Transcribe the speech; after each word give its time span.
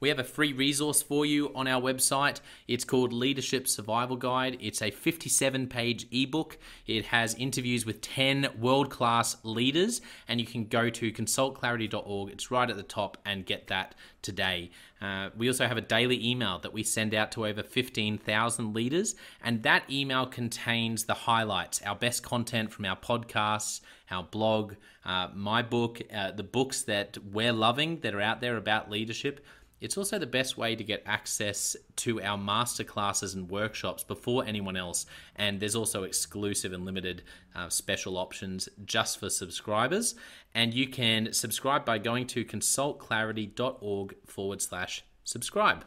We 0.00 0.08
have 0.08 0.18
a 0.18 0.24
free 0.24 0.52
resource 0.52 1.02
for 1.02 1.26
you 1.26 1.52
on 1.54 1.66
our 1.66 1.80
website. 1.80 2.40
It's 2.66 2.84
called 2.84 3.12
Leadership 3.12 3.68
Survival 3.68 4.16
Guide. 4.16 4.56
It's 4.60 4.82
a 4.82 4.90
57 4.90 5.66
page 5.68 6.06
ebook. 6.10 6.58
It 6.86 7.06
has 7.06 7.34
interviews 7.34 7.84
with 7.84 8.00
10 8.00 8.48
world 8.58 8.90
class 8.90 9.36
leaders, 9.42 10.00
and 10.26 10.40
you 10.40 10.46
can 10.46 10.66
go 10.66 10.90
to 10.90 11.12
consultclarity.org. 11.12 12.30
It's 12.30 12.50
right 12.50 12.70
at 12.70 12.76
the 12.76 12.82
top 12.82 13.18
and 13.24 13.46
get 13.46 13.68
that 13.68 13.94
today. 14.22 14.70
Uh, 15.00 15.30
we 15.36 15.48
also 15.48 15.66
have 15.66 15.76
a 15.76 15.82
daily 15.82 16.28
email 16.28 16.58
that 16.58 16.72
we 16.72 16.82
send 16.82 17.14
out 17.14 17.30
to 17.32 17.46
over 17.46 17.62
15,000 17.62 18.74
leaders, 18.74 19.14
and 19.42 19.62
that 19.62 19.84
email 19.90 20.26
contains 20.26 21.04
the 21.04 21.14
highlights, 21.14 21.80
our 21.82 21.94
best 21.94 22.22
content 22.22 22.72
from 22.72 22.84
our 22.84 22.96
podcasts, 22.96 23.80
our 24.10 24.24
blog, 24.24 24.74
uh, 25.04 25.28
my 25.34 25.62
book, 25.62 26.00
uh, 26.14 26.32
the 26.32 26.42
books 26.42 26.82
that 26.82 27.16
we're 27.32 27.52
loving 27.52 28.00
that 28.00 28.14
are 28.14 28.20
out 28.20 28.40
there 28.40 28.56
about 28.56 28.90
leadership. 28.90 29.44
It's 29.80 29.96
also 29.96 30.18
the 30.18 30.26
best 30.26 30.58
way 30.58 30.74
to 30.74 30.82
get 30.82 31.02
access 31.06 31.76
to 31.96 32.20
our 32.20 32.36
masterclasses 32.36 33.34
and 33.34 33.48
workshops 33.48 34.02
before 34.02 34.44
anyone 34.44 34.76
else. 34.76 35.06
And 35.36 35.60
there's 35.60 35.76
also 35.76 36.02
exclusive 36.02 36.72
and 36.72 36.84
limited 36.84 37.22
uh, 37.54 37.68
special 37.68 38.18
options 38.18 38.68
just 38.84 39.20
for 39.20 39.30
subscribers. 39.30 40.16
And 40.54 40.74
you 40.74 40.88
can 40.88 41.32
subscribe 41.32 41.84
by 41.84 41.98
going 41.98 42.26
to 42.28 42.44
consultclarity.org 42.44 44.16
forward 44.26 44.62
slash 44.62 45.04
subscribe. 45.24 45.84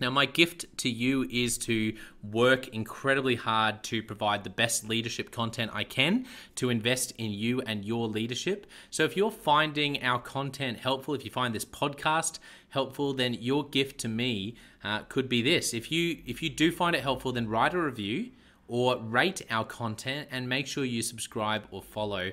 Now, 0.00 0.10
my 0.10 0.26
gift 0.26 0.76
to 0.78 0.90
you 0.90 1.24
is 1.30 1.56
to 1.58 1.94
work 2.20 2.66
incredibly 2.68 3.36
hard 3.36 3.84
to 3.84 4.02
provide 4.02 4.42
the 4.42 4.50
best 4.50 4.88
leadership 4.88 5.30
content 5.30 5.70
I 5.72 5.84
can 5.84 6.26
to 6.56 6.68
invest 6.68 7.12
in 7.16 7.30
you 7.30 7.60
and 7.60 7.84
your 7.84 8.08
leadership. 8.08 8.66
So, 8.90 9.04
if 9.04 9.16
you're 9.16 9.30
finding 9.30 10.02
our 10.02 10.18
content 10.18 10.80
helpful, 10.80 11.14
if 11.14 11.24
you 11.24 11.30
find 11.30 11.54
this 11.54 11.64
podcast 11.64 12.40
helpful, 12.70 13.12
then 13.12 13.34
your 13.34 13.68
gift 13.68 14.00
to 14.00 14.08
me 14.08 14.56
uh, 14.82 15.02
could 15.02 15.28
be 15.28 15.42
this. 15.42 15.72
If 15.72 15.92
you 15.92 16.18
if 16.26 16.42
you 16.42 16.50
do 16.50 16.72
find 16.72 16.96
it 16.96 17.02
helpful, 17.02 17.30
then 17.30 17.48
write 17.48 17.72
a 17.72 17.80
review 17.80 18.32
or 18.66 18.98
rate 18.98 19.42
our 19.48 19.64
content 19.64 20.26
and 20.32 20.48
make 20.48 20.66
sure 20.66 20.84
you 20.84 21.02
subscribe 21.02 21.68
or 21.70 21.82
follow. 21.82 22.32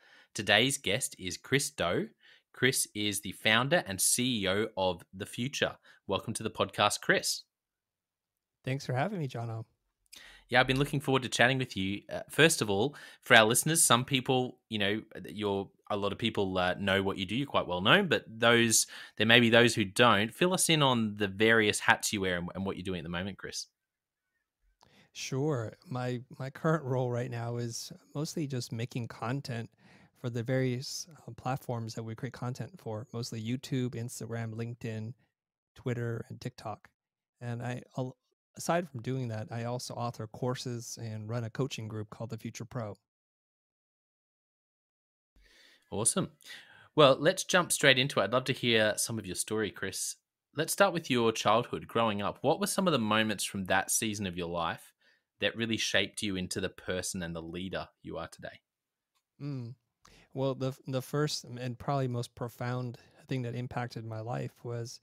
Today's 0.33 0.77
guest 0.77 1.13
is 1.19 1.35
Chris 1.35 1.69
Do. 1.69 2.07
Chris 2.53 2.87
is 2.95 3.19
the 3.19 3.33
founder 3.33 3.83
and 3.85 3.99
CEO 3.99 4.67
of 4.77 5.03
The 5.13 5.25
Futur. 5.25 5.75
Welcome 6.07 6.33
to 6.35 6.43
the 6.43 6.49
podcast, 6.49 7.01
Chris. 7.01 7.43
Thanks 8.63 8.85
for 8.85 8.93
having 8.93 9.19
me, 9.19 9.27
Jonno. 9.27 9.65
Yeah, 10.47 10.61
I've 10.61 10.67
been 10.67 10.79
looking 10.79 11.01
forward 11.01 11.23
to 11.23 11.29
chatting 11.29 11.57
with 11.57 11.75
you. 11.75 12.01
Uh, 12.11 12.21
first 12.29 12.61
of 12.61 12.69
all, 12.69 12.95
for 13.21 13.35
our 13.35 13.43
listeners, 13.43 13.83
some 13.83 14.05
people, 14.05 14.57
you 14.69 14.79
know, 14.79 15.01
you're 15.27 15.69
a 15.89 15.97
lot 15.97 16.13
of 16.13 16.17
people 16.17 16.57
uh, 16.57 16.75
know 16.79 17.03
what 17.03 17.17
you 17.17 17.25
do. 17.25 17.35
You're 17.35 17.45
quite 17.45 17.67
well 17.67 17.81
known, 17.81 18.07
but 18.07 18.23
those 18.27 18.87
there 19.17 19.27
may 19.27 19.41
be 19.41 19.49
those 19.49 19.75
who 19.75 19.83
don't. 19.83 20.33
Fill 20.33 20.53
us 20.53 20.69
in 20.69 20.81
on 20.81 21.17
the 21.17 21.27
various 21.27 21.79
hats 21.79 22.13
you 22.13 22.21
wear 22.21 22.37
and, 22.37 22.49
and 22.55 22.65
what 22.65 22.77
you're 22.77 22.83
doing 22.83 22.99
at 22.99 23.03
the 23.03 23.09
moment, 23.09 23.37
Chris. 23.37 23.67
Sure. 25.11 25.73
My 25.89 26.21
my 26.39 26.49
current 26.49 26.85
role 26.85 27.11
right 27.11 27.31
now 27.31 27.57
is 27.57 27.91
mostly 28.15 28.47
just 28.47 28.71
making 28.71 29.09
content 29.09 29.69
for 30.21 30.29
the 30.29 30.43
various 30.43 31.07
uh, 31.27 31.31
platforms 31.31 31.95
that 31.95 32.03
we 32.03 32.15
create 32.15 32.33
content 32.33 32.71
for, 32.77 33.07
mostly 33.11 33.41
YouTube, 33.41 33.95
Instagram, 33.95 34.53
LinkedIn, 34.53 35.13
Twitter, 35.75 36.25
and 36.29 36.39
TikTok. 36.39 36.89
And 37.41 37.61
I 37.63 37.81
aside 38.55 38.89
from 38.89 39.01
doing 39.01 39.27
that, 39.29 39.47
I 39.51 39.63
also 39.63 39.93
author 39.95 40.27
courses 40.27 40.97
and 41.01 41.27
run 41.27 41.43
a 41.43 41.49
coaching 41.49 41.87
group 41.87 42.09
called 42.09 42.29
the 42.29 42.37
Futur 42.37 42.65
Pro. 42.65 42.95
Awesome. 45.89 46.29
Well, 46.95 47.17
let's 47.19 47.43
jump 47.43 47.71
straight 47.71 47.97
into 47.97 48.19
it. 48.19 48.23
I'd 48.23 48.33
love 48.33 48.43
to 48.45 48.53
hear 48.53 48.93
some 48.97 49.17
of 49.17 49.25
your 49.25 49.35
story, 49.35 49.71
Chris. 49.71 50.17
Let's 50.55 50.73
start 50.73 50.93
with 50.93 51.09
your 51.09 51.31
childhood 51.31 51.87
growing 51.87 52.21
up. 52.21 52.39
What 52.41 52.59
were 52.59 52.67
some 52.67 52.87
of 52.87 52.91
the 52.91 52.99
moments 52.99 53.43
from 53.43 53.65
that 53.65 53.89
season 53.89 54.27
of 54.27 54.37
your 54.37 54.49
life 54.49 54.93
that 55.39 55.55
really 55.55 55.77
shaped 55.77 56.21
you 56.21 56.35
into 56.35 56.59
the 56.59 56.69
person 56.69 57.23
and 57.23 57.35
the 57.35 57.41
leader 57.41 57.87
you 58.03 58.17
are 58.17 58.27
today? 58.27 58.59
Mm. 59.41 59.73
Well, 60.33 60.55
the 60.55 60.73
the 60.87 61.01
first 61.01 61.43
and 61.43 61.77
probably 61.77 62.07
most 62.07 62.33
profound 62.35 62.97
thing 63.27 63.41
that 63.41 63.55
impacted 63.55 64.05
my 64.05 64.21
life 64.21 64.53
was 64.63 65.01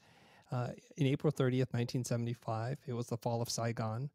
uh, 0.51 0.69
in 0.97 1.07
April 1.07 1.33
30th, 1.33 1.73
1975. 1.75 2.79
It 2.87 2.95
was 2.95 3.09
the 3.09 3.17
fall 3.19 3.43
of 3.43 3.51
Saigon. 3.51 4.11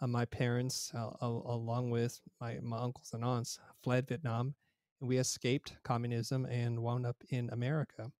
Uh, 0.00 0.06
my 0.08 0.24
parents, 0.24 0.92
uh, 0.94 1.10
along 1.22 1.90
with 1.90 2.20
my, 2.40 2.58
my 2.62 2.78
uncles 2.78 3.12
and 3.14 3.24
aunts, 3.24 3.58
fled 3.82 4.06
Vietnam, 4.08 4.54
and 5.00 5.08
we 5.08 5.18
escaped 5.18 5.76
communism 5.84 6.44
and 6.46 6.82
wound 6.82 7.06
up 7.06 7.16
in 7.30 7.48
America. 7.50 8.10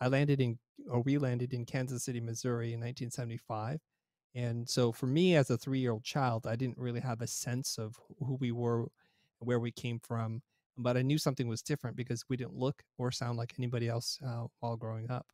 I 0.00 0.08
landed 0.08 0.40
in, 0.40 0.58
or 0.90 1.00
we 1.02 1.18
landed 1.18 1.54
in 1.54 1.64
Kansas 1.64 2.04
City, 2.04 2.20
Missouri 2.20 2.72
in 2.72 2.80
1975. 2.80 3.80
And 4.34 4.68
so 4.68 4.90
for 4.92 5.06
me 5.06 5.36
as 5.36 5.50
a 5.50 5.58
three 5.58 5.78
year 5.78 5.92
old 5.92 6.04
child, 6.04 6.46
I 6.46 6.56
didn't 6.56 6.78
really 6.78 7.00
have 7.00 7.20
a 7.20 7.26
sense 7.26 7.78
of 7.78 8.00
who 8.18 8.34
we 8.40 8.50
were, 8.50 8.86
where 9.38 9.60
we 9.60 9.70
came 9.70 10.00
from, 10.00 10.42
but 10.76 10.96
I 10.96 11.02
knew 11.02 11.18
something 11.18 11.48
was 11.48 11.62
different 11.62 11.96
because 11.96 12.24
we 12.28 12.36
didn't 12.36 12.54
look 12.54 12.82
or 12.98 13.10
sound 13.10 13.38
like 13.38 13.54
anybody 13.58 13.88
else 13.88 14.18
uh, 14.26 14.44
while 14.60 14.76
growing 14.76 15.10
up. 15.10 15.26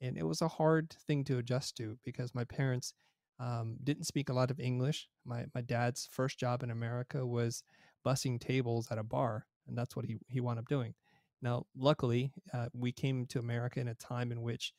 And 0.00 0.18
it 0.18 0.26
was 0.26 0.42
a 0.42 0.48
hard 0.48 0.94
thing 1.06 1.24
to 1.24 1.38
adjust 1.38 1.76
to 1.76 1.96
because 2.04 2.34
my 2.34 2.44
parents 2.44 2.94
um, 3.40 3.76
didn't 3.82 4.04
speak 4.04 4.28
a 4.28 4.34
lot 4.34 4.50
of 4.50 4.60
English. 4.60 5.08
My, 5.24 5.44
my 5.54 5.60
dad's 5.60 6.08
first 6.10 6.38
job 6.38 6.62
in 6.62 6.70
America 6.70 7.26
was 7.26 7.62
bussing 8.06 8.40
tables 8.40 8.88
at 8.90 8.98
a 8.98 9.04
bar, 9.04 9.46
and 9.66 9.76
that's 9.76 9.96
what 9.96 10.04
he, 10.04 10.16
he 10.28 10.40
wound 10.40 10.58
up 10.58 10.68
doing. 10.68 10.94
Now, 11.42 11.66
luckily, 11.76 12.32
uh, 12.52 12.68
we 12.72 12.92
came 12.92 13.26
to 13.26 13.38
America 13.38 13.80
in 13.80 13.88
a 13.88 13.94
time 13.94 14.32
in 14.32 14.42
which 14.42 14.72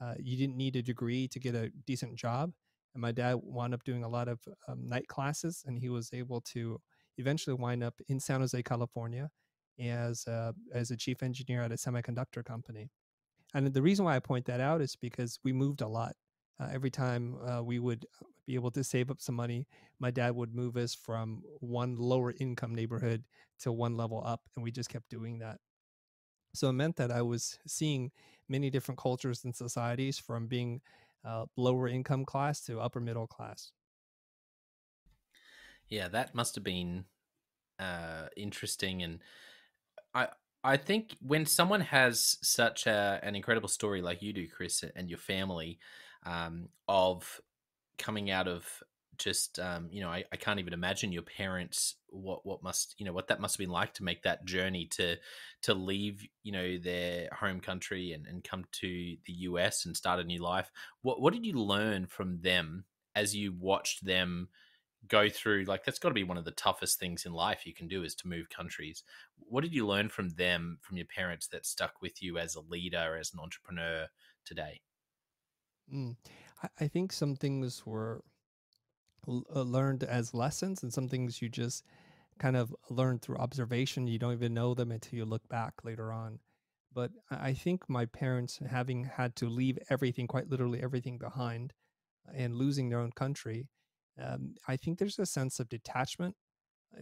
uh, 0.00 0.14
you 0.18 0.36
didn't 0.36 0.56
need 0.56 0.76
a 0.76 0.82
degree 0.82 1.28
to 1.28 1.38
get 1.38 1.54
a 1.54 1.70
decent 1.86 2.16
job. 2.16 2.52
And 2.94 3.00
my 3.00 3.12
dad 3.12 3.36
wound 3.42 3.74
up 3.74 3.84
doing 3.84 4.04
a 4.04 4.08
lot 4.08 4.28
of 4.28 4.40
um, 4.68 4.88
night 4.88 5.08
classes, 5.08 5.64
and 5.66 5.78
he 5.78 5.88
was 5.88 6.10
able 6.12 6.40
to 6.52 6.80
eventually 7.18 7.54
wind 7.54 7.82
up 7.82 7.94
in 8.08 8.20
San 8.20 8.40
Jose, 8.40 8.62
California, 8.62 9.30
as 9.78 10.26
a, 10.26 10.54
as 10.72 10.90
a 10.90 10.96
chief 10.96 11.22
engineer 11.22 11.62
at 11.62 11.72
a 11.72 11.76
semiconductor 11.76 12.44
company. 12.44 12.90
And 13.54 13.72
the 13.72 13.82
reason 13.82 14.04
why 14.04 14.16
I 14.16 14.20
point 14.20 14.46
that 14.46 14.60
out 14.60 14.80
is 14.80 14.96
because 14.96 15.38
we 15.44 15.52
moved 15.52 15.80
a 15.80 15.88
lot. 15.88 16.14
Uh, 16.60 16.68
every 16.72 16.90
time 16.90 17.36
uh, 17.46 17.62
we 17.62 17.78
would 17.78 18.06
uh, 18.20 18.26
be 18.46 18.54
able 18.54 18.70
to 18.70 18.84
save 18.84 19.10
up 19.10 19.20
some 19.20 19.34
money, 19.34 19.66
my 19.98 20.10
dad 20.10 20.34
would 20.34 20.54
move 20.54 20.76
us 20.76 20.94
from 20.94 21.42
one 21.60 21.96
lower 21.96 22.34
income 22.38 22.74
neighborhood 22.74 23.24
to 23.60 23.72
one 23.72 23.96
level 23.96 24.22
up, 24.24 24.42
and 24.54 24.62
we 24.62 24.70
just 24.70 24.88
kept 24.88 25.08
doing 25.08 25.38
that. 25.38 25.58
So 26.54 26.68
it 26.68 26.74
meant 26.74 26.96
that 26.96 27.10
I 27.10 27.22
was 27.22 27.58
seeing 27.66 28.10
many 28.48 28.70
different 28.70 28.98
cultures 28.98 29.44
and 29.44 29.54
societies 29.54 30.18
from 30.18 30.46
being 30.46 30.80
uh, 31.24 31.46
lower 31.56 31.88
income 31.88 32.24
class 32.24 32.60
to 32.66 32.80
upper 32.80 33.00
middle 33.00 33.26
class. 33.26 33.72
Yeah, 35.92 36.08
that 36.08 36.34
must 36.34 36.54
have 36.54 36.64
been 36.64 37.04
uh, 37.78 38.28
interesting, 38.34 39.02
and 39.02 39.18
I 40.14 40.28
I 40.64 40.78
think 40.78 41.16
when 41.20 41.44
someone 41.44 41.82
has 41.82 42.38
such 42.40 42.86
a, 42.86 43.20
an 43.22 43.36
incredible 43.36 43.68
story 43.68 44.00
like 44.00 44.22
you 44.22 44.32
do, 44.32 44.48
Chris, 44.48 44.82
and 44.96 45.10
your 45.10 45.18
family, 45.18 45.78
um, 46.24 46.70
of 46.88 47.42
coming 47.98 48.30
out 48.30 48.48
of 48.48 48.64
just 49.18 49.58
um, 49.58 49.88
you 49.92 50.00
know 50.00 50.08
I, 50.08 50.24
I, 50.32 50.36
can't 50.36 50.58
even 50.58 50.72
imagine 50.72 51.12
your 51.12 51.22
parents 51.22 51.96
what 52.08 52.46
what 52.46 52.62
must 52.62 52.94
you 52.96 53.04
know 53.04 53.12
what 53.12 53.28
that 53.28 53.40
must 53.40 53.56
have 53.56 53.64
been 53.66 53.70
like 53.70 53.92
to 53.94 54.02
make 54.02 54.22
that 54.22 54.46
journey 54.46 54.86
to 54.92 55.16
to 55.60 55.74
leave 55.74 56.26
you 56.42 56.52
know 56.52 56.78
their 56.78 57.28
home 57.38 57.60
country 57.60 58.12
and, 58.12 58.26
and 58.26 58.42
come 58.42 58.64
to 58.80 59.16
the 59.26 59.32
US 59.50 59.84
and 59.84 59.94
start 59.94 60.20
a 60.20 60.24
new 60.24 60.42
life. 60.42 60.70
What 61.02 61.20
what 61.20 61.34
did 61.34 61.44
you 61.44 61.52
learn 61.52 62.06
from 62.06 62.40
them 62.40 62.86
as 63.14 63.36
you 63.36 63.52
watched 63.52 64.06
them 64.06 64.48
go 65.08 65.28
through 65.28 65.64
like 65.64 65.84
that's 65.84 65.98
got 65.98 66.08
to 66.08 66.14
be 66.14 66.24
one 66.24 66.38
of 66.38 66.44
the 66.44 66.52
toughest 66.52 66.98
things 66.98 67.26
in 67.26 67.32
life 67.32 67.66
you 67.66 67.74
can 67.74 67.88
do 67.88 68.02
is 68.02 68.14
to 68.16 68.28
move 68.28 68.48
countries. 68.48 69.02
What 69.36 69.62
did 69.62 69.74
you 69.74 69.86
learn 69.86 70.08
from 70.08 70.30
them 70.30 70.78
from 70.82 70.96
your 70.96 71.06
parents 71.06 71.48
that 71.48 71.66
stuck 71.66 72.00
with 72.00 72.22
you 72.22 72.38
as 72.38 72.54
a 72.54 72.60
leader 72.60 73.16
as 73.18 73.32
an 73.32 73.40
entrepreneur 73.40 74.06
today? 74.44 74.80
Mm. 75.92 76.16
I 76.80 76.86
think 76.86 77.12
some 77.12 77.34
things 77.34 77.84
were 77.84 78.22
uh, 79.26 79.62
learned 79.62 80.04
as 80.04 80.32
lessons 80.32 80.82
and 80.82 80.92
some 80.92 81.08
things 81.08 81.42
you 81.42 81.48
just 81.48 81.84
kind 82.38 82.56
of 82.56 82.74
learn 82.88 83.18
through 83.18 83.36
observation. 83.36 84.06
You 84.06 84.18
don't 84.18 84.32
even 84.32 84.54
know 84.54 84.74
them 84.74 84.92
until 84.92 85.18
you 85.18 85.24
look 85.24 85.48
back 85.48 85.74
later 85.84 86.12
on. 86.12 86.38
But 86.94 87.10
i 87.30 87.54
think 87.54 87.88
my 87.88 88.04
parents 88.04 88.60
having 88.70 89.04
had 89.04 89.34
to 89.36 89.48
leave 89.48 89.78
everything 89.88 90.26
quite 90.26 90.50
literally 90.50 90.82
everything 90.82 91.16
behind 91.16 91.72
and 92.34 92.54
losing 92.54 92.90
their 92.90 93.00
own 93.00 93.12
country 93.12 93.66
um, 94.20 94.54
i 94.68 94.76
think 94.76 94.98
there's 94.98 95.18
a 95.18 95.26
sense 95.26 95.60
of 95.60 95.68
detachment 95.68 96.34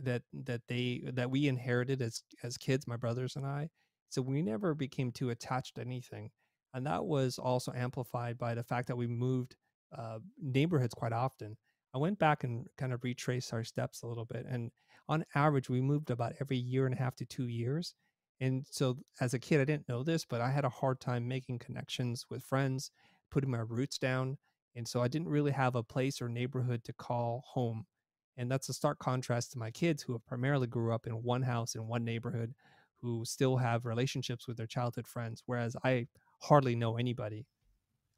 that 0.03 0.23
that 0.33 0.63
they 0.69 1.03
that 1.13 1.31
we 1.31 1.49
inherited 1.49 2.01
as 2.03 2.23
as 2.43 2.57
kids 2.57 2.87
my 2.87 2.97
brothers 2.97 3.37
and 3.37 3.47
i 3.47 3.69
so 4.09 4.23
we 4.23 4.43
never 4.43 4.75
became 4.75 5.11
too 5.13 5.31
attached 5.31 5.75
to 5.77 5.81
anything 5.81 6.31
and 6.75 6.87
that 6.87 7.05
was 7.05 7.39
also 7.39 7.73
amplified 7.73 8.39
by 8.39 8.55
the 8.55 8.63
fact 8.63 8.87
that 8.89 8.97
we 8.97 9.07
moved 9.07 9.57
uh, 9.97 10.19
neighborhoods 10.41 10.95
quite 10.95 11.13
often 11.13 11.57
I 11.95 11.99
went 11.99 12.19
back 12.19 12.45
and 12.45 12.67
kind 12.77 12.93
of 12.93 13.03
retraced 13.03 13.53
our 13.53 13.65
steps 13.65 14.03
a 14.03 14.07
little 14.07 14.25
bit. 14.25 14.47
And 14.49 14.71
on 15.09 15.25
average, 15.35 15.69
we 15.69 15.81
moved 15.81 16.11
about 16.11 16.35
every 16.41 16.57
year 16.57 16.87
and 16.87 16.95
a 16.95 16.99
half 16.99 17.17
to 17.17 17.25
two 17.25 17.49
years. 17.49 17.95
And 18.41 18.65
so 18.71 18.99
as 19.21 19.35
a 19.35 19.39
kid, 19.39 19.61
I 19.61 19.65
didn't 19.65 19.89
know 19.89 20.03
this, 20.03 20.25
but 20.25 20.41
I 20.41 20.51
had 20.51 20.65
a 20.65 20.71
hard 20.71 21.01
time 21.01 21.27
making 21.27 21.59
connections 21.59 22.27
with 22.31 22.45
friends, 22.45 22.91
putting 23.31 23.51
my 23.51 23.59
roots 23.59 23.99
down. 23.99 24.39
And 24.77 24.87
so 24.87 25.03
I 25.03 25.09
didn't 25.09 25.29
really 25.29 25.53
have 25.53 25.75
a 25.75 25.83
place 25.83 26.23
or 26.23 26.29
neighborhood 26.29 26.85
to 26.85 26.93
call 26.93 27.43
home. 27.47 27.87
And 28.37 28.51
that's 28.51 28.69
a 28.69 28.73
stark 28.73 28.99
contrast 28.99 29.53
to 29.53 29.59
my 29.59 29.71
kids 29.71 30.03
who 30.03 30.13
have 30.13 30.25
primarily 30.27 30.67
grew 30.67 30.95
up 30.95 31.07
in 31.07 31.23
one 31.23 31.43
house 31.43 31.75
in 31.75 31.87
one 31.87 32.05
neighborhood, 32.05 32.55
who 33.01 33.25
still 33.25 33.57
have 33.57 33.85
relationships 33.85 34.47
with 34.47 34.57
their 34.57 34.67
childhood 34.67 35.07
friends, 35.07 35.43
whereas 35.47 35.77
I 35.85 36.07
hardly 36.41 36.75
know 36.75 36.97
anybody. 36.97 37.47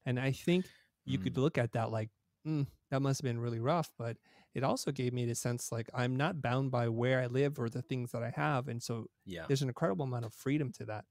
And 0.04 0.20
I 0.20 0.32
think 0.32 0.66
you 1.04 1.18
mm. 1.18 1.24
could 1.24 1.38
look 1.38 1.58
at 1.58 1.72
that 1.72 1.90
like 1.90 2.10
mm, 2.46 2.66
that 2.90 3.00
must 3.00 3.20
have 3.20 3.24
been 3.24 3.40
really 3.40 3.60
rough. 3.60 3.90
But 3.98 4.16
it 4.54 4.64
also 4.64 4.92
gave 4.92 5.12
me 5.12 5.24
the 5.24 5.34
sense 5.34 5.72
like 5.72 5.88
I'm 5.94 6.16
not 6.16 6.42
bound 6.42 6.70
by 6.70 6.88
where 6.88 7.20
I 7.20 7.26
live 7.26 7.58
or 7.58 7.68
the 7.68 7.82
things 7.82 8.12
that 8.12 8.22
I 8.22 8.30
have. 8.30 8.68
And 8.68 8.82
so 8.82 9.06
yeah. 9.24 9.44
there's 9.48 9.62
an 9.62 9.68
incredible 9.68 10.04
amount 10.04 10.24
of 10.24 10.34
freedom 10.34 10.70
to 10.78 10.84
that. 10.86 11.04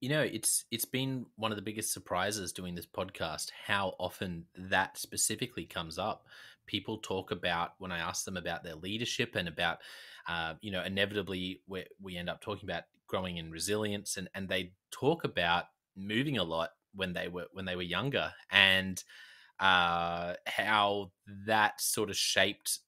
You 0.00 0.10
know, 0.10 0.22
it's 0.22 0.64
it's 0.70 0.84
been 0.84 1.26
one 1.36 1.50
of 1.50 1.56
the 1.56 1.62
biggest 1.62 1.92
surprises 1.92 2.52
doing 2.52 2.74
this 2.76 2.86
podcast 2.86 3.50
how 3.66 3.94
often 3.98 4.44
that 4.56 4.96
specifically 4.96 5.64
comes 5.64 5.98
up. 5.98 6.26
People 6.66 6.98
talk 6.98 7.32
about 7.32 7.72
when 7.78 7.90
I 7.90 7.98
ask 7.98 8.24
them 8.24 8.36
about 8.36 8.62
their 8.62 8.76
leadership 8.76 9.34
and 9.34 9.48
about, 9.48 9.78
uh, 10.28 10.54
you 10.60 10.70
know, 10.70 10.84
inevitably 10.84 11.62
we 11.66 11.84
we 12.00 12.16
end 12.16 12.30
up 12.30 12.40
talking 12.40 12.68
about 12.70 12.84
growing 13.08 13.38
in 13.38 13.50
resilience, 13.50 14.16
and 14.16 14.28
and 14.36 14.48
they 14.48 14.72
talk 14.92 15.24
about 15.24 15.64
moving 15.96 16.38
a 16.38 16.44
lot 16.44 16.70
when 16.94 17.12
they 17.12 17.26
were 17.26 17.46
when 17.52 17.64
they 17.64 17.74
were 17.74 17.82
younger, 17.82 18.32
and 18.52 19.02
uh, 19.58 20.34
how 20.46 21.10
that 21.46 21.80
sort 21.80 22.10
of 22.10 22.16
shaped 22.16 22.78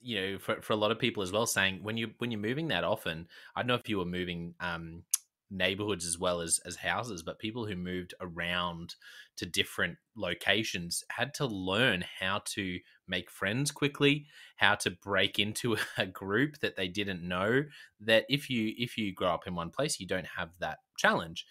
you 0.00 0.20
know 0.20 0.38
for, 0.38 0.60
for 0.62 0.72
a 0.72 0.76
lot 0.76 0.90
of 0.92 0.98
people 0.98 1.22
as 1.22 1.32
well 1.32 1.46
saying 1.46 1.80
when 1.82 1.96
you 1.96 2.10
when 2.18 2.30
you're 2.30 2.40
moving 2.40 2.68
that 2.68 2.84
often 2.84 3.26
i 3.56 3.60
don't 3.60 3.66
know 3.66 3.74
if 3.74 3.88
you 3.88 3.98
were 3.98 4.04
moving 4.04 4.54
um, 4.60 5.02
neighborhoods 5.50 6.06
as 6.06 6.18
well 6.18 6.40
as 6.40 6.60
as 6.66 6.76
houses 6.76 7.22
but 7.22 7.38
people 7.38 7.66
who 7.66 7.76
moved 7.76 8.14
around 8.20 8.94
to 9.36 9.46
different 9.46 9.96
locations 10.16 11.02
had 11.10 11.32
to 11.32 11.46
learn 11.46 12.04
how 12.20 12.40
to 12.44 12.78
make 13.06 13.30
friends 13.30 13.70
quickly 13.70 14.26
how 14.56 14.74
to 14.74 14.90
break 14.90 15.38
into 15.38 15.76
a 15.98 16.06
group 16.06 16.58
that 16.60 16.76
they 16.76 16.88
didn't 16.88 17.26
know 17.26 17.64
that 18.00 18.24
if 18.28 18.50
you 18.50 18.72
if 18.76 18.98
you 18.98 19.12
grow 19.12 19.30
up 19.30 19.46
in 19.46 19.54
one 19.54 19.70
place 19.70 19.98
you 19.98 20.06
don't 20.06 20.26
have 20.26 20.50
that 20.58 20.78
challenge 20.96 21.46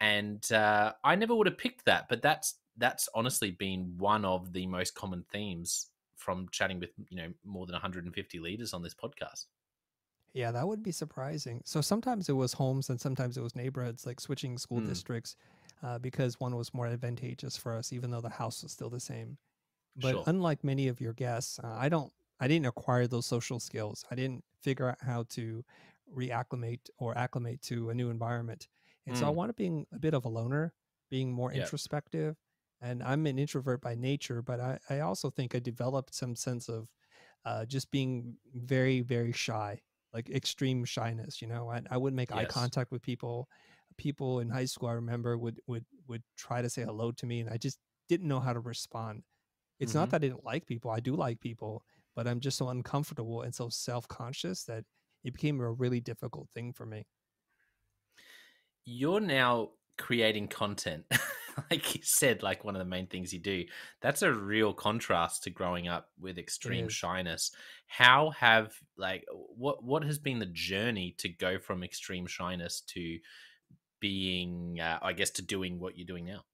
and 0.00 0.52
uh, 0.52 0.92
i 1.02 1.14
never 1.14 1.34
would 1.34 1.46
have 1.46 1.58
picked 1.58 1.84
that 1.84 2.06
but 2.08 2.22
that's 2.22 2.54
that's 2.76 3.08
honestly 3.14 3.50
been 3.50 3.94
one 3.98 4.24
of 4.24 4.52
the 4.52 4.66
most 4.66 4.94
common 4.94 5.24
themes 5.30 5.90
from 6.20 6.46
chatting 6.52 6.78
with 6.78 6.90
you 7.08 7.16
know 7.16 7.28
more 7.44 7.66
than 7.66 7.72
150 7.72 8.38
leaders 8.38 8.72
on 8.72 8.82
this 8.82 8.94
podcast. 8.94 9.46
Yeah, 10.32 10.52
that 10.52 10.66
would 10.68 10.82
be 10.82 10.92
surprising. 10.92 11.60
So 11.64 11.80
sometimes 11.80 12.28
it 12.28 12.34
was 12.34 12.52
homes 12.52 12.88
and 12.88 13.00
sometimes 13.00 13.36
it 13.36 13.42
was 13.42 13.56
neighborhoods, 13.56 14.06
like 14.06 14.20
switching 14.20 14.58
school 14.58 14.80
mm. 14.80 14.86
districts, 14.88 15.34
uh, 15.82 15.98
because 15.98 16.38
one 16.38 16.54
was 16.56 16.72
more 16.72 16.86
advantageous 16.86 17.56
for 17.56 17.74
us, 17.76 17.92
even 17.92 18.10
though 18.10 18.20
the 18.20 18.28
house 18.28 18.62
was 18.62 18.70
still 18.72 18.90
the 18.90 19.00
same. 19.00 19.38
But 19.96 20.12
Sure. 20.12 20.22
unlike 20.26 20.64
many 20.64 20.88
of 20.88 21.00
your 21.00 21.12
guests, 21.14 21.58
uh, 21.58 21.76
I 21.78 21.88
don't. 21.88 22.12
I 22.40 22.48
didn't 22.48 22.66
acquire 22.66 23.06
those 23.06 23.26
social 23.26 23.60
skills. 23.60 24.04
I 24.10 24.14
didn't 24.14 24.44
figure 24.62 24.88
out 24.88 24.98
how 25.02 25.24
to 25.30 25.64
reacclimate 26.14 26.88
or 26.98 27.16
acclimate 27.16 27.62
to 27.62 27.90
a 27.90 27.94
new 27.94 28.10
environment. 28.10 28.68
And 29.06 29.16
so 29.16 29.26
I 29.26 29.30
Mm. 29.30 29.34
wanted 29.36 29.56
being 29.56 29.86
a 29.92 29.98
bit 29.98 30.14
of 30.14 30.24
a 30.24 30.28
loner, 30.28 30.72
being 31.10 31.32
more 31.32 31.52
Yep. 31.52 31.64
introspective. 31.64 32.36
And 32.80 33.02
I'm 33.02 33.26
an 33.26 33.38
introvert 33.38 33.82
by 33.82 33.94
nature, 33.94 34.42
but 34.42 34.60
I, 34.60 34.78
I 34.88 35.00
also 35.00 35.30
think 35.30 35.54
I 35.54 35.58
developed 35.58 36.14
some 36.14 36.34
sense 36.36 36.68
of 36.68 36.88
uh, 37.44 37.64
just 37.66 37.90
being 37.90 38.36
very, 38.54 39.00
very 39.00 39.32
shy, 39.32 39.82
like 40.12 40.30
extreme 40.30 40.84
shyness. 40.84 41.40
You 41.42 41.48
know, 41.48 41.70
I, 41.70 41.82
I 41.90 41.96
wouldn't 41.98 42.16
make 42.16 42.32
eye 42.32 42.46
contact 42.46 42.90
with 42.92 43.02
people. 43.02 43.48
People 43.96 44.40
in 44.40 44.50
high 44.50 44.64
school, 44.66 44.88
I 44.88 44.92
remember, 44.94 45.36
would 45.38 45.60
would 45.66 45.86
would 46.08 46.22
try 46.36 46.62
to 46.62 46.70
say 46.70 46.84
hello 46.84 47.12
to 47.12 47.26
me, 47.26 47.40
and 47.40 47.50
I 47.50 47.56
just 47.58 47.78
didn't 48.08 48.28
know 48.28 48.40
how 48.40 48.52
to 48.52 48.60
respond. 48.60 49.24
It's 49.80 49.94
not 49.94 50.10
Mhm. 50.10 50.10
that 50.10 50.18
I 50.18 50.28
didn't 50.28 50.44
like 50.44 50.66
people; 50.66 50.90
I 50.92 51.00
do 51.00 51.16
like 51.16 51.40
people, 51.40 51.84
but 52.14 52.28
I'm 52.28 52.40
just 52.40 52.58
so 52.58 52.68
uncomfortable 52.70 53.42
and 53.42 53.54
so 53.54 53.68
self 53.70 54.08
conscious 54.08 54.64
that 54.64 54.84
it 55.24 55.32
became 55.34 55.60
a 55.60 55.72
really 55.72 56.00
difficult 56.00 56.50
thing 56.50 56.72
for 56.72 56.86
me. 56.86 57.06
You're 58.84 59.20
now 59.20 59.72
creating 59.98 60.48
content. 60.48 61.06
like 61.70 61.94
you 61.94 62.00
said, 62.04 62.42
like 62.42 62.64
one 62.64 62.74
of 62.74 62.78
the 62.78 62.84
main 62.84 63.06
things 63.06 63.32
you 63.32 63.38
do. 63.38 63.64
That's 64.00 64.22
a 64.22 64.32
real 64.32 64.72
contrast 64.72 65.44
to 65.44 65.50
growing 65.50 65.88
up 65.88 66.08
with 66.18 66.38
extreme 66.38 66.88
shyness. 66.88 67.50
How 67.86 68.30
have 68.30 68.72
like 68.96 69.24
what 69.30 69.82
what 69.82 70.04
has 70.04 70.18
been 70.18 70.38
the 70.38 70.46
journey 70.46 71.14
to 71.18 71.28
go 71.28 71.58
from 71.58 71.82
extreme 71.82 72.26
shyness 72.26 72.82
to 72.88 73.18
being 74.00 74.80
uh, 74.80 74.98
I 75.02 75.12
guess 75.12 75.30
to 75.30 75.42
doing 75.42 75.78
what 75.78 75.96
you're 75.96 76.06
doing 76.06 76.24
now? 76.24 76.44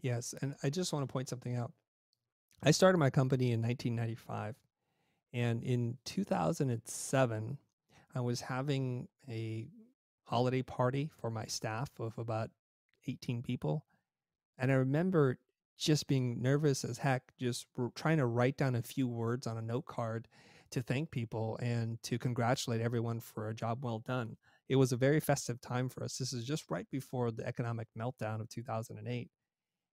Yes, 0.00 0.34
and 0.42 0.54
I 0.62 0.70
just 0.70 0.92
want 0.92 1.08
to 1.08 1.12
point 1.12 1.28
something 1.28 1.54
out. 1.54 1.72
I 2.62 2.70
started 2.70 2.98
my 2.98 3.10
company 3.10 3.52
in 3.52 3.62
1995, 3.62 4.56
and 5.32 5.62
in 5.62 5.98
2007, 6.04 7.58
I 8.14 8.20
was 8.20 8.40
having 8.40 9.08
a 9.28 9.68
holiday 10.24 10.62
party 10.62 11.10
for 11.20 11.30
my 11.30 11.46
staff 11.46 11.90
of 11.98 12.18
about 12.18 12.50
18 13.06 13.42
people, 13.42 13.84
and 14.58 14.70
I 14.70 14.74
remember 14.76 15.38
just 15.78 16.06
being 16.06 16.40
nervous 16.40 16.84
as 16.84 16.98
heck, 16.98 17.32
just 17.38 17.66
trying 17.94 18.18
to 18.18 18.26
write 18.26 18.56
down 18.56 18.74
a 18.76 18.82
few 18.82 19.08
words 19.08 19.46
on 19.46 19.58
a 19.58 19.62
note 19.62 19.86
card 19.86 20.28
to 20.70 20.82
thank 20.82 21.10
people 21.10 21.58
and 21.60 22.02
to 22.02 22.18
congratulate 22.18 22.80
everyone 22.80 23.20
for 23.20 23.48
a 23.48 23.54
job 23.54 23.84
well 23.84 23.98
done. 23.98 24.36
It 24.68 24.76
was 24.76 24.92
a 24.92 24.96
very 24.96 25.20
festive 25.20 25.60
time 25.60 25.88
for 25.88 26.02
us. 26.02 26.16
This 26.16 26.32
is 26.32 26.44
just 26.44 26.70
right 26.70 26.86
before 26.90 27.30
the 27.30 27.46
economic 27.46 27.88
meltdown 27.98 28.40
of 28.40 28.48
2008. 28.48 29.28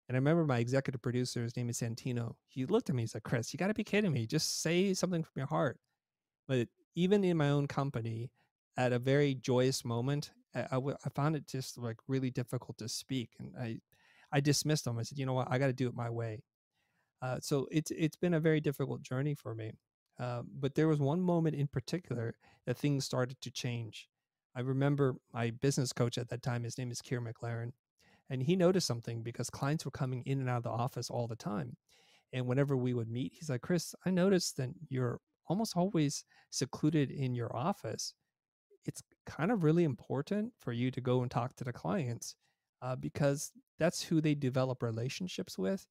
And 0.07 0.15
I 0.15 0.17
remember 0.17 0.45
my 0.45 0.59
executive 0.59 1.01
producer, 1.01 1.43
his 1.43 1.57
name 1.57 1.69
is 1.69 1.79
Santino. 1.79 2.35
He 2.47 2.65
looked 2.65 2.89
at 2.89 2.95
me, 2.95 3.03
he's 3.03 3.13
like, 3.13 3.23
Chris, 3.23 3.53
you 3.53 3.57
got 3.57 3.67
to 3.67 3.73
be 3.73 3.83
kidding 3.83 4.11
me. 4.11 4.25
Just 4.25 4.61
say 4.61 4.93
something 4.93 5.23
from 5.23 5.33
your 5.35 5.47
heart. 5.47 5.79
But 6.47 6.67
even 6.95 7.23
in 7.23 7.37
my 7.37 7.49
own 7.49 7.67
company, 7.67 8.31
at 8.77 8.93
a 8.93 8.99
very 8.99 9.35
joyous 9.35 9.83
moment, 9.83 10.31
I 10.55 10.79
found 11.13 11.35
it 11.35 11.45
just 11.45 11.77
like 11.77 11.97
really 12.07 12.31
difficult 12.31 12.77
to 12.77 12.87
speak. 12.89 13.31
And 13.37 13.53
I, 13.59 13.77
I 14.31 14.39
dismissed 14.39 14.85
them. 14.85 14.97
I 14.99 15.03
said, 15.03 15.17
you 15.17 15.25
know 15.25 15.33
what, 15.33 15.47
I 15.49 15.57
got 15.57 15.67
to 15.67 15.73
do 15.73 15.87
it 15.87 15.95
my 15.95 16.09
way. 16.09 16.43
Uh, 17.21 17.37
so 17.41 17.67
it's 17.71 17.91
it's 17.91 18.15
been 18.15 18.33
a 18.33 18.39
very 18.39 18.61
difficult 18.61 19.01
journey 19.01 19.35
for 19.35 19.53
me. 19.55 19.73
Uh, 20.19 20.41
but 20.59 20.75
there 20.75 20.87
was 20.87 20.99
one 20.99 21.21
moment 21.21 21.55
in 21.55 21.67
particular 21.67 22.35
that 22.65 22.77
things 22.77 23.05
started 23.05 23.39
to 23.41 23.51
change. 23.51 24.07
I 24.55 24.61
remember 24.61 25.15
my 25.33 25.51
business 25.51 25.93
coach 25.93 26.17
at 26.17 26.29
that 26.29 26.41
time. 26.41 26.63
His 26.63 26.77
name 26.77 26.91
is 26.91 27.01
Kier 27.01 27.25
McLaren, 27.25 27.71
and 28.29 28.43
he 28.43 28.55
noticed 28.55 28.87
something 28.87 29.21
because 29.23 29.49
clients 29.49 29.85
were 29.85 29.91
coming 29.91 30.23
in 30.25 30.39
and 30.39 30.49
out 30.49 30.57
of 30.57 30.63
the 30.63 30.69
office 30.69 31.09
all 31.09 31.27
the 31.27 31.35
time. 31.35 31.75
And 32.33 32.45
whenever 32.47 32.77
we 32.77 32.93
would 32.93 33.09
meet, 33.09 33.33
he's 33.35 33.49
like, 33.49 33.61
"Chris, 33.61 33.95
I 34.05 34.11
noticed 34.11 34.57
that 34.57 34.69
you're 34.89 35.19
almost 35.47 35.75
always 35.75 36.23
secluded 36.51 37.11
in 37.11 37.33
your 37.35 37.55
office. 37.55 38.13
It's 38.85 39.01
kind 39.25 39.51
of 39.51 39.63
really 39.63 39.83
important 39.83 40.53
for 40.59 40.73
you 40.73 40.91
to 40.91 41.01
go 41.01 41.21
and 41.21 41.31
talk 41.31 41.55
to 41.57 41.63
the 41.63 41.73
clients 41.73 42.35
uh, 42.81 42.95
because 42.95 43.51
that's 43.77 44.03
who 44.03 44.21
they 44.21 44.35
develop 44.35 44.83
relationships 44.83 45.57
with. 45.57 45.85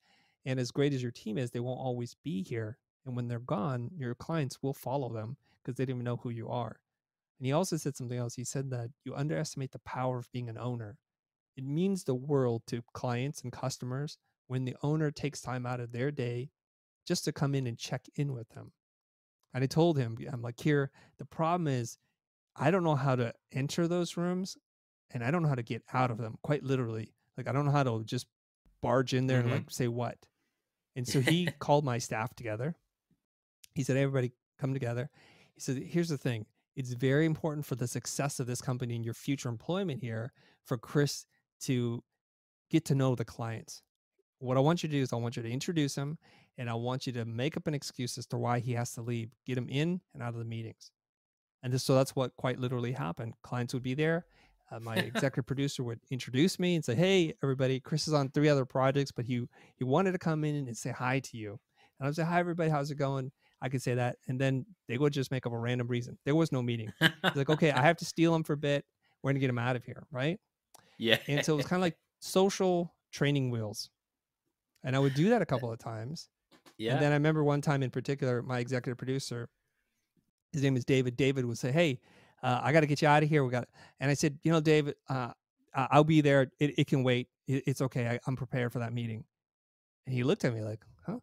And 0.45 0.59
as 0.59 0.71
great 0.71 0.95
as 0.95 1.02
your 1.02 1.12
team 1.12 1.38
is, 1.38 1.50
they 1.50 1.61
won't 1.61 1.80
always 1.80 2.16
be 2.25 2.42
here. 2.42 2.78
And 3.07 3.16
when 3.16 3.28
they're 3.28 3.38
gone, 3.38 3.90
your 3.97 4.14
clients 4.14 4.62
will 4.62 4.75
follow 4.75 5.12
them 5.12 5.37
because 5.62 5.76
they 5.76 5.85
didn't 5.85 5.97
even 5.97 6.04
know 6.04 6.16
who 6.16 6.30
you 6.30 6.49
are. 6.49 6.80
And 7.38 7.47
he 7.47 7.52
also 7.52 7.76
said 7.76 7.97
something 7.97 8.18
else. 8.18 8.35
He 8.35 8.45
said 8.45 8.71
that 8.71 8.90
you 9.04 9.14
underestimate 9.14 9.73
the 9.73 9.78
power 9.80 10.18
of 10.18 10.33
being 10.33 10.49
an 10.49 10.59
owner. 10.59 10.99
It 11.57 11.64
means 11.64 12.04
the 12.04 12.14
world 12.14 12.62
to 12.68 12.83
clients 12.92 13.42
and 13.42 13.52
customers 13.52 14.18
when 14.47 14.64
the 14.64 14.76
owner 14.83 15.11
takes 15.11 15.40
time 15.40 15.66
out 15.66 15.80
of 15.80 15.92
their 15.92 16.11
day 16.11 16.50
just 17.07 17.25
to 17.25 17.33
come 17.33 17.54
in 17.54 17.66
and 17.66 17.78
check 17.78 18.07
in 18.16 18.33
with 18.33 18.49
them. 18.50 18.73
And 19.54 19.64
I 19.64 19.66
told 19.66 19.99
him, 19.99 20.18
I'm 20.30 20.42
like, 20.42 20.61
here, 20.61 20.90
the 21.18 21.25
problem 21.25 21.66
is 21.68 21.99
I 22.54 22.71
don't 22.71 22.85
know 22.85 22.97
how 22.97 23.16
to 23.16 23.33
enter 23.52 23.88
those 23.88 24.16
rooms 24.16 24.57
and 25.11 25.25
I 25.25 25.31
don't 25.31 25.43
know 25.43 25.49
how 25.49 25.55
to 25.55 25.62
get 25.62 25.83
out 25.93 26.11
of 26.11 26.19
them, 26.19 26.38
quite 26.43 26.62
literally. 26.62 27.12
Like, 27.37 27.49
I 27.49 27.53
don't 27.53 27.65
know 27.65 27.73
how 27.73 27.83
to 27.85 28.03
just 28.05 28.27
barge 28.83 29.15
in 29.15 29.27
there 29.27 29.38
Mhm. 29.41 29.45
and 29.45 29.50
like 29.53 29.71
say 29.71 29.88
what. 29.88 30.19
And 30.97 31.07
so 31.07 31.21
he 31.21 31.47
called 31.59 31.85
my 31.85 31.99
staff 31.99 32.35
together. 32.35 32.77
He 33.75 33.83
said, 33.85 33.97
everybody 33.97 34.33
come 34.59 34.73
together. 34.73 35.11
He 35.55 35.61
said, 35.61 35.77
here's 35.79 36.09
the 36.09 36.19
thing 36.19 36.47
it's 36.77 36.93
very 36.93 37.27
important 37.27 37.67
for 37.67 37.75
the 37.75 37.88
success 37.88 38.38
of 38.38 38.47
this 38.47 38.61
company 38.61 38.95
and 38.95 39.05
your 39.05 39.15
future 39.15 39.49
employment 39.49 40.00
here 40.00 40.33
for 40.65 40.77
Chris 40.79 41.27
to 41.62 42.05
get 42.71 42.85
to 42.85 42.95
know 42.95 43.15
the 43.17 43.25
clients. 43.25 43.83
What 44.38 44.57
I 44.57 44.61
want 44.61 44.83
you 44.85 44.88
to 44.88 44.95
do 44.95 45.03
is 45.03 45.12
I 45.12 45.17
want 45.17 45.37
you 45.37 45.43
to 45.43 45.50
introduce 45.50 45.97
him 45.97 46.19
and 46.57 46.71
I 46.71 46.75
want 46.75 47.07
you 47.07 47.12
to 47.15 47.25
make 47.25 47.57
up 47.57 47.67
an 47.67 47.75
excuse 47.75 48.17
as 48.19 48.27
to 48.27 48.38
why 48.38 48.61
he 48.61 48.75
has 48.75 48.93
to 48.95 49.03
leave, 49.03 49.31
get 49.45 49.59
him 49.59 49.69
in 49.69 50.00
and 50.15 50.23
out 50.23 50.35
of 50.35 50.38
the 50.38 50.45
meetings. 50.45 50.93
And 51.65 51.73
this, 51.73 51.83
so 51.83 51.97
that's 51.97 52.15
what 52.15 52.37
quite 52.37 52.61
literally 52.61 52.93
happened. 52.93 53.35
Clients 53.43 53.75
would 53.75 53.83
be 53.83 53.95
there. 53.95 54.27
Uh, 54.70 54.80
my 54.80 54.96
executive 54.96 55.46
producer 55.46 55.82
would 55.82 56.00
introduce 56.10 56.58
me 56.58 56.75
and 56.75 56.84
say, 56.84 56.94
"Hey, 56.94 57.34
everybody, 57.42 57.80
Chris 57.80 58.08
is 58.08 58.14
on 58.14 58.30
three 58.30 58.48
other 58.48 58.64
projects, 58.64 59.12
but 59.12 59.25
he 59.25 59.44
he 59.76 59.84
wanted 59.84 60.12
to 60.12 60.18
come 60.18 60.44
in 60.44 60.54
and 60.56 60.76
say 60.76 60.90
hi 60.90 61.20
to 61.20 61.37
you." 61.37 61.50
And 61.98 62.06
I 62.06 62.06
would 62.06 62.16
say, 62.16 62.25
"Hi, 62.25 62.38
everybody, 62.38 62.70
how's 62.70 62.90
it 62.90 62.96
going?" 62.96 63.32
I 63.60 63.68
could 63.68 63.82
say 63.82 63.94
that, 63.94 64.16
and 64.28 64.40
then 64.40 64.66
they 64.87 64.98
would 64.98 65.12
just 65.12 65.30
make 65.30 65.44
up 65.46 65.52
a 65.52 65.58
random 65.58 65.88
reason. 65.88 66.16
There 66.25 66.34
was 66.37 66.52
no 66.52 66.62
meeting. 66.62 66.92
It's 67.00 67.37
like, 67.37 67.50
okay, 67.50 67.72
I 67.72 67.82
have 67.82 67.96
to 67.96 68.04
steal 68.04 68.34
him 68.34 68.44
for 68.44 68.52
a 68.52 68.56
bit. 68.56 68.84
We're 69.22 69.32
gonna 69.32 69.40
get 69.40 69.50
him 69.50 69.58
out 69.58 69.75
of 69.75 69.84
here, 69.84 70.06
right? 70.12 70.38
yeah. 70.98 71.18
And 71.26 71.44
so 71.44 71.54
it 71.54 71.56
was 71.56 71.66
kind 71.66 71.80
of 71.80 71.82
like 71.82 71.96
social 72.20 72.94
training 73.12 73.50
wheels. 73.50 73.90
And 74.84 74.94
I 74.94 75.00
would 75.00 75.14
do 75.14 75.30
that 75.30 75.42
a 75.42 75.46
couple 75.46 75.72
of 75.72 75.78
times. 75.78 76.28
yeah. 76.76 76.92
And 76.92 77.02
then 77.02 77.10
I 77.10 77.14
remember 77.14 77.42
one 77.42 77.60
time 77.60 77.82
in 77.82 77.90
particular, 77.90 78.42
my 78.42 78.60
executive 78.60 78.96
producer, 78.96 79.48
his 80.52 80.62
name 80.62 80.76
is 80.76 80.84
David. 80.84 81.16
David 81.16 81.44
would 81.44 81.58
say, 81.58 81.72
"Hey, 81.72 82.00
uh, 82.42 82.61
I 82.62 82.73
got 82.73 82.80
to 82.80 82.87
get 82.87 83.02
you 83.02 83.09
out 83.09 83.23
of 83.23 83.28
here. 83.28 83.45
We 83.45 83.50
got," 83.50 83.68
and 84.00 84.11
I 84.11 84.14
said, 84.14 84.38
"You 84.42 84.52
know, 84.52 84.61
David, 84.61 84.97
uh, 85.09 85.33
I'll 85.75 86.04
be 86.04 86.21
there. 86.21 86.50
It, 86.59 86.78
it 86.78 86.87
can 86.87 87.02
wait. 87.02 87.28
It, 87.47 87.64
it's 87.66 87.80
okay. 87.83 88.09
I, 88.09 88.18
I'm 88.26 88.37
prepared 88.37 88.73
for 88.73 88.78
that 88.80 88.92
meeting." 88.92 89.25
And 90.07 90.14
he 90.14 90.23
looked 90.25 90.45
at 90.45 90.54
me 90.54 90.62
like, 90.62 90.85
"Huh?" 91.07 91.18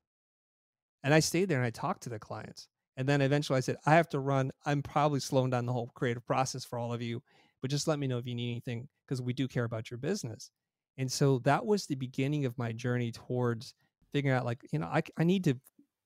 And 1.04 1.14
I 1.14 1.20
stayed 1.20 1.50
there 1.50 1.58
and 1.58 1.66
I 1.66 1.72
talked 1.72 2.04
to 2.04 2.10
the 2.10 2.20
clients. 2.20 2.68
And 2.98 3.08
then 3.08 3.22
eventually 3.22 3.58
I 3.58 3.62
said, 3.62 3.78
"I 3.86 3.96
have 3.96 4.10
to 4.10 4.20
run. 4.20 4.52
I'm 4.66 4.82
probably 4.82 5.20
slowing 5.20 5.50
down 5.52 5.66
the 5.66 5.74
whole 5.74 5.92
creative 5.96 6.26
process 6.26 6.64
for 6.66 6.80
all 6.80 6.94
of 6.94 7.02
you, 7.02 7.22
but 7.62 7.70
just 7.72 7.88
let 7.88 8.00
me 8.00 8.08
know 8.08 8.18
if 8.18 8.28
you 8.28 8.36
need 8.36 8.52
anything 8.52 8.88
because 9.06 9.22
we 9.22 9.34
do 9.34 9.48
care 9.48 9.66
about 9.66 9.92
your 9.92 9.98
business." 9.98 10.52
And 10.98 11.12
so 11.12 11.40
that 11.40 11.66
was 11.66 11.86
the 11.86 11.96
beginning 11.96 12.46
of 12.46 12.58
my 12.58 12.72
journey 12.72 13.12
towards 13.12 13.74
figuring 14.14 14.36
out, 14.38 14.46
like, 14.46 14.62
you 14.72 14.80
know, 14.80 14.88
I, 14.88 15.02
I 15.18 15.24
need 15.26 15.44
to. 15.46 15.60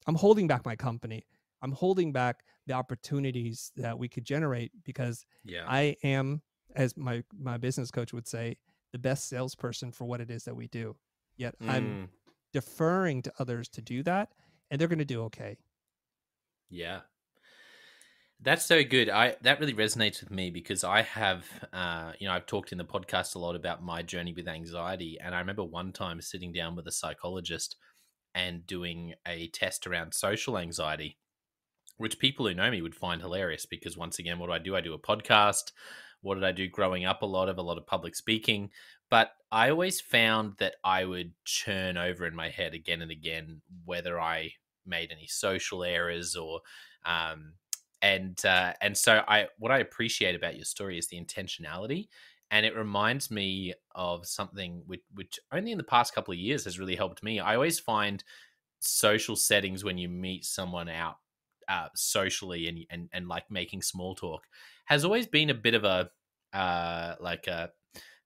I'm 0.08 0.16
holding 0.16 0.48
back 0.48 0.66
my 0.66 0.75
company. 0.75 1.25
I'm 1.62 1.72
holding 1.72 2.12
back 2.12 2.46
the 2.68 2.74
opportunities 2.74 3.72
that 3.75 3.98
we 3.98 4.10
could 4.10 4.25
generate 4.25 4.72
because 4.84 5.25
yeah. 5.44 5.70
I 5.70 5.96
am, 6.04 6.42
as 6.75 6.96
my 6.98 7.24
my 7.38 7.58
business 7.58 7.92
coach 7.92 8.13
would 8.13 8.28
say, 8.28 8.58
the 8.92 9.00
best 9.00 9.28
salesperson 9.28 9.92
for 9.92 10.06
what 10.06 10.22
it 10.22 10.32
is 10.32 10.44
that 10.46 10.56
we 10.56 10.68
do. 10.68 10.98
Yet 11.38 11.56
I'm 11.68 11.98
Mm, 11.98 12.10
deferring 12.54 13.22
to 13.24 13.34
others 13.39 13.70
to 13.70 13.82
do 13.82 14.04
that, 14.04 14.34
and 14.72 14.80
they're 14.80 14.88
going 14.88 15.00
to 15.00 15.06
do 15.06 15.24
okay. 15.25 15.58
yeah. 16.70 17.01
That's 18.42 18.66
so 18.66 18.84
good. 18.86 19.10
I 19.10 19.36
that 19.42 19.60
really 19.60 19.74
resonates 19.74 20.22
with 20.22 20.32
me 20.32 20.50
because 20.50 20.84
I 20.86 21.01
have, 21.01 21.46
uh, 21.74 22.13
you 22.20 22.28
know, 22.28 22.34
I've 22.34 22.46
talked 22.46 22.72
in 22.72 22.78
the 22.78 22.86
podcast 22.86 23.36
a 23.36 23.39
lot 23.39 23.56
about 23.56 23.84
my 23.84 24.01
journey 24.01 24.32
with 24.34 24.48
anxiety, 24.48 25.20
and 25.20 25.36
I 25.36 25.39
remember 25.39 25.63
one 25.66 25.92
time 25.92 26.22
sitting 26.22 26.54
down 26.54 26.75
with 26.75 26.88
a 26.88 26.92
psychologist 26.92 27.75
and 28.36 28.66
doing 28.68 29.16
a 29.28 29.50
test 29.50 29.88
around 29.88 30.13
social 30.13 30.58
anxiety, 30.58 31.18
which 32.00 32.18
people 32.18 32.48
who 32.48 32.53
know 32.53 32.72
me 32.72 32.82
would 32.82 32.96
find 32.96 33.22
hilarious 33.22 33.65
because 33.65 33.98
once 33.98 34.20
again, 34.20 34.39
what 34.39 34.48
do 34.48 34.53
I 34.53 34.60
do? 34.60 34.75
I 34.75 34.82
do 34.82 34.94
a 34.94 35.00
podcast. 35.00 35.74
What 36.22 36.36
did 36.36 36.46
I 36.46 36.53
do 36.53 36.68
growing 36.68 37.06
up? 37.06 37.22
A 37.22 37.25
lot 37.25 37.50
of 37.50 37.58
a 37.58 37.62
lot 37.62 37.77
of 37.77 37.86
public 37.86 38.15
speaking, 38.15 38.72
but 39.10 39.32
I 39.51 39.70
always 39.70 40.01
found 40.01 40.53
that 40.60 40.75
I 40.84 41.06
would 41.06 41.34
churn 41.44 41.98
over 41.98 42.25
in 42.25 42.36
my 42.36 42.50
head 42.50 42.74
again 42.74 43.01
and 43.01 43.12
again 43.12 43.62
whether 43.86 44.20
I 44.20 44.53
made 44.86 45.12
any 45.12 45.27
social 45.27 45.84
errors 45.84 46.36
or 46.36 46.62
um, 47.06 47.53
and 48.01 48.44
uh, 48.46 48.74
and 48.82 48.98
so 48.98 49.22
I 49.27 49.48
what 49.58 49.72
I 49.72 49.79
appreciate 49.79 50.36
about 50.36 50.56
your 50.56 50.65
story 50.65 50.98
is 50.98 51.08
the 51.08 51.22
intentionality, 51.22 52.08
and 52.50 52.65
it 52.65 52.75
reminds 52.75 53.29
me 53.29 53.74
of 53.94 54.25
something 54.25 54.84
which 54.88 55.03
which 55.13 55.38
only 55.51 55.74
in 55.74 55.77
the 55.77 55.84
past 55.84 56.15
couple 56.15 56.34
of 56.34 56.39
years 56.39 56.63
has 56.63 56.79
really 56.79 56.96
helped 56.96 57.24
me. 57.24 57.41
I 57.41 57.56
always 57.56 57.79
find 57.79 58.24
social 58.79 59.36
settings 59.36 59.84
when 59.84 59.98
you 59.98 60.08
meet 60.08 60.46
someone 60.46 60.88
out 60.88 61.18
uh, 61.70 61.88
socially 61.96 62.68
and, 62.68 62.80
and 62.90 63.10
and 63.14 63.28
like 63.28 63.50
making 63.50 63.82
small 63.82 64.16
talk 64.16 64.48
has 64.86 65.06
always 65.06 65.28
been 65.28 65.50
a 65.50 65.54
bit 65.54 65.76
of 65.76 65.84
a 65.84 66.10
uh, 66.54 67.16
like 67.20 67.48
a 67.48 67.70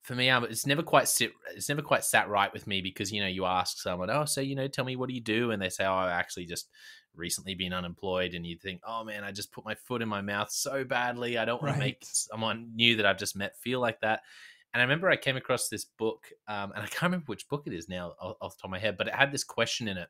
for 0.04 0.16
me, 0.16 0.30
it's 0.30 0.68
never 0.68 0.84
quite 0.84 1.08
sit. 1.08 1.32
It's 1.56 1.70
never 1.70 1.82
quite 1.82 2.04
sat 2.04 2.28
right 2.28 2.52
with 2.52 2.68
me 2.68 2.82
because 2.82 3.12
you 3.12 3.22
know 3.22 3.28
you 3.28 3.46
ask 3.46 3.78
someone, 3.78 4.10
oh, 4.10 4.26
so 4.26 4.42
you 4.42 4.54
know, 4.54 4.68
tell 4.68 4.84
me 4.84 4.98
what 4.98 5.08
do 5.08 5.16
you 5.16 5.22
do, 5.22 5.52
and 5.52 5.62
they 5.62 5.70
say, 5.70 5.86
oh, 5.86 5.94
I 5.94 6.12
actually 6.12 6.46
just 6.46 6.70
recently 7.16 7.56
been 7.56 7.74
unemployed, 7.74 8.34
and 8.34 8.46
you 8.46 8.58
think, 8.58 8.82
oh 8.86 9.06
man, 9.06 9.24
I 9.24 9.32
just 9.32 9.54
put 9.54 9.64
my 9.64 9.76
foot 9.76 10.02
in 10.02 10.10
my 10.10 10.22
mouth 10.22 10.52
so 10.52 10.84
badly. 10.84 11.38
I 11.38 11.46
don't 11.46 11.62
want 11.62 11.76
right. 11.76 11.80
to 11.80 11.86
make 11.86 12.04
someone 12.04 12.72
new 12.76 12.98
that 12.98 13.06
I've 13.06 13.18
just 13.18 13.38
met 13.38 13.58
feel 13.60 13.80
like 13.80 14.02
that. 14.02 14.22
And 14.74 14.82
I 14.82 14.84
remember 14.84 15.10
I 15.10 15.16
came 15.16 15.38
across 15.38 15.70
this 15.70 15.86
book, 15.86 16.28
um, 16.50 16.74
and 16.76 16.84
I 16.84 16.88
can't 16.88 17.04
remember 17.04 17.26
which 17.28 17.48
book 17.48 17.64
it 17.66 17.74
is 17.74 17.88
now 17.88 18.14
off 18.20 18.38
the 18.40 18.62
top 18.62 18.66
of 18.66 18.72
my 18.72 18.80
head, 18.80 18.98
but 18.98 19.08
it 19.08 19.16
had 19.16 19.32
this 19.32 19.46
question 19.46 19.88
in 19.88 19.98
it. 19.98 20.10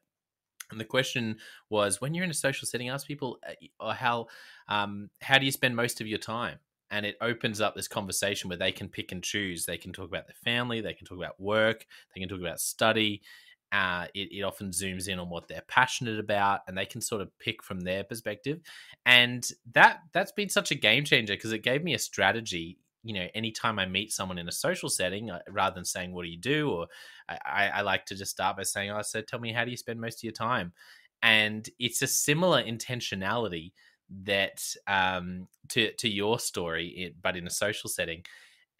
And 0.72 0.80
the 0.80 0.86
question 0.86 1.38
was, 1.70 2.02
when 2.02 2.14
you're 2.14 2.24
in 2.24 2.32
a 2.32 2.34
social 2.34 2.68
setting, 2.68 2.90
ask 2.90 3.08
people, 3.08 3.40
uh, 3.80 3.94
how 3.94 4.28
um, 4.68 5.10
how 5.22 5.38
do 5.38 5.46
you 5.46 5.52
spend 5.52 5.76
most 5.76 6.02
of 6.02 6.08
your 6.08 6.20
time? 6.20 6.60
and 6.94 7.08
it 7.08 7.18
opens 7.22 7.60
up 7.60 7.76
this 7.76 7.88
conversation 7.88 8.50
where 8.50 8.58
they 8.58 8.72
can 8.72 8.88
pick 8.88 9.12
and 9.12 9.24
choose. 9.24 9.66
They 9.66 9.80
can 9.80 9.92
talk 9.92 10.08
about 10.08 10.28
their 10.28 10.36
family, 10.44 10.80
they 10.80 10.94
can 10.94 11.08
talk 11.08 11.18
about 11.18 11.42
work, 11.42 11.88
they 12.14 12.22
can 12.22 12.30
talk 12.30 12.40
about 12.40 12.60
study. 12.60 13.24
Uh, 13.72 14.06
it, 14.14 14.32
it 14.32 14.44
often 14.44 14.70
zooms 14.70 15.08
in 15.08 15.18
on 15.18 15.32
what 15.32 15.48
they're 15.48 15.64
passionate 15.68 16.20
about, 16.20 16.60
and 16.68 16.78
they 16.78 16.86
can 16.86 17.02
sort 17.02 17.24
of 17.24 17.36
pick 17.40 17.64
from 17.64 17.80
their 17.80 18.04
perspective. 18.04 18.60
And 19.08 19.50
that 19.74 20.02
that's 20.14 20.32
been 20.32 20.50
such 20.50 20.70
a 20.70 20.76
game 20.76 21.04
changer 21.04 21.34
because 21.34 21.52
it 21.52 21.64
gave 21.64 21.84
me 21.84 21.96
a 21.96 22.00
strategy. 22.00 22.78
You 23.04 23.14
know, 23.14 23.28
anytime 23.34 23.80
I 23.80 23.86
meet 23.86 24.12
someone 24.14 24.38
in 24.38 24.48
a 24.48 24.52
social 24.52 24.90
setting, 24.90 25.30
uh, 25.32 25.42
rather 25.50 25.76
than 25.76 25.86
saying 25.86 26.14
"What 26.14 26.24
do 26.24 26.30
you 26.30 26.38
do?" 26.38 26.72
or 26.72 26.88
I, 27.30 27.70
I 27.76 27.82
like 27.82 28.06
to 28.08 28.16
just 28.16 28.32
start 28.32 28.58
by 28.58 28.64
saying, 28.64 28.92
"Oh, 28.92 29.02
so 29.02 29.22
tell 29.22 29.40
me, 29.40 29.54
how 29.54 29.66
do 29.66 29.72
you 29.72 29.78
spend 29.78 30.00
most 30.02 30.20
of 30.20 30.24
your 30.24 30.34
time?" 30.34 30.74
And 31.22 31.70
it's 31.80 32.02
a 32.02 32.08
similar 32.08 32.62
intentionality 32.64 33.74
that 34.10 34.64
um, 34.88 35.48
to 35.70 35.94
to 35.94 36.10
your 36.10 36.40
story, 36.40 37.16
but 37.22 37.36
in 37.38 37.48
a 37.48 37.52
social 37.52 37.90
setting. 37.90 38.26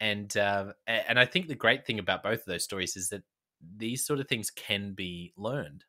And 0.00 0.36
uh, 0.36 0.74
and 0.86 1.18
I 1.18 1.26
think 1.26 1.48
the 1.48 1.54
great 1.54 1.86
thing 1.86 1.98
about 1.98 2.22
both 2.22 2.40
of 2.40 2.46
those 2.46 2.64
stories 2.64 2.96
is 2.96 3.08
that 3.10 3.22
these 3.60 4.04
sort 4.06 4.20
of 4.20 4.28
things 4.28 4.50
can 4.50 4.92
be 4.94 5.32
learned. 5.36 5.84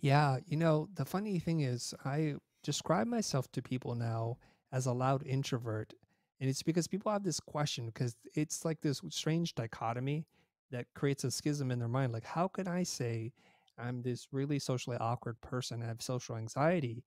Yeah, 0.00 0.38
you 0.46 0.56
know, 0.56 0.88
the 0.92 1.04
funny 1.04 1.38
thing 1.38 1.60
is, 1.60 1.94
I 2.04 2.36
describe 2.62 3.06
myself 3.06 3.50
to 3.52 3.62
people 3.62 3.94
now 3.94 4.38
as 4.72 4.86
a 4.86 4.92
loud 4.92 5.26
introvert. 5.26 5.94
And 6.40 6.50
it's 6.50 6.62
because 6.62 6.88
people 6.88 7.12
have 7.12 7.22
this 7.22 7.40
question 7.40 7.86
because 7.86 8.16
it's 8.34 8.64
like 8.64 8.80
this 8.80 9.00
strange 9.08 9.54
dichotomy 9.54 10.26
that 10.70 10.86
creates 10.94 11.24
a 11.24 11.30
schism 11.30 11.70
in 11.70 11.78
their 11.78 11.88
mind. 11.88 12.12
Like, 12.12 12.24
how 12.24 12.48
can 12.48 12.66
I 12.66 12.82
say 12.82 13.32
I'm 13.78 14.02
this 14.02 14.28
really 14.32 14.58
socially 14.58 14.96
awkward 14.98 15.40
person 15.40 15.80
and 15.80 15.88
have 15.88 16.02
social 16.02 16.36
anxiety? 16.36 17.04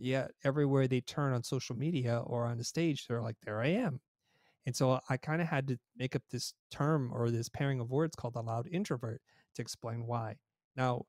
yet 0.00 0.32
everywhere 0.44 0.88
they 0.88 1.02
turn 1.02 1.32
on 1.32 1.42
social 1.42 1.76
media 1.76 2.22
or 2.26 2.46
on 2.46 2.58
the 2.58 2.64
stage, 2.64 3.06
they're 3.06 3.22
like, 3.22 3.36
there 3.44 3.60
I 3.60 3.68
am. 3.68 4.00
And 4.66 4.74
so 4.74 4.98
I 5.08 5.16
kind 5.16 5.40
of 5.40 5.48
had 5.48 5.68
to 5.68 5.78
make 5.96 6.16
up 6.16 6.22
this 6.30 6.54
term 6.70 7.10
or 7.12 7.30
this 7.30 7.48
pairing 7.48 7.80
of 7.80 7.90
words 7.90 8.16
called 8.16 8.34
the 8.34 8.42
loud 8.42 8.66
introvert 8.70 9.20
to 9.54 9.62
explain 9.62 10.06
why. 10.06 10.36
Now, 10.76 11.04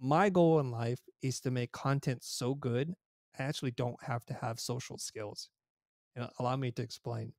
my 0.00 0.28
goal 0.28 0.60
in 0.60 0.70
life 0.70 1.00
is 1.22 1.40
to 1.40 1.50
make 1.50 1.72
content 1.72 2.22
so 2.22 2.54
good, 2.54 2.94
I 3.38 3.42
actually 3.42 3.70
don't 3.72 4.02
have 4.02 4.24
to 4.26 4.34
have 4.34 4.60
social 4.60 4.98
skills. 4.98 5.48
And 6.16 6.30
allow 6.40 6.56
me 6.56 6.72
to 6.72 6.82
explain. 6.82 7.34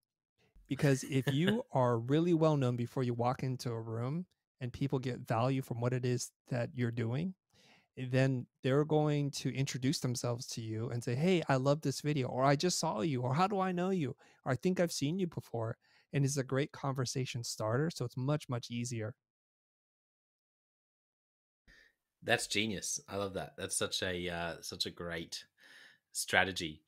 Because 0.67 1.03
if 1.03 1.27
you 1.33 1.63
are 1.73 1.99
really 1.99 2.33
well 2.33 2.57
known 2.57 2.77
before 2.77 3.03
you 3.03 3.13
walk 3.13 3.43
into 3.43 3.71
a 3.71 3.81
room 3.81 4.27
and 4.61 4.73
people 4.73 4.99
get 4.99 5.19
value 5.21 5.61
from 5.61 5.81
what 5.81 5.93
it 5.93 6.05
is 6.05 6.31
that 6.49 6.71
you're 6.75 6.91
doing, 6.91 7.35
then 7.97 8.47
they're 8.63 8.85
going 8.85 9.31
to 9.31 9.53
introduce 9.55 9.99
themselves 9.99 10.47
to 10.47 10.61
you 10.61 10.89
and 10.89 11.03
say, 11.03 11.15
Hey, 11.15 11.43
I 11.49 11.57
love 11.57 11.81
this 11.81 12.01
video, 12.01 12.27
or 12.27 12.43
I 12.43 12.55
just 12.55 12.79
saw 12.79 13.01
you, 13.01 13.21
or 13.21 13.33
how 13.35 13.47
do 13.47 13.59
I 13.59 13.71
know 13.71 13.89
you? 13.89 14.15
Or 14.45 14.51
I 14.53 14.55
think 14.55 14.79
I've 14.79 14.91
seen 14.91 15.19
you 15.19 15.27
before. 15.27 15.77
And 16.13 16.23
it's 16.23 16.37
a 16.37 16.43
great 16.43 16.71
conversation 16.71 17.43
starter. 17.43 17.89
So 17.89 18.05
it's 18.05 18.17
much, 18.17 18.49
much 18.49 18.71
easier. 18.71 19.15
That's 22.23 22.47
genius. 22.47 22.99
I 23.07 23.15
love 23.17 23.33
that. 23.35 23.53
That's 23.57 23.75
such 23.75 24.03
a 24.03 24.29
uh, 24.29 24.55
such 24.61 24.85
a 24.85 24.91
great 24.91 25.45
strategy. 26.11 26.83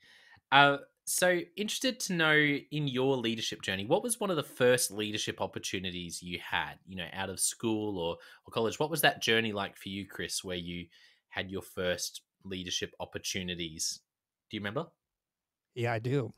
Uh, 0.51 0.79
so 1.09 1.39
interested 1.55 1.99
to 2.01 2.13
know 2.13 2.33
in 2.33 2.87
your 2.87 3.17
leadership 3.17 3.61
journey, 3.61 3.85
what 3.85 4.03
was 4.03 4.19
one 4.19 4.29
of 4.29 4.35
the 4.35 4.43
first 4.43 4.91
leadership 4.91 5.41
opportunities 5.41 6.21
you 6.21 6.39
had, 6.39 6.75
you 6.87 6.95
know, 6.95 7.07
out 7.13 7.29
of 7.29 7.39
school 7.39 7.97
or, 7.97 8.17
or 8.45 8.51
college? 8.51 8.79
What 8.79 8.89
was 8.89 9.01
that 9.01 9.21
journey 9.21 9.51
like 9.51 9.75
for 9.75 9.89
you, 9.89 10.05
Chris, 10.05 10.43
where 10.43 10.57
you 10.57 10.85
had 11.29 11.49
your 11.49 11.61
first 11.61 12.21
leadership 12.43 12.93
opportunities? 12.99 13.99
Do 14.49 14.57
you 14.57 14.61
remember? 14.61 14.87
Yeah, 15.75 15.93
I 15.93 15.99
do. 15.99 16.33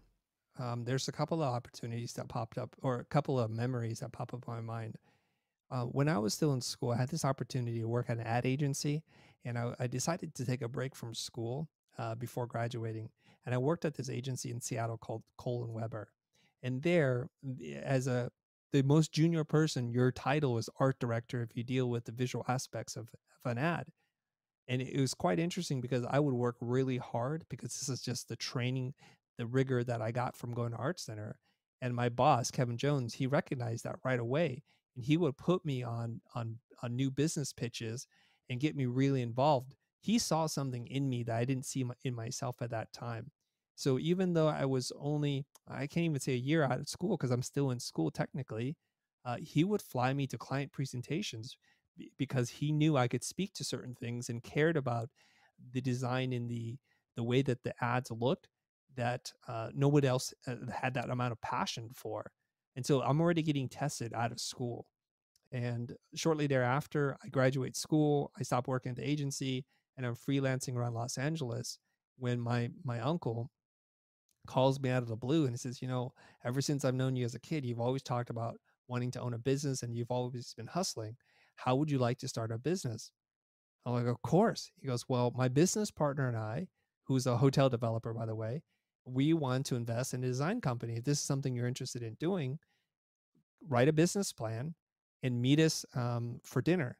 Um, 0.59 0.83
there's 0.83 1.07
a 1.07 1.13
couple 1.13 1.41
of 1.41 1.53
opportunities 1.53 2.13
that 2.13 2.27
popped 2.27 2.57
up, 2.57 2.75
or 2.81 2.99
a 2.99 3.05
couple 3.05 3.39
of 3.39 3.49
memories 3.49 3.99
that 3.99 4.11
pop 4.11 4.33
up 4.33 4.43
in 4.47 4.53
my 4.53 4.61
mind. 4.61 4.95
Uh, 5.69 5.83
when 5.83 6.09
I 6.09 6.17
was 6.17 6.33
still 6.33 6.53
in 6.53 6.61
school, 6.61 6.91
I 6.91 6.97
had 6.97 7.09
this 7.09 7.23
opportunity 7.23 7.79
to 7.79 7.87
work 7.87 8.09
at 8.09 8.17
an 8.17 8.27
ad 8.27 8.45
agency, 8.45 9.03
and 9.45 9.57
I, 9.57 9.73
I 9.79 9.87
decided 9.87 10.35
to 10.35 10.45
take 10.45 10.61
a 10.61 10.67
break 10.67 10.95
from 10.95 11.13
school 11.13 11.69
uh, 11.97 12.15
before 12.15 12.45
graduating 12.45 13.09
and 13.45 13.55
I 13.55 13.57
worked 13.57 13.85
at 13.85 13.95
this 13.95 14.09
agency 14.09 14.51
in 14.51 14.61
Seattle 14.61 14.97
called 14.97 15.23
Cole 15.37 15.63
and 15.63 15.73
Weber. 15.73 16.09
And 16.63 16.81
there, 16.83 17.29
as 17.81 18.07
a 18.07 18.31
the 18.71 18.83
most 18.83 19.11
junior 19.11 19.43
person, 19.43 19.91
your 19.91 20.11
title 20.11 20.57
is 20.57 20.69
art 20.79 20.97
director 20.99 21.41
if 21.41 21.55
you 21.55 21.63
deal 21.63 21.89
with 21.89 22.05
the 22.05 22.11
visual 22.11 22.45
aspects 22.47 22.95
of, 22.95 23.09
of 23.43 23.51
an 23.51 23.57
ad. 23.57 23.87
And 24.67 24.81
it 24.81 24.99
was 24.99 25.13
quite 25.13 25.39
interesting 25.39 25.81
because 25.81 26.05
I 26.09 26.19
would 26.19 26.33
work 26.33 26.55
really 26.61 26.97
hard 26.97 27.43
because 27.49 27.73
this 27.73 27.89
is 27.89 28.01
just 28.01 28.29
the 28.29 28.37
training, 28.37 28.93
the 29.37 29.45
rigor 29.45 29.83
that 29.83 30.01
I 30.01 30.11
got 30.11 30.37
from 30.37 30.53
going 30.53 30.71
to 30.71 30.77
Art 30.77 30.99
Center. 30.99 31.37
And 31.81 31.95
my 31.95 32.09
boss, 32.09 32.51
Kevin 32.51 32.77
Jones, 32.77 33.13
he 33.13 33.27
recognized 33.27 33.83
that 33.83 33.97
right 34.05 34.19
away. 34.19 34.63
And 34.95 35.03
he 35.03 35.17
would 35.17 35.37
put 35.37 35.65
me 35.65 35.83
on 35.83 36.21
on 36.35 36.59
on 36.83 36.95
new 36.95 37.11
business 37.11 37.51
pitches 37.51 38.07
and 38.49 38.59
get 38.59 38.75
me 38.75 38.85
really 38.85 39.21
involved 39.21 39.75
he 40.01 40.17
saw 40.17 40.47
something 40.47 40.87
in 40.87 41.07
me 41.07 41.23
that 41.23 41.35
I 41.35 41.45
didn't 41.45 41.65
see 41.65 41.85
in 42.03 42.15
myself 42.15 42.61
at 42.61 42.71
that 42.71 42.91
time. 42.91 43.31
So 43.75 43.99
even 43.99 44.33
though 44.33 44.47
I 44.47 44.65
was 44.65 44.91
only, 44.99 45.45
I 45.67 45.87
can't 45.87 46.05
even 46.05 46.19
say 46.19 46.33
a 46.33 46.37
year 46.37 46.63
out 46.63 46.79
of 46.79 46.89
school 46.89 47.17
because 47.17 47.31
I'm 47.31 47.43
still 47.43 47.71
in 47.71 47.79
school 47.79 48.11
technically, 48.11 48.75
uh, 49.25 49.37
he 49.39 49.63
would 49.63 49.81
fly 49.81 50.13
me 50.13 50.25
to 50.27 50.37
client 50.37 50.71
presentations 50.71 51.55
because 52.17 52.49
he 52.49 52.71
knew 52.71 52.97
I 52.97 53.07
could 53.07 53.23
speak 53.23 53.53
to 53.53 53.63
certain 53.63 53.95
things 53.95 54.29
and 54.29 54.43
cared 54.43 54.75
about 54.75 55.09
the 55.71 55.81
design 55.81 56.33
and 56.33 56.49
the 56.49 56.77
the 57.15 57.23
way 57.23 57.41
that 57.41 57.61
the 57.63 57.73
ads 57.83 58.09
looked 58.09 58.47
that 58.95 59.31
uh, 59.47 59.69
nobody 59.73 60.07
else 60.07 60.33
uh, 60.47 60.55
had 60.73 60.93
that 60.93 61.09
amount 61.09 61.33
of 61.33 61.41
passion 61.41 61.89
for. 61.93 62.31
And 62.75 62.85
so 62.85 63.01
I'm 63.01 63.19
already 63.21 63.43
getting 63.43 63.69
tested 63.69 64.13
out 64.13 64.31
of 64.31 64.39
school. 64.39 64.87
And 65.51 65.93
shortly 66.15 66.47
thereafter, 66.47 67.17
I 67.23 67.27
graduate 67.27 67.75
school. 67.75 68.31
I 68.39 68.43
stop 68.43 68.67
working 68.67 68.91
at 68.91 68.95
the 68.95 69.07
agency 69.07 69.65
and 69.97 70.05
I'm 70.05 70.15
freelancing 70.15 70.75
around 70.75 70.93
Los 70.93 71.17
Angeles 71.17 71.77
when 72.17 72.39
my 72.39 72.69
my 72.83 72.99
uncle 72.99 73.49
calls 74.47 74.79
me 74.79 74.89
out 74.89 75.03
of 75.03 75.09
the 75.09 75.15
blue 75.15 75.43
and 75.43 75.53
he 75.53 75.57
says, 75.57 75.81
you 75.81 75.87
know, 75.87 76.13
ever 76.43 76.61
since 76.61 76.83
I've 76.83 76.95
known 76.95 77.15
you 77.15 77.25
as 77.25 77.35
a 77.35 77.39
kid, 77.39 77.65
you've 77.65 77.79
always 77.79 78.03
talked 78.03 78.29
about 78.29 78.57
wanting 78.87 79.11
to 79.11 79.21
own 79.21 79.33
a 79.33 79.39
business 79.39 79.83
and 79.83 79.95
you've 79.95 80.11
always 80.11 80.53
been 80.55 80.67
hustling. 80.67 81.15
How 81.55 81.75
would 81.75 81.91
you 81.91 81.99
like 81.99 82.17
to 82.19 82.27
start 82.27 82.51
a 82.51 82.57
business? 82.57 83.11
I'm 83.85 83.93
like, 83.93 84.07
of 84.07 84.21
course. 84.21 84.71
He 84.79 84.87
goes, 84.87 85.05
well, 85.07 85.31
my 85.35 85.47
business 85.47 85.91
partner 85.91 86.27
and 86.27 86.37
I, 86.37 86.67
who's 87.05 87.27
a 87.27 87.37
hotel 87.37 87.69
developer, 87.69 88.13
by 88.13 88.25
the 88.25 88.35
way, 88.35 88.63
we 89.05 89.33
want 89.33 89.65
to 89.67 89.75
invest 89.75 90.13
in 90.13 90.23
a 90.23 90.27
design 90.27 90.61
company. 90.61 90.95
If 90.97 91.03
this 91.03 91.19
is 91.19 91.23
something 91.23 91.55
you're 91.55 91.67
interested 91.67 92.03
in 92.03 92.15
doing, 92.19 92.59
write 93.67 93.87
a 93.87 93.93
business 93.93 94.33
plan 94.33 94.75
and 95.23 95.41
meet 95.41 95.59
us 95.59 95.85
um, 95.95 96.39
for 96.43 96.61
dinner 96.61 96.97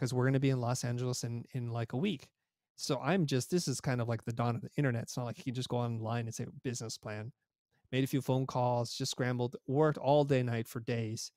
because 0.00 0.14
we're 0.14 0.24
going 0.24 0.32
to 0.32 0.40
be 0.40 0.50
in 0.50 0.60
Los 0.60 0.82
Angeles 0.82 1.24
in 1.24 1.44
in 1.52 1.70
like 1.70 1.92
a 1.92 1.96
week. 1.96 2.28
So 2.76 2.98
I'm 3.02 3.26
just 3.26 3.50
this 3.50 3.68
is 3.68 3.80
kind 3.80 4.00
of 4.00 4.08
like 4.08 4.24
the 4.24 4.32
dawn 4.32 4.56
of 4.56 4.62
the 4.62 4.70
internet. 4.76 5.02
It's 5.02 5.16
not 5.16 5.26
like 5.26 5.38
you 5.38 5.44
can 5.44 5.54
just 5.54 5.68
go 5.68 5.76
online 5.76 6.24
and 6.24 6.34
say 6.34 6.46
business 6.64 6.96
plan. 6.96 7.32
Made 7.92 8.04
a 8.04 8.06
few 8.06 8.22
phone 8.22 8.46
calls, 8.46 8.94
just 8.94 9.10
scrambled, 9.10 9.56
worked 9.66 9.98
all 9.98 10.24
day 10.24 10.42
night 10.42 10.68
for 10.68 10.80
days, 10.80 11.32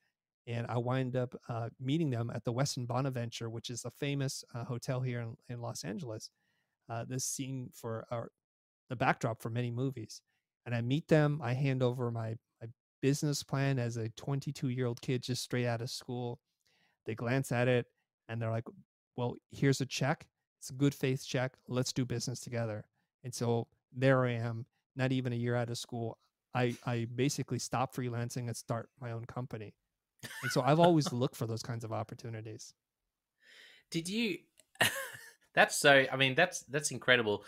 and 0.47 0.65
I 0.69 0.77
wind 0.77 1.15
up 1.15 1.35
uh, 1.49 1.69
meeting 1.79 2.09
them 2.11 2.31
at 2.33 2.45
the 2.45 2.53
Westin 2.53 2.87
Bonaventure, 2.87 3.49
which 3.49 3.69
is 3.69 3.83
a 3.85 3.91
famous 3.91 4.43
uh, 4.53 4.63
hotel 4.63 5.01
here 5.01 5.19
in, 5.19 5.35
in 5.49 5.61
Los 5.61 5.83
Angeles. 5.83 6.29
Uh, 6.89 7.05
this 7.07 7.25
scene 7.25 7.69
for 7.73 8.05
our 8.11 8.29
the 8.89 8.95
backdrop 8.95 9.41
for 9.41 9.49
many 9.49 9.71
movies, 9.71 10.21
and 10.65 10.73
I 10.73 10.81
meet 10.81 11.09
them. 11.09 11.41
I 11.43 11.53
hand 11.53 11.83
over 11.83 12.11
my 12.11 12.37
my 12.61 12.69
business 13.01 13.43
plan 13.43 13.79
as 13.79 13.97
a 13.97 14.07
22 14.09 14.69
year 14.69 14.85
old 14.85 15.01
kid 15.01 15.21
just 15.21 15.43
straight 15.43 15.65
out 15.65 15.81
of 15.81 15.89
school. 15.89 16.39
They 17.05 17.15
glance 17.15 17.51
at 17.51 17.67
it 17.67 17.87
and 18.27 18.41
they're 18.41 18.51
like, 18.51 18.67
well, 19.15 19.35
here's 19.51 19.81
a 19.81 19.85
check. 19.85 20.27
It's 20.59 20.69
a 20.69 20.73
good 20.73 20.93
faith 20.93 21.25
check. 21.25 21.53
Let's 21.67 21.93
do 21.93 22.05
business 22.05 22.39
together. 22.39 22.85
And 23.23 23.33
so 23.33 23.67
there 23.95 24.25
I 24.25 24.33
am, 24.33 24.65
not 24.95 25.11
even 25.11 25.33
a 25.33 25.35
year 25.35 25.55
out 25.55 25.69
of 25.69 25.77
school. 25.77 26.17
I, 26.55 26.75
I 26.85 27.07
basically 27.13 27.59
stop 27.59 27.95
freelancing 27.95 28.47
and 28.47 28.55
start 28.55 28.89
my 29.01 29.11
own 29.11 29.25
company. 29.25 29.73
And 30.41 30.51
so 30.51 30.61
I've 30.61 30.79
always 30.79 31.11
looked 31.13 31.35
for 31.35 31.47
those 31.47 31.63
kinds 31.63 31.83
of 31.83 31.91
opportunities. 31.91 32.73
Did 33.91 34.07
you 34.07 34.37
that's 35.53 35.77
so. 35.77 36.05
I 36.11 36.15
mean, 36.15 36.35
that's 36.35 36.61
that's 36.61 36.91
incredible. 36.91 37.43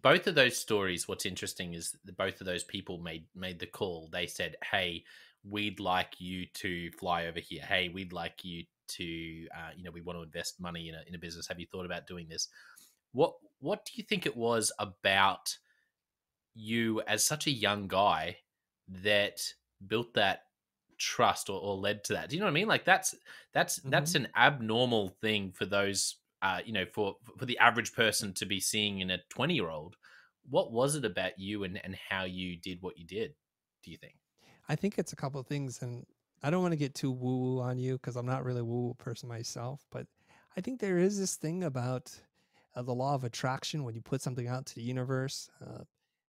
Both 0.00 0.26
of 0.26 0.34
those 0.34 0.56
stories. 0.56 1.08
What's 1.08 1.26
interesting 1.26 1.74
is 1.74 1.96
that 2.04 2.16
both 2.16 2.40
of 2.40 2.46
those 2.46 2.64
people 2.64 2.98
made 2.98 3.24
made 3.34 3.58
the 3.58 3.66
call. 3.66 4.08
They 4.12 4.26
said, 4.26 4.56
"Hey, 4.70 5.04
we'd 5.44 5.80
like 5.80 6.20
you 6.20 6.46
to 6.54 6.90
fly 6.92 7.26
over 7.26 7.40
here. 7.40 7.62
Hey, 7.62 7.88
we'd 7.88 8.12
like 8.12 8.44
you 8.44 8.64
to, 8.96 9.46
uh, 9.48 9.70
you 9.76 9.84
know, 9.84 9.90
we 9.90 10.00
want 10.00 10.18
to 10.18 10.22
invest 10.22 10.60
money 10.60 10.88
in 10.88 10.94
a 10.94 11.02
in 11.06 11.14
a 11.14 11.18
business. 11.18 11.46
Have 11.48 11.60
you 11.60 11.66
thought 11.66 11.86
about 11.86 12.06
doing 12.06 12.28
this?" 12.28 12.48
What 13.12 13.34
What 13.60 13.84
do 13.84 13.92
you 13.96 14.04
think 14.04 14.26
it 14.26 14.36
was 14.36 14.72
about 14.78 15.56
you 16.54 17.00
as 17.06 17.24
such 17.24 17.46
a 17.46 17.50
young 17.50 17.88
guy 17.88 18.36
that 18.88 19.40
built 19.86 20.14
that 20.14 20.42
trust 20.98 21.48
or, 21.48 21.60
or 21.60 21.76
led 21.76 22.04
to 22.04 22.12
that. 22.12 22.28
Do 22.28 22.36
you 22.36 22.40
know 22.40 22.46
what 22.46 22.50
I 22.50 22.54
mean? 22.54 22.68
Like 22.68 22.84
that's 22.84 23.14
that's 23.52 23.80
mm-hmm. 23.80 23.90
that's 23.90 24.14
an 24.14 24.28
abnormal 24.36 25.08
thing 25.20 25.52
for 25.52 25.64
those 25.64 26.16
uh, 26.42 26.60
you 26.64 26.72
know, 26.72 26.86
for 26.92 27.16
for 27.38 27.46
the 27.46 27.58
average 27.58 27.94
person 27.94 28.32
to 28.34 28.46
be 28.46 28.60
seeing 28.60 29.00
in 29.00 29.10
a 29.10 29.18
20 29.30 29.54
year 29.54 29.70
old. 29.70 29.96
What 30.48 30.72
was 30.72 30.96
it 30.96 31.04
about 31.04 31.38
you 31.38 31.64
and, 31.64 31.80
and 31.84 31.94
how 32.08 32.24
you 32.24 32.56
did 32.56 32.80
what 32.80 32.98
you 32.98 33.04
did, 33.04 33.34
do 33.84 33.90
you 33.90 33.98
think? 33.98 34.14
I 34.68 34.76
think 34.76 34.98
it's 34.98 35.12
a 35.12 35.16
couple 35.16 35.40
of 35.40 35.46
things 35.46 35.82
and 35.82 36.06
I 36.42 36.50
don't 36.50 36.62
want 36.62 36.72
to 36.72 36.78
get 36.78 36.94
too 36.94 37.10
woo 37.10 37.38
woo 37.38 37.60
on 37.60 37.78
you 37.78 37.94
because 37.94 38.16
I'm 38.16 38.26
not 38.26 38.44
really 38.44 38.60
a 38.60 38.64
woo 38.64 38.86
woo 38.86 38.94
person 38.94 39.28
myself, 39.28 39.84
but 39.90 40.06
I 40.56 40.60
think 40.60 40.80
there 40.80 40.98
is 40.98 41.18
this 41.18 41.36
thing 41.36 41.64
about 41.64 42.10
uh, 42.74 42.82
the 42.82 42.94
law 42.94 43.14
of 43.14 43.24
attraction 43.24 43.84
when 43.84 43.94
you 43.94 44.00
put 44.00 44.22
something 44.22 44.48
out 44.48 44.66
to 44.66 44.74
the 44.74 44.82
universe, 44.82 45.50
uh, 45.60 45.84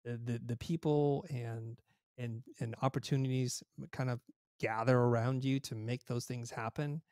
the, 0.05 0.19
the, 0.25 0.41
the 0.47 0.57
people 0.57 1.25
and 1.31 1.79
and 2.19 2.43
and 2.61 2.75
opportunities 2.83 3.63
kind 3.93 4.11
of 4.11 4.21
gather 4.61 4.99
around 4.99 5.45
you 5.45 5.61
to 5.61 5.75
make 5.75 6.07
those 6.07 6.25
things 6.25 6.51
happen. 6.51 7.03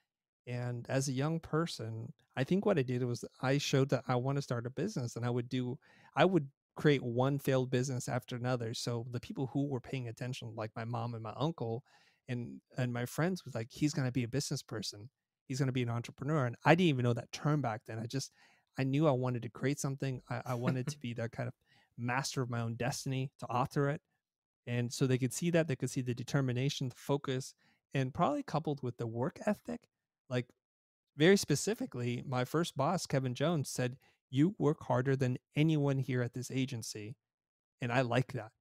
And 0.46 0.86
as 0.88 1.08
a 1.08 1.12
young 1.12 1.40
person, 1.40 2.12
I 2.36 2.44
think 2.44 2.64
what 2.64 2.78
I 2.78 2.82
did 2.82 3.04
was 3.04 3.24
I 3.40 3.58
showed 3.58 3.90
that 3.90 4.04
I 4.08 4.16
want 4.16 4.36
to 4.36 4.42
start 4.42 4.66
a 4.66 4.70
business 4.70 5.16
and 5.16 5.24
I 5.24 5.30
would 5.30 5.48
do, 5.48 5.78
I 6.16 6.24
would 6.24 6.48
create 6.76 7.02
one 7.02 7.38
failed 7.38 7.70
business 7.70 8.08
after 8.08 8.36
another. 8.36 8.72
So 8.72 9.06
the 9.10 9.20
people 9.20 9.50
who 9.52 9.66
were 9.66 9.80
paying 9.80 10.08
attention, 10.08 10.54
like 10.56 10.70
my 10.74 10.84
mom 10.84 11.14
and 11.14 11.22
my 11.22 11.34
uncle 11.36 11.84
and, 12.30 12.60
and 12.78 12.92
my 12.92 13.06
friends 13.06 13.44
was 13.44 13.56
like, 13.56 13.66
he's 13.70 13.92
going 13.92 14.06
to 14.06 14.12
be 14.12 14.22
a 14.22 14.28
business 14.28 14.62
person. 14.62 15.10
He's 15.48 15.58
going 15.58 15.66
to 15.66 15.72
be 15.72 15.82
an 15.82 15.90
entrepreneur. 15.90 16.46
And 16.46 16.54
I 16.64 16.76
didn't 16.76 16.90
even 16.90 17.02
know 17.02 17.12
that 17.12 17.32
term 17.32 17.60
back 17.60 17.82
then. 17.88 17.98
I 17.98 18.06
just, 18.06 18.30
I 18.78 18.84
knew 18.84 19.08
I 19.08 19.10
wanted 19.10 19.42
to 19.42 19.48
create 19.48 19.80
something. 19.80 20.22
I, 20.30 20.40
I 20.46 20.54
wanted 20.54 20.86
to 20.86 20.98
be 21.00 21.12
that 21.14 21.32
kind 21.32 21.48
of 21.48 21.54
master 21.98 22.40
of 22.40 22.48
my 22.48 22.60
own 22.60 22.76
destiny, 22.76 23.32
to 23.40 23.46
author 23.46 23.88
it. 23.88 24.00
And 24.64 24.92
so 24.92 25.08
they 25.08 25.18
could 25.18 25.32
see 25.32 25.50
that, 25.50 25.66
they 25.66 25.74
could 25.74 25.90
see 25.90 26.02
the 26.02 26.14
determination, 26.14 26.90
the 26.90 26.94
focus, 26.94 27.54
and 27.92 28.14
probably 28.14 28.44
coupled 28.44 28.80
with 28.80 28.96
the 28.96 29.08
work 29.08 29.40
ethic. 29.44 29.80
Like, 30.28 30.46
very 31.16 31.36
specifically, 31.36 32.22
my 32.24 32.44
first 32.44 32.76
boss, 32.76 33.06
Kevin 33.06 33.34
Jones, 33.34 33.68
said, 33.68 33.96
You 34.30 34.54
work 34.56 34.84
harder 34.84 35.16
than 35.16 35.38
anyone 35.56 35.98
here 35.98 36.22
at 36.22 36.34
this 36.34 36.52
agency. 36.52 37.16
And 37.80 37.92
I 37.92 38.02
like 38.02 38.34
that. 38.34 38.52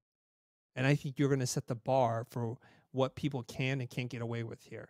And 0.76 0.88
I 0.88 0.96
think 0.96 1.20
you're 1.20 1.30
going 1.30 1.40
to 1.42 1.48
set 1.48 1.68
the 1.68 1.76
bar 1.76 2.26
for 2.32 2.58
what 2.92 3.16
people 3.16 3.44
can 3.44 3.82
and 3.82 3.90
can't 3.90 4.10
get 4.10 4.22
away 4.22 4.44
with 4.44 4.64
here. 4.64 4.90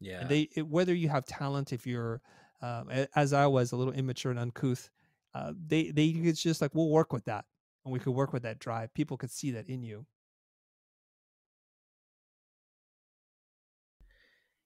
Yeah. 0.00 0.20
And 0.20 0.28
they, 0.28 0.48
it, 0.54 0.66
whether 0.66 0.94
you 0.94 1.08
have 1.08 1.24
talent, 1.24 1.72
if 1.72 1.86
you're, 1.86 2.20
um, 2.62 2.88
as 3.14 3.32
I 3.32 3.46
was, 3.46 3.72
a 3.72 3.76
little 3.76 3.92
immature 3.92 4.30
and 4.30 4.40
uncouth, 4.40 4.90
uh, 5.34 5.52
they, 5.66 5.90
they, 5.90 6.06
it's 6.06 6.42
just 6.42 6.60
like, 6.60 6.74
we'll 6.74 6.90
work 6.90 7.12
with 7.12 7.24
that. 7.26 7.44
And 7.84 7.92
we 7.92 8.00
could 8.00 8.14
work 8.14 8.32
with 8.32 8.42
that 8.42 8.58
drive. 8.58 8.92
People 8.94 9.16
could 9.16 9.30
see 9.30 9.52
that 9.52 9.68
in 9.68 9.82
you. 9.82 10.04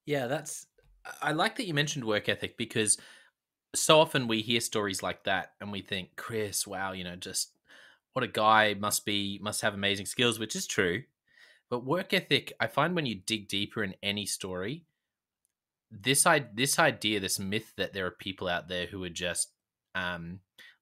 Yeah, 0.07 0.27
that's. 0.27 0.67
I 1.21 1.33
like 1.33 1.57
that 1.57 1.67
you 1.67 1.75
mentioned 1.75 2.05
work 2.05 2.29
ethic 2.29 2.57
because 2.57 2.99
so 3.75 4.01
often 4.01 4.29
we 4.29 4.43
hear 4.43 4.61
stories 4.61 5.03
like 5.03 5.25
that 5.25 5.53
and 5.61 5.71
we 5.71 5.81
think, 5.81 6.11
Chris, 6.17 6.67
wow, 6.67 6.93
you 6.93 7.05
know, 7.05 7.17
just 7.17 7.53
what 8.13 8.25
a 8.25 8.29
guy 8.29 8.75
must 8.75 9.05
be, 9.05 9.39
must 9.43 9.63
have 9.63 9.75
amazing 9.75 10.07
skills, 10.07 10.39
which 10.39 10.57
is 10.57 10.67
true. 10.67 11.03
But 11.73 11.87
work 11.87 12.13
ethic, 12.13 12.53
I 12.61 12.67
find 12.67 12.95
when 12.95 13.07
you 13.07 13.15
dig 13.15 13.49
deeper 13.49 13.83
in 13.83 13.95
any 14.03 14.27
story, 14.27 14.85
this 15.91 16.27
I 16.27 16.45
this 16.53 16.79
idea, 16.79 17.19
this 17.19 17.39
myth 17.39 17.73
that 17.79 17.95
there 17.95 18.05
are 18.05 18.11
people 18.11 18.47
out 18.47 18.69
there 18.69 18.85
who 18.85 19.03
are 19.05 19.09
just 19.09 19.53
um, 19.95 20.41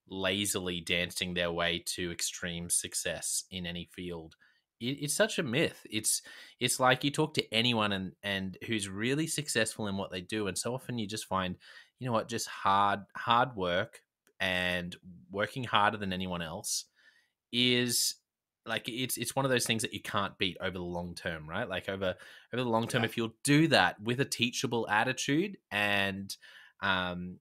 lazily 0.09 0.81
dancing 0.81 1.35
their 1.35 1.53
way 1.53 1.85
to 1.94 2.11
extreme 2.11 2.68
success 2.70 3.44
in 3.53 3.66
any 3.66 3.88
field 3.94 4.35
it, 4.81 4.98
it's 5.00 5.14
such 5.14 5.38
a 5.38 5.42
myth. 5.42 5.87
It's 5.88 6.22
it's 6.59 6.81
like 6.81 7.05
you 7.05 7.11
talk 7.11 7.35
to 7.35 7.55
anyone 7.55 7.92
and 7.92 8.12
and 8.22 8.59
who's 8.66 8.88
really 8.88 9.26
successful 9.26 9.87
in 9.87 9.96
what 9.96 10.11
they 10.11 10.20
do, 10.20 10.48
and 10.48 10.59
so 10.59 10.74
often 10.74 10.98
you 10.98 11.07
just 11.07 11.26
find, 11.26 11.57
you 11.98 12.07
know 12.07 12.12
what, 12.12 12.29
just 12.29 12.48
hard 12.48 13.00
hard 13.14 13.55
work 13.55 14.00
and 14.40 14.96
working 15.31 15.64
harder 15.64 15.98
than 15.98 16.12
anyone 16.12 16.42
else 16.42 16.87
is 17.53 18.14
like 18.66 18.88
it's 18.88 19.16
it's 19.16 19.35
one 19.35 19.44
of 19.44 19.51
those 19.51 19.66
things 19.66 19.83
that 19.83 19.94
you 19.94 20.01
can't 20.01 20.37
beat 20.38 20.57
over 20.61 20.77
the 20.77 20.85
long 20.85 21.14
term, 21.14 21.49
right? 21.49 21.68
Like 21.68 21.88
over 21.88 22.14
over 22.53 22.62
the 22.62 22.68
long 22.68 22.87
term, 22.87 23.03
yeah. 23.03 23.09
if 23.09 23.16
you'll 23.16 23.35
do 23.42 23.68
that 23.68 24.01
with 24.01 24.20
a 24.20 24.25
teachable 24.25 24.88
attitude 24.88 25.59
and 25.70 26.35
um 26.81 27.38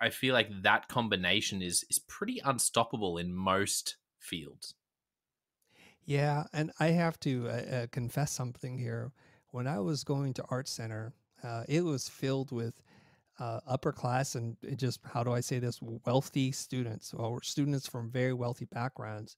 I 0.00 0.10
feel 0.10 0.34
like 0.34 0.48
that 0.62 0.88
combination 0.88 1.62
is 1.62 1.84
is 1.88 1.98
pretty 1.98 2.40
unstoppable 2.44 3.18
in 3.18 3.34
most 3.34 3.96
fields. 4.18 4.74
Yeah, 6.04 6.44
and 6.52 6.70
I 6.78 6.88
have 6.88 7.18
to 7.20 7.48
uh, 7.48 7.52
uh, 7.52 7.86
confess 7.90 8.30
something 8.30 8.78
here. 8.78 9.12
When 9.52 9.66
I 9.66 9.78
was 9.78 10.04
going 10.04 10.34
to 10.34 10.44
Art 10.50 10.68
Center, 10.68 11.14
uh, 11.42 11.64
it 11.68 11.82
was 11.82 12.08
filled 12.08 12.52
with 12.52 12.74
uh, 13.38 13.60
upper 13.66 13.92
class 13.92 14.34
and 14.34 14.56
just 14.76 15.00
how 15.04 15.24
do 15.24 15.32
I 15.32 15.40
say 15.40 15.58
this 15.58 15.80
wealthy 15.80 16.52
students 16.52 17.14
or 17.14 17.42
students 17.42 17.88
from 17.88 18.10
very 18.10 18.32
wealthy 18.32 18.66
backgrounds. 18.66 19.36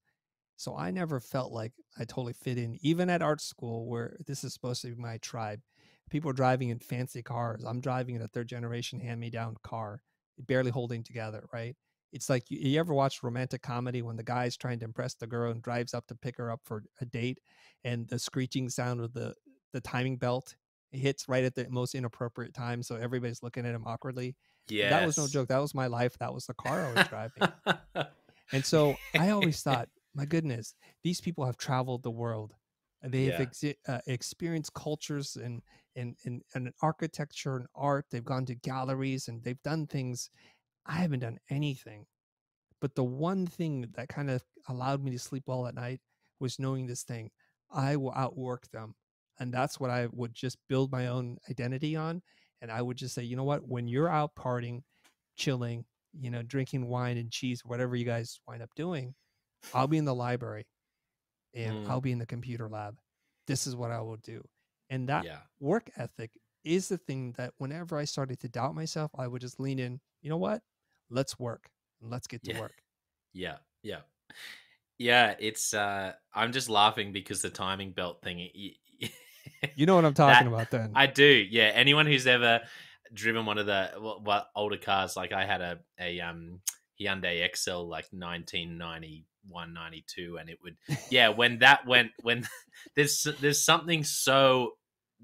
So 0.57 0.77
I 0.77 0.90
never 0.90 1.21
felt 1.21 1.53
like 1.53 1.73
I 1.99 2.05
totally 2.05 2.33
fit 2.33 2.59
in, 2.59 2.79
even 2.81 3.11
at 3.11 3.23
art 3.23 3.40
school 3.40 3.87
where 3.87 4.16
this 4.27 4.42
is 4.45 4.53
supposed 4.53 4.83
to 4.83 4.88
be 4.88 4.95
my 4.95 5.19
tribe. 5.19 5.61
People 6.11 6.31
are 6.31 6.35
driving 6.35 6.71
in 6.71 6.79
fancy 6.79 7.23
cars. 7.23 7.64
I'm 7.64 7.81
driving 7.81 8.14
in 8.14 8.23
a 8.23 8.29
third 8.29 8.49
generation 8.49 9.01
hand 9.01 9.21
me 9.21 9.29
down 9.29 9.57
car, 9.62 10.03
barely 10.38 10.71
holding 10.71 11.03
together, 11.03 11.47
right? 11.53 11.77
it's 12.12 12.31
like 12.31 12.51
you, 12.51 12.59
you, 12.59 12.81
ever 12.81 12.95
watch 12.95 13.23
romantic 13.23 13.62
comedy 13.62 14.03
when 14.03 14.16
the 14.16 14.23
guy's 14.23 14.57
trying 14.57 14.79
to 14.79 14.85
impress 14.85 15.14
the 15.14 15.27
girl 15.27 15.51
and 15.51 15.62
drives 15.62 15.95
up 15.95 16.07
to 16.07 16.14
pick 16.14 16.37
her 16.37 16.51
up 16.51 16.61
for 16.64 16.83
a 17.01 17.05
date 17.05 17.40
and 17.85 18.09
the 18.09 18.19
screeching 18.19 18.69
sound 18.69 19.01
of 19.01 19.12
the 19.12 19.35
the 19.73 19.81
timing 19.81 20.16
belt 20.16 20.55
hits 20.92 21.29
right 21.29 21.45
at 21.45 21.55
the 21.55 21.69
most 21.69 21.95
inappropriate 21.95 22.55
time 22.55 22.83
so 22.83 22.97
everybody's 22.97 23.42
looking 23.42 23.66
at 23.66 23.75
him 23.75 23.85
awkwardly 23.87 24.35
yeah 24.69 24.88
that 24.88 25.05
was 25.05 25.19
no 25.19 25.27
joke 25.27 25.49
that 25.49 25.59
was 25.59 25.75
my 25.75 25.87
life 25.87 26.16
that 26.19 26.33
was 26.33 26.47
the 26.47 26.55
car 26.55 26.87
i 26.87 26.92
was 26.92 27.09
driving 27.09 28.07
and 28.53 28.64
so 28.64 28.97
i 29.19 29.31
always 29.31 29.61
thought 29.62 29.88
my 30.16 30.24
goodness 30.24 30.74
these 31.05 31.20
people 31.20 31.44
have 31.44 31.57
traveled 31.57 32.02
the 32.02 32.11
world 32.11 32.52
they've 33.05 33.29
yeah. 33.29 33.40
ex- 33.40 33.64
uh, 33.87 34.00
experienced 34.09 34.72
cultures 34.74 35.37
and, 35.37 35.62
and 35.94 36.16
and 36.24 36.42
and 36.55 36.72
architecture 36.83 37.57
and 37.57 37.66
art 37.76 38.05
they've 38.11 38.24
gone 38.24 38.44
to 38.44 38.55
galleries 38.57 39.29
and 39.29 39.44
they've 39.44 39.62
done 39.62 39.87
things 39.87 40.31
I 40.88 40.94
haven't 40.94 41.20
done 41.20 41.38
anything. 41.50 42.07
But 42.81 42.94
the 42.94 43.05
one 43.05 43.46
thing 43.46 43.87
that 43.96 44.09
kind 44.09 44.31
of 44.31 44.42
allowed 44.68 45.02
me 45.02 45.11
to 45.12 45.18
sleep 45.18 45.44
well 45.46 45.66
at 45.66 45.74
night 45.74 46.00
was 46.40 46.59
knowing 46.59 46.87
this 46.87 47.02
thing. 47.02 47.31
I 47.70 47.96
will 47.96 48.12
outwork 48.12 48.68
them. 48.70 48.94
And 49.38 49.52
that's 49.52 49.81
what 49.81 49.90
I 49.90 50.09
would 50.12 50.35
just 50.35 50.59
build 50.68 50.92
my 50.92 51.09
own 51.09 51.38
identity 51.50 51.96
on. 51.96 52.22
And 52.62 52.70
I 52.70 52.81
would 52.81 52.96
just 52.96 53.14
say, 53.14 53.22
you 53.22 53.37
know 53.37 53.44
what? 53.44 53.66
When 53.66 53.88
you're 53.88 54.09
out 54.09 54.35
partying, 54.35 54.83
chilling, 55.37 55.85
you 56.18 56.31
know, 56.31 56.42
drinking 56.42 56.87
wine 56.87 57.18
and 57.18 57.31
cheese, 57.31 57.62
whatever 57.64 57.96
you 57.96 58.05
guys 58.05 58.40
wind 58.46 58.62
up 58.62 58.70
doing, 58.76 59.14
I'll 59.74 59.87
be 59.87 59.98
in 59.98 60.05
the 60.05 60.14
library 60.14 60.66
and 61.55 61.87
mm. 61.87 61.90
I'll 61.90 62.00
be 62.00 62.12
in 62.12 62.18
the 62.18 62.26
computer 62.26 62.68
lab. 62.68 62.98
This 63.46 63.66
is 63.66 63.76
what 63.76 63.90
I 63.90 64.00
will 64.00 64.18
do. 64.18 64.42
And 64.90 65.09
that 65.09 65.24
yeah. 65.24 65.38
work 65.61 65.90
ethic 65.96 66.31
is 66.64 66.88
the 66.88 66.98
thing 66.98 67.35
that 67.37 67.52
whenever 67.59 67.96
I 67.96 68.05
started 68.05 68.40
to 68.40 68.48
doubt 68.48 68.74
myself, 68.74 69.11
I 69.16 69.26
would 69.26 69.40
just 69.40 69.61
lean 69.61 69.79
in, 69.79 70.00
you 70.22 70.31
know 70.31 70.37
what? 70.37 70.62
let's 71.11 71.38
work 71.38 71.70
let's 72.02 72.26
get 72.26 72.42
to 72.44 72.52
yeah. 72.52 72.61
work 72.61 72.74
yeah 73.33 73.57
yeah 73.83 74.00
yeah 74.98 75.35
it's 75.38 75.74
uh 75.74 76.12
i'm 76.35 76.52
just 76.52 76.68
laughing 76.68 77.12
because 77.12 77.42
the 77.42 77.50
timing 77.50 77.92
belt 77.92 78.22
thing 78.22 78.48
you 79.74 79.87
know 79.87 79.94
what 79.94 80.05
i'm 80.05 80.14
talking 80.14 80.50
that, 80.50 80.55
about 80.55 80.70
then 80.70 80.90
i 80.94 81.07
do 81.07 81.24
yeah 81.50 81.70
anyone 81.74 82.07
who's 82.07 82.26
ever 82.26 82.61
driven 83.14 83.46
one 83.46 83.59
of 83.59 83.66
the 83.66 83.90
what 84.22 84.48
older 84.57 84.76
cars 84.76 85.16
like 85.16 85.33
i 85.33 85.44
had 85.44 85.61
a 85.61 85.79
a 86.00 86.20
um 86.20 86.61
hyundai 87.00 87.44
excel 87.44 87.87
like 87.87 88.07
1991 88.11 89.24
92 89.72 90.38
and 90.38 90.50
it 90.50 90.59
would 90.62 90.76
yeah 91.11 91.28
when 91.28 91.59
that 91.61 91.87
went 91.87 92.11
when 92.22 92.46
there's 92.96 93.26
there's 93.40 93.64
something 93.64 94.04
so 94.04 94.72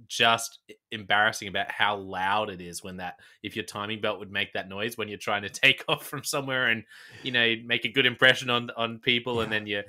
just 0.08 0.58
embarrassing 0.90 1.48
about 1.48 1.70
how 1.70 1.96
loud 1.96 2.48
it 2.48 2.60
is 2.60 2.82
when 2.82 2.96
that 2.96 3.16
if 3.42 3.56
your 3.56 3.64
timing 3.64 4.00
belt 4.00 4.18
would 4.18 4.32
make 4.32 4.52
that 4.54 4.68
noise 4.68 4.96
when 4.96 5.08
you're 5.08 5.18
trying 5.18 5.42
to 5.42 5.48
take 5.50 5.84
off 5.88 6.06
from 6.06 6.24
somewhere 6.24 6.68
and 6.68 6.84
you 7.22 7.32
know 7.32 7.54
make 7.64 7.84
a 7.84 7.92
good 7.92 8.06
impression 8.06 8.50
on 8.50 8.70
on 8.76 8.98
people 8.98 9.36
yeah. 9.36 9.42
and 9.42 9.52
then 9.52 9.66
you 9.66 9.82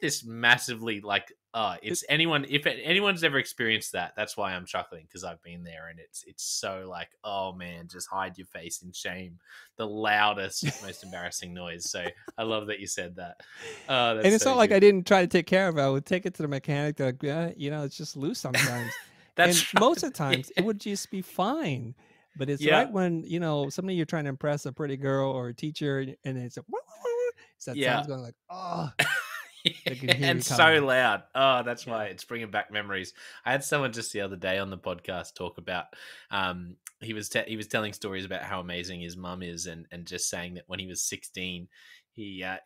this 0.00 0.24
massively 0.24 1.00
like 1.00 1.32
Oh, 1.52 1.74
it's 1.82 2.04
anyone 2.08 2.46
if 2.48 2.64
anyone's 2.64 3.24
ever 3.24 3.38
experienced 3.38 3.92
that, 3.92 4.12
that's 4.16 4.36
why 4.36 4.52
I'm 4.54 4.66
chuckling 4.66 5.02
because 5.04 5.24
I've 5.24 5.42
been 5.42 5.64
there 5.64 5.88
and 5.88 5.98
it's 5.98 6.22
it's 6.24 6.44
so 6.44 6.86
like, 6.88 7.10
oh 7.24 7.52
man, 7.52 7.88
just 7.88 8.08
hide 8.08 8.38
your 8.38 8.46
face 8.46 8.82
in 8.82 8.92
shame. 8.92 9.38
The 9.76 9.86
loudest, 9.86 10.64
most 10.80 11.02
embarrassing 11.02 11.52
noise. 11.52 11.90
So 11.90 12.06
I 12.38 12.42
love 12.44 12.68
that 12.68 12.78
you 12.78 12.86
said 12.86 13.16
that. 13.16 13.40
Oh, 13.88 14.16
and 14.18 14.32
it's 14.32 14.44
so 14.44 14.50
not 14.50 14.58
like 14.58 14.70
I 14.70 14.78
didn't 14.78 15.06
try 15.06 15.22
to 15.22 15.26
take 15.26 15.46
care 15.46 15.66
of 15.68 15.76
it. 15.76 15.80
I 15.80 15.88
would 15.88 16.06
take 16.06 16.24
it 16.26 16.34
to 16.34 16.42
the 16.42 16.48
mechanic. 16.48 16.96
They're 16.96 17.06
like, 17.08 17.22
yeah, 17.22 17.50
you 17.56 17.70
know, 17.70 17.82
it's 17.84 17.96
just 17.96 18.16
loose 18.16 18.38
sometimes. 18.38 19.00
that's 19.36 19.64
and 19.72 19.80
most 19.80 20.02
of 20.04 20.12
the 20.12 20.16
times 20.18 20.52
it 20.56 20.62
would 20.62 20.78
just 20.78 21.10
be 21.10 21.22
fine. 21.22 21.94
But 22.36 22.48
it's 22.48 22.64
Yeah. 22.64 22.76
right 22.76 22.90
when 22.90 23.24
you 23.24 23.40
know 23.40 23.70
somebody 23.70 23.96
you're 23.96 24.06
trying 24.06 24.24
to 24.24 24.30
impress 24.30 24.64
a 24.66 24.72
pretty 24.72 24.96
girl 24.96 25.30
or 25.32 25.48
a 25.48 25.54
teacher, 25.54 26.06
and 26.24 26.38
it's 26.38 26.56
a, 26.58 26.64
it's 27.56 27.64
that 27.66 27.76
Yeah. 27.76 27.94
sound's 27.96 28.06
going 28.06 28.22
like, 28.22 28.36
oh, 28.50 28.90
can 28.98 29.06
hear 29.06 29.16
you 29.16 29.19
and 30.08 30.44
so 30.44 30.84
loud. 30.84 31.22
Oh, 31.34 31.62
that's 31.62 31.86
why 31.86 32.06
it's 32.06 32.24
bringing 32.24 32.50
back 32.50 32.72
memories. 32.72 33.12
I 33.44 33.52
had 33.52 33.64
someone 33.64 33.92
just 33.92 34.12
the 34.12 34.20
other 34.20 34.36
day 34.36 34.58
on 34.58 34.70
the 34.70 34.78
podcast 34.78 35.34
talk 35.34 35.58
about. 35.58 35.86
Um, 36.30 36.76
he 37.00 37.12
was 37.14 37.28
te- 37.28 37.44
he 37.46 37.56
was 37.56 37.66
telling 37.66 37.92
stories 37.92 38.24
about 38.24 38.42
how 38.42 38.60
amazing 38.60 39.00
his 39.00 39.16
mum 39.16 39.42
is, 39.42 39.66
and 39.66 39.86
and 39.90 40.06
just 40.06 40.28
saying 40.28 40.54
that 40.54 40.64
when 40.66 40.78
he 40.78 40.86
was 40.86 41.02
sixteen, 41.02 41.68
he 42.12 42.42
uh, 42.42 42.56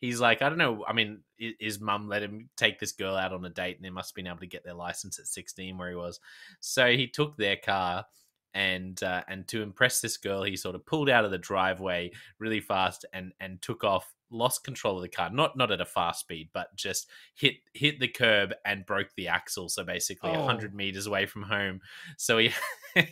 he's 0.00 0.20
like 0.20 0.42
I 0.42 0.48
don't 0.48 0.58
know. 0.58 0.84
I 0.86 0.92
mean, 0.92 1.20
hi- 1.40 1.54
his 1.58 1.80
mum 1.80 2.08
let 2.08 2.22
him 2.22 2.48
take 2.56 2.78
this 2.78 2.92
girl 2.92 3.16
out 3.16 3.32
on 3.32 3.44
a 3.44 3.50
date, 3.50 3.76
and 3.76 3.84
they 3.84 3.90
must 3.90 4.10
have 4.10 4.16
been 4.16 4.26
able 4.26 4.38
to 4.38 4.46
get 4.46 4.64
their 4.64 4.74
license 4.74 5.18
at 5.18 5.26
sixteen 5.26 5.78
where 5.78 5.90
he 5.90 5.96
was. 5.96 6.20
So 6.60 6.92
he 6.92 7.06
took 7.06 7.36
their 7.36 7.56
car. 7.56 8.06
And 8.52 9.00
uh, 9.04 9.22
and 9.28 9.46
to 9.46 9.62
impress 9.62 10.00
this 10.00 10.16
girl, 10.16 10.42
he 10.42 10.56
sort 10.56 10.74
of 10.74 10.84
pulled 10.84 11.08
out 11.08 11.24
of 11.24 11.30
the 11.30 11.38
driveway 11.38 12.10
really 12.40 12.58
fast 12.58 13.04
and 13.12 13.32
and 13.38 13.62
took 13.62 13.84
off 13.84 14.12
lost 14.30 14.64
control 14.64 14.96
of 14.96 15.02
the 15.02 15.08
car 15.08 15.30
not 15.30 15.56
not 15.56 15.70
at 15.72 15.80
a 15.80 15.84
fast 15.84 16.20
speed 16.20 16.48
but 16.52 16.74
just 16.76 17.08
hit 17.34 17.54
hit 17.74 17.98
the 17.98 18.08
curb 18.08 18.52
and 18.64 18.86
broke 18.86 19.08
the 19.16 19.28
axle 19.28 19.68
so 19.68 19.82
basically 19.84 20.30
a 20.30 20.34
Oh. 20.34 20.40
100 20.40 20.74
meters 20.74 21.06
away 21.06 21.26
from 21.26 21.42
home 21.42 21.80
so 22.16 22.38
he 22.38 22.52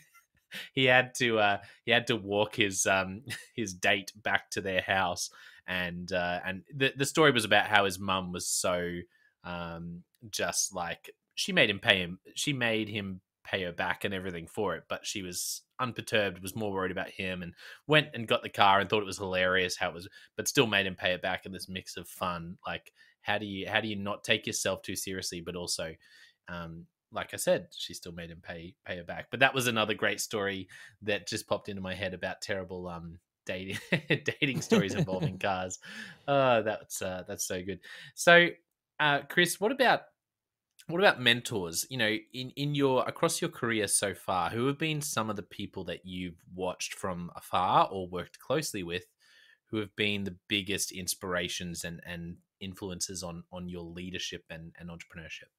he 0.72 0.84
had 0.84 1.14
to 1.16 1.38
uh 1.38 1.58
he 1.84 1.90
had 1.90 2.06
to 2.06 2.16
walk 2.16 2.54
his 2.56 2.86
um 2.86 3.22
his 3.54 3.74
date 3.74 4.12
back 4.22 4.50
to 4.50 4.60
their 4.60 4.80
house 4.80 5.30
and 5.66 6.12
uh 6.12 6.40
and 6.44 6.62
the 6.74 6.92
the 6.96 7.04
story 7.04 7.30
was 7.32 7.44
about 7.44 7.66
how 7.66 7.84
his 7.84 7.98
mum 7.98 8.32
was 8.32 8.46
so 8.46 8.98
um 9.44 10.02
just 10.30 10.74
like 10.74 11.10
she 11.34 11.52
made 11.52 11.70
him 11.70 11.78
pay 11.78 11.98
him 11.98 12.18
she 12.34 12.52
made 12.52 12.88
him 12.88 13.20
pay 13.48 13.62
her 13.62 13.72
back 13.72 14.04
and 14.04 14.12
everything 14.12 14.46
for 14.46 14.74
it 14.74 14.84
but 14.88 15.06
she 15.06 15.22
was 15.22 15.62
unperturbed 15.80 16.42
was 16.42 16.56
more 16.56 16.72
worried 16.72 16.90
about 16.90 17.08
him 17.08 17.42
and 17.42 17.54
went 17.86 18.08
and 18.14 18.28
got 18.28 18.42
the 18.42 18.48
car 18.48 18.80
and 18.80 18.90
thought 18.90 19.02
it 19.02 19.06
was 19.06 19.18
hilarious 19.18 19.76
how 19.76 19.88
it 19.88 19.94
was 19.94 20.08
but 20.36 20.48
still 20.48 20.66
made 20.66 20.86
him 20.86 20.94
pay 20.94 21.12
it 21.12 21.22
back 21.22 21.46
in 21.46 21.52
this 21.52 21.68
mix 21.68 21.96
of 21.96 22.08
fun 22.08 22.58
like 22.66 22.92
how 23.22 23.38
do 23.38 23.46
you 23.46 23.68
how 23.68 23.80
do 23.80 23.88
you 23.88 23.96
not 23.96 24.24
take 24.24 24.46
yourself 24.46 24.82
too 24.82 24.96
seriously 24.96 25.40
but 25.40 25.56
also 25.56 25.94
um 26.48 26.84
like 27.12 27.32
i 27.32 27.36
said 27.36 27.68
she 27.76 27.94
still 27.94 28.12
made 28.12 28.30
him 28.30 28.40
pay 28.42 28.74
pay 28.84 28.96
her 28.96 29.04
back. 29.04 29.28
But 29.30 29.40
that 29.40 29.54
was 29.54 29.66
another 29.66 29.94
great 29.94 30.20
story 30.20 30.68
that 31.02 31.28
just 31.28 31.46
popped 31.46 31.68
into 31.68 31.82
my 31.82 31.94
head 31.94 32.14
about 32.14 32.40
terrible 32.40 32.86
um 32.88 33.18
dating 33.46 33.78
dating 34.40 34.60
stories 34.60 34.94
involving 34.94 35.38
cars. 35.40 35.78
Uh 36.26 36.62
that's 36.62 37.00
uh 37.02 37.24
that's 37.26 37.46
so 37.46 37.62
good. 37.62 37.80
So 38.14 38.48
uh 39.00 39.20
chris 39.28 39.60
what 39.60 39.72
about 39.72 40.02
what 40.88 41.00
about 41.00 41.20
mentors 41.20 41.86
you 41.90 41.96
know 41.96 42.16
in 42.32 42.50
in 42.50 42.74
your 42.74 43.06
across 43.06 43.40
your 43.40 43.50
career 43.50 43.86
so 43.86 44.14
far 44.14 44.50
who 44.50 44.66
have 44.66 44.78
been 44.78 45.00
some 45.00 45.30
of 45.30 45.36
the 45.36 45.42
people 45.42 45.84
that 45.84 46.04
you've 46.04 46.42
watched 46.54 46.94
from 46.94 47.30
afar 47.36 47.88
or 47.90 48.08
worked 48.08 48.38
closely 48.38 48.82
with 48.82 49.04
who 49.66 49.78
have 49.78 49.94
been 49.96 50.24
the 50.24 50.36
biggest 50.48 50.92
inspirations 50.92 51.84
and 51.84 52.00
and 52.04 52.38
influences 52.60 53.22
on 53.22 53.44
on 53.52 53.68
your 53.68 53.84
leadership 53.84 54.44
and 54.50 54.72
and 54.78 54.90
entrepreneurship 54.90 55.50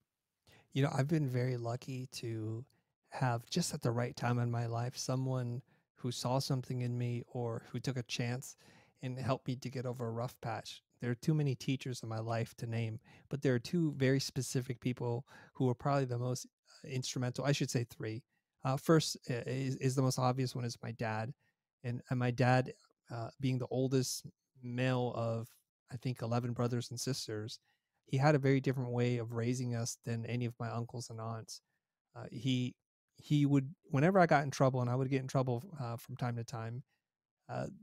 You 0.74 0.84
know, 0.84 0.90
I've 0.94 1.08
been 1.08 1.28
very 1.28 1.58
lucky 1.58 2.08
to 2.14 2.66
have 3.10 3.46
just 3.50 3.74
at 3.74 3.82
the 3.82 3.92
right 3.92 4.16
time 4.16 4.40
in 4.40 4.52
my 4.52 4.66
life 4.68 4.98
someone 4.98 5.62
who 5.96 6.12
saw 6.12 6.40
something 6.40 6.82
in 6.82 6.98
me 6.98 7.24
or 7.28 7.66
who 7.72 7.80
took 7.80 7.98
a 7.98 8.04
chance 8.04 8.56
and 9.02 9.18
helped 9.18 9.48
me 9.48 9.56
to 9.58 9.70
get 9.70 9.86
over 9.86 10.08
a 10.08 10.12
rough 10.12 10.40
patch. 10.42 10.84
There 11.02 11.12
are 11.12 11.16
too 11.16 11.34
many 11.34 11.56
teachers 11.56 12.04
in 12.04 12.10
my 12.10 12.20
life 12.20 12.54
to 12.58 12.68
name, 12.68 13.00
but 13.30 13.42
there 13.42 13.56
are 13.56 13.60
two 13.60 13.94
very 13.98 14.20
specific 14.20 14.80
people 14.82 15.26
who 15.54 15.66
were 15.66 15.76
probably 15.76 16.06
the 16.06 16.18
most 16.18 16.46
uh, 16.46 16.90
instrumental. 16.90 17.46
I 17.46 17.54
should 17.54 17.70
say 17.70 17.86
three. 17.90 18.24
Uh, 18.66 18.76
first 18.76 19.18
uh, 19.30 19.44
is, 19.46 19.76
is 19.78 19.96
the 19.96 20.02
most 20.02 20.20
obvious 20.20 20.56
one 20.56 20.66
is 20.66 20.78
my 20.84 20.92
dad, 20.92 21.34
and, 21.84 22.02
and 22.10 22.20
my 22.20 22.32
dad, 22.32 22.74
uh, 23.10 23.30
being 23.40 23.58
the 23.58 23.68
oldest 23.72 24.26
male 24.62 25.14
of 25.16 25.48
I 25.92 25.98
think 25.98 26.22
eleven 26.22 26.54
brothers 26.54 26.92
and 26.92 27.00
sisters, 27.00 27.60
he 28.06 28.18
had 28.18 28.36
a 28.36 28.40
very 28.40 28.60
different 28.60 28.92
way 28.92 29.18
of 29.18 29.34
raising 29.34 29.76
us 29.76 29.98
than 30.06 30.26
any 30.26 30.46
of 30.46 30.54
my 30.60 30.70
uncles 30.70 31.10
and 31.10 31.22
aunts. 31.22 31.62
Uh, 32.16 32.26
he 32.32 32.76
he 33.16 33.46
would 33.46 33.74
whenever 33.86 34.20
I 34.20 34.26
got 34.26 34.44
in 34.44 34.52
trouble, 34.52 34.82
and 34.82 34.90
I 34.90 34.96
would 34.96 35.10
get 35.10 35.22
in 35.22 35.28
trouble 35.28 35.64
uh, 35.80 35.96
from 35.96 36.18
time 36.18 36.36
to 36.36 36.44
time. 36.44 36.84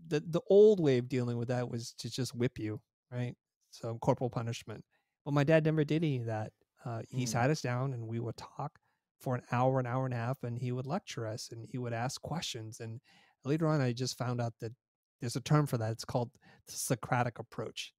The 0.09 0.21
the 0.21 0.43
old 0.49 0.79
way 0.79 0.99
of 0.99 1.09
dealing 1.09 1.39
with 1.39 1.49
that 1.49 1.71
was 1.71 1.93
to 1.99 2.11
just 2.11 2.35
whip 2.35 2.59
you, 2.59 2.81
right? 3.11 3.35
So 3.71 3.99
corporal 4.01 4.31
punishment. 4.31 4.85
But 5.25 5.35
my 5.35 5.45
dad 5.45 5.65
never 5.65 5.85
did 5.85 6.03
any 6.05 6.19
of 6.19 6.27
that. 6.27 6.53
Uh, 6.85 7.03
he 7.09 7.25
Mm. 7.25 7.29
sat 7.29 7.51
us 7.51 7.61
down 7.61 7.93
and 7.93 8.07
we 8.07 8.21
would 8.21 8.37
talk 8.37 8.79
for 9.19 9.35
an 9.35 9.43
hour, 9.51 9.81
an 9.81 9.87
hour 9.87 10.05
and 10.05 10.15
a 10.15 10.19
half, 10.19 10.43
and 10.45 10.59
he 10.59 10.73
would 10.73 10.87
lecture 10.87 11.27
us 11.27 11.51
and 11.51 11.67
he 11.71 11.79
would 11.79 11.93
ask 11.93 12.21
questions. 12.21 12.81
And 12.81 13.01
later 13.45 13.67
on, 13.67 13.81
I 13.81 13.93
just 13.93 14.17
found 14.19 14.41
out 14.41 14.55
that 14.61 14.73
there's 15.21 15.37
a 15.37 15.41
term 15.41 15.67
for 15.67 15.79
that. 15.79 15.93
It's 15.93 16.05
called 16.05 16.31
the 16.67 16.73
Socratic 16.73 17.39
approach. 17.39 17.93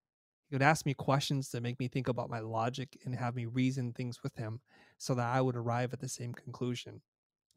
He 0.50 0.56
would 0.56 0.62
ask 0.62 0.86
me 0.86 0.94
questions 0.94 1.50
to 1.50 1.60
make 1.60 1.80
me 1.80 1.88
think 1.90 2.08
about 2.08 2.30
my 2.30 2.40
logic 2.40 2.98
and 3.04 3.14
have 3.16 3.36
me 3.36 3.46
reason 3.46 3.92
things 3.92 4.24
with 4.24 4.36
him 4.36 4.62
so 4.98 5.14
that 5.16 5.26
I 5.36 5.42
would 5.42 5.56
arrive 5.58 5.92
at 5.92 6.00
the 6.00 6.08
same 6.08 6.34
conclusion. 6.34 7.02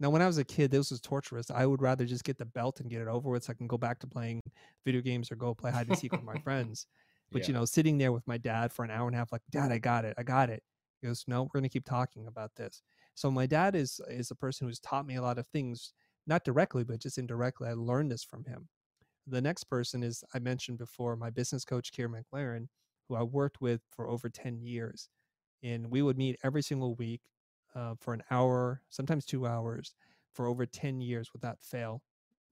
Now, 0.00 0.08
when 0.10 0.22
I 0.22 0.26
was 0.26 0.38
a 0.38 0.44
kid, 0.44 0.70
this 0.70 0.90
was 0.90 1.00
torturous. 1.00 1.50
I 1.50 1.66
would 1.66 1.82
rather 1.82 2.06
just 2.06 2.24
get 2.24 2.38
the 2.38 2.46
belt 2.46 2.80
and 2.80 2.90
get 2.90 3.02
it 3.02 3.06
over 3.06 3.28
with 3.30 3.44
so 3.44 3.50
I 3.52 3.54
can 3.54 3.66
go 3.68 3.76
back 3.78 3.98
to 4.00 4.06
playing 4.06 4.40
video 4.84 5.02
games 5.02 5.30
or 5.30 5.36
go 5.36 5.54
play 5.54 5.70
hide 5.70 5.88
and 5.88 5.96
seek 5.98 6.10
with 6.12 6.22
my 6.24 6.38
friends. 6.42 6.86
But, 7.32 7.46
you 7.48 7.54
know, 7.54 7.64
sitting 7.64 7.98
there 7.98 8.12
with 8.12 8.26
my 8.26 8.38
dad 8.38 8.72
for 8.72 8.84
an 8.84 8.90
hour 8.90 9.06
and 9.06 9.14
a 9.14 9.18
half, 9.18 9.32
like, 9.32 9.42
Dad, 9.50 9.70
I 9.72 9.78
got 9.78 10.04
it. 10.04 10.14
I 10.18 10.22
got 10.24 10.50
it. 10.50 10.62
He 11.00 11.06
goes, 11.06 11.24
No, 11.28 11.44
we're 11.44 11.60
going 11.60 11.62
to 11.64 11.68
keep 11.68 11.84
talking 11.84 12.26
about 12.26 12.54
this. 12.56 12.82
So, 13.14 13.30
my 13.30 13.46
dad 13.46 13.74
is 13.76 14.00
is 14.08 14.30
a 14.30 14.34
person 14.34 14.66
who's 14.66 14.80
taught 14.80 15.06
me 15.06 15.16
a 15.16 15.22
lot 15.22 15.38
of 15.38 15.46
things, 15.48 15.92
not 16.26 16.44
directly, 16.44 16.84
but 16.84 17.00
just 17.00 17.18
indirectly. 17.18 17.68
I 17.68 17.74
learned 17.74 18.10
this 18.10 18.24
from 18.24 18.44
him. 18.44 18.68
The 19.26 19.40
next 19.40 19.64
person 19.64 20.02
is, 20.02 20.24
I 20.34 20.38
mentioned 20.40 20.78
before, 20.78 21.16
my 21.16 21.30
business 21.30 21.64
coach, 21.64 21.92
Kier 21.92 22.08
McLaren, 22.08 22.68
who 23.08 23.16
I 23.16 23.22
worked 23.22 23.60
with 23.60 23.82
for 23.90 24.08
over 24.08 24.28
10 24.28 24.60
years. 24.60 25.08
And 25.62 25.90
we 25.90 26.02
would 26.02 26.18
meet 26.18 26.38
every 26.42 26.62
single 26.62 26.94
week 26.96 27.22
uh, 27.74 27.94
for 28.00 28.14
an 28.14 28.22
hour, 28.30 28.82
sometimes 28.90 29.24
two 29.26 29.46
hours, 29.46 29.94
for 30.32 30.46
over 30.46 30.66
10 30.66 31.00
years 31.00 31.32
without 31.32 31.62
fail. 31.62 32.02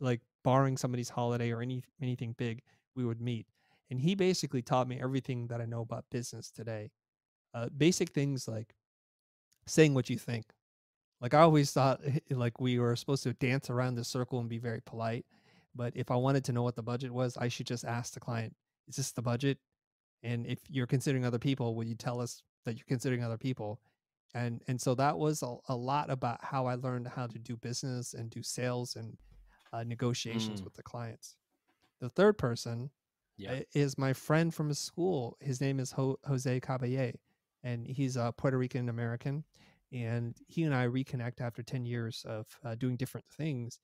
Like 0.01 0.21
barring 0.45 0.77
somebody's 0.77 1.09
holiday 1.11 1.51
or 1.53 1.63
any 1.63 1.83
anything 2.01 2.35
big, 2.39 2.63
we 2.95 3.05
would 3.05 3.21
meet. 3.21 3.47
And 3.91 4.01
he 4.01 4.15
basically 4.15 4.63
taught 4.63 4.89
me 4.89 5.01
everything 5.01 5.47
that 5.49 5.61
I 5.61 5.65
know 5.65 5.81
about 5.81 6.05
business 6.11 6.51
today. 6.51 6.91
Uh, 7.55 7.69
basic 7.77 8.11
things 8.11 8.47
like 8.47 8.75
saying 9.67 9.95
what 9.95 10.11
you 10.11 10.19
think. 10.19 10.47
Like 11.21 11.35
I 11.35 11.41
always 11.41 11.73
thought, 11.73 12.01
like 12.31 12.61
we 12.61 12.79
were 12.79 12.95
supposed 12.97 13.23
to 13.25 13.33
dance 13.35 13.71
around 13.71 13.95
the 13.97 14.05
circle 14.05 14.41
and 14.41 14.49
be 14.49 14.59
very 14.59 14.81
polite. 14.83 15.27
But 15.75 15.93
if 15.97 16.11
I 16.11 16.17
wanted 16.17 16.45
to 16.45 16.53
know 16.53 16.63
what 16.63 16.77
the 16.77 16.83
budget 16.83 17.11
was, 17.13 17.37
I 17.37 17.49
should 17.49 17.67
just 17.67 17.85
ask 17.85 18.15
the 18.15 18.21
client, 18.21 18.55
"Is 18.89 18.97
this 18.97 19.13
the 19.13 19.23
budget?" 19.23 19.59
And 20.23 20.47
if 20.47 20.59
you're 20.69 20.87
considering 20.87 21.25
other 21.25 21.39
people, 21.39 21.75
will 21.75 21.85
you 21.85 21.95
tell 21.95 22.21
us 22.21 22.43
that 22.65 22.77
you're 22.77 22.85
considering 22.89 23.23
other 23.23 23.39
people? 23.39 23.81
And 24.35 24.63
and 24.69 24.81
so 24.81 24.95
that 24.97 25.19
was 25.19 25.43
a, 25.43 25.57
a 25.69 25.77
lot 25.77 26.11
about 26.11 26.43
how 26.45 26.67
I 26.67 26.75
learned 26.75 27.09
how 27.09 27.27
to 27.27 27.39
do 27.39 27.57
business 27.57 28.15
and 28.15 28.31
do 28.31 28.43
sales 28.43 28.97
and 28.97 29.17
uh, 29.73 29.85
negotiations 29.85 30.61
Mm. 30.61 30.65
with 30.65 30.75
the 30.75 30.83
clients. 30.83 31.37
The 32.01 32.09
third 32.09 32.39
person 32.39 32.91
Yeah. 33.39 33.61
is 33.75 33.97
my 33.99 34.13
friend 34.13 34.53
from 34.55 34.73
school. 34.75 35.37
His 35.41 35.61
name 35.61 35.81
is 35.81 35.93
Ho- 35.93 36.19
Jose 36.25 36.61
Caballer, 36.61 37.15
and 37.63 37.87
he's 37.87 38.17
a 38.17 38.33
Puerto 38.37 38.59
Rican 38.59 38.89
American. 38.89 39.45
And 39.93 40.37
he 40.49 40.65
and 40.65 40.75
I 40.75 40.87
reconnect 40.87 41.41
after 41.41 41.63
10 41.63 41.87
years 41.87 42.25
of 42.29 42.47
uh, 42.65 42.75
doing 42.75 42.97
different 42.97 43.27
things. 43.31 43.79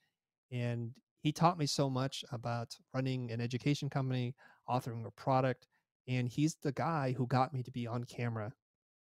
And 0.52 0.92
he 1.22 1.32
taught 1.32 1.58
me 1.58 1.66
so 1.66 1.88
much 1.88 2.24
about 2.32 2.76
running 2.92 3.30
an 3.30 3.40
education 3.40 3.88
company, 3.88 4.34
authoring 4.68 5.06
a 5.06 5.10
product. 5.12 5.66
And 6.06 6.28
he's 6.28 6.56
the 6.62 6.72
guy 6.72 7.12
who 7.16 7.26
got 7.26 7.54
me 7.54 7.62
to 7.62 7.70
be 7.70 7.86
on 7.86 8.04
camera. 8.04 8.52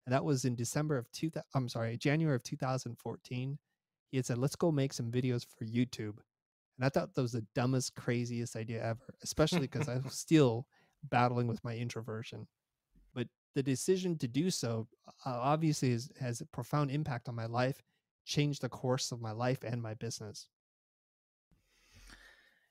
And 0.06 0.12
that 0.14 0.24
was 0.24 0.44
in 0.44 0.54
December 0.56 0.96
of 0.96 1.10
2000, 1.12 1.44
I'm 1.54 1.68
sorry, 1.68 1.96
January 1.98 2.36
of 2.36 2.42
2014. 2.44 3.58
He 4.10 4.16
had 4.16 4.26
said, 4.26 4.38
let's 4.38 4.56
go 4.56 4.72
make 4.72 4.92
some 4.92 5.10
videos 5.10 5.44
for 5.58 5.66
YouTube. 5.66 6.18
And 6.78 6.84
I 6.84 6.88
thought 6.88 7.14
that 7.14 7.22
was 7.22 7.32
the 7.32 7.46
dumbest, 7.54 7.94
craziest 7.94 8.56
idea 8.56 8.84
ever, 8.84 9.14
especially 9.22 9.60
because 9.68 9.88
I 9.88 9.98
was 9.98 10.14
still 10.14 10.66
battling 11.10 11.46
with 11.46 11.62
my 11.64 11.76
introversion. 11.76 12.46
But 13.14 13.28
the 13.54 13.62
decision 13.62 14.18
to 14.18 14.28
do 14.28 14.50
so 14.50 14.86
uh, 15.24 15.38
obviously 15.40 15.92
has, 15.92 16.10
has 16.20 16.40
a 16.40 16.46
profound 16.46 16.90
impact 16.90 17.28
on 17.28 17.34
my 17.34 17.46
life, 17.46 17.82
changed 18.24 18.62
the 18.62 18.68
course 18.68 19.12
of 19.12 19.20
my 19.20 19.32
life 19.32 19.64
and 19.64 19.82
my 19.82 19.94
business. 19.94 20.48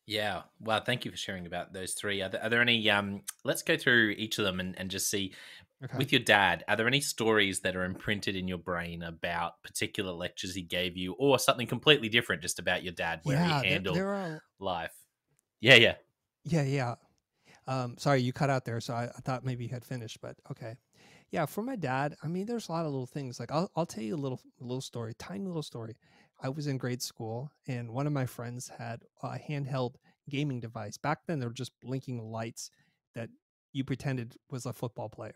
Yeah. 0.06 0.44
Well, 0.60 0.82
thank 0.82 1.04
you 1.04 1.12
for 1.12 1.18
sharing 1.18 1.48
about 1.48 1.74
those 1.74 1.94
three. 1.94 2.22
Are 2.22 2.30
there, 2.30 2.44
are 2.44 2.50
there 2.50 2.62
any? 2.62 2.88
Um, 2.89 3.22
let's 3.44 3.63
go 3.63 3.76
through 3.76 4.10
each 4.18 4.38
of 4.38 4.46
them 4.46 4.60
and, 4.60 4.78
and 4.80 4.89
just 4.89 5.10
see. 5.10 5.34
Okay. 5.86 5.98
With 5.98 6.12
your 6.12 6.21
dad, 6.21 6.63
are 6.67 6.76
there 6.76 6.88
any 6.88 7.02
stories 7.02 7.60
that 7.62 7.76
are 7.76 7.84
imprinted 7.84 8.36
in 8.36 8.48
your 8.48 8.58
brain 8.58 9.04
about 9.04 9.62
particular 9.63 10.12
lectures 10.12 10.56
he 10.56 10.63
gave 10.63 10.98
you, 10.98 11.13
or 11.13 11.38
something 11.38 11.67
completely 11.67 12.10
different 12.10 12.41
just 12.41 12.60
about 12.60 12.84
your 12.84 12.93
dad, 12.93 13.21
where 13.24 13.38
yeah, 13.38 13.63
he 13.63 13.69
there, 13.69 13.80
there 13.93 14.13
are. 14.13 14.41
life? 14.60 14.95
Yeah, 15.62 15.76
yeah. 15.76 15.95
Yeah, 16.43 16.63
yeah. 16.63 16.95
Um, 17.67 17.98
sorry, 17.98 18.21
you 18.21 18.34
cut 18.34 18.50
out 18.50 18.65
there, 18.65 18.82
so 18.82 18.93
I, 18.93 19.06
I 19.06 19.21
thought 19.21 19.45
maybe 19.45 19.65
you 19.65 19.71
had 19.71 19.86
finished, 19.86 20.21
but 20.21 20.38
okay. 20.52 20.78
Yeah, 21.32 21.45
for 21.45 21.63
my 21.63 21.76
dad, 21.76 22.15
I 22.24 22.28
mean, 22.28 22.45
there's 22.45 22.69
a 22.69 22.71
lot 22.71 22.86
of 22.86 22.91
little 22.91 23.08
things. 23.08 23.39
Like 23.39 23.52
I'll 23.52 23.71
I'll 23.76 23.86
tell 23.86 24.04
you 24.04 24.15
a 24.15 24.17
little 24.17 24.41
little 24.60 24.82
story, 24.82 25.13
tiny 25.15 25.45
little 25.45 25.63
story. 25.63 25.98
I 26.41 26.50
was 26.50 26.67
in 26.67 26.78
grade 26.78 27.02
school, 27.02 27.52
and 27.67 27.91
one 27.91 28.08
of 28.08 28.13
my 28.13 28.26
friends 28.26 28.69
had 28.69 29.04
a 29.24 29.38
handheld 29.39 29.95
gaming 30.30 30.60
device. 30.60 30.98
Back 30.98 31.26
then, 31.28 31.39
they 31.39 31.48
were 31.48 31.54
just 31.54 31.80
blinking 31.82 32.21
lights 32.32 32.71
that 33.15 33.30
you 33.74 33.84
pretended 33.84 34.36
was 34.52 34.65
a 34.65 34.74
football 34.74 35.10
player, 35.10 35.36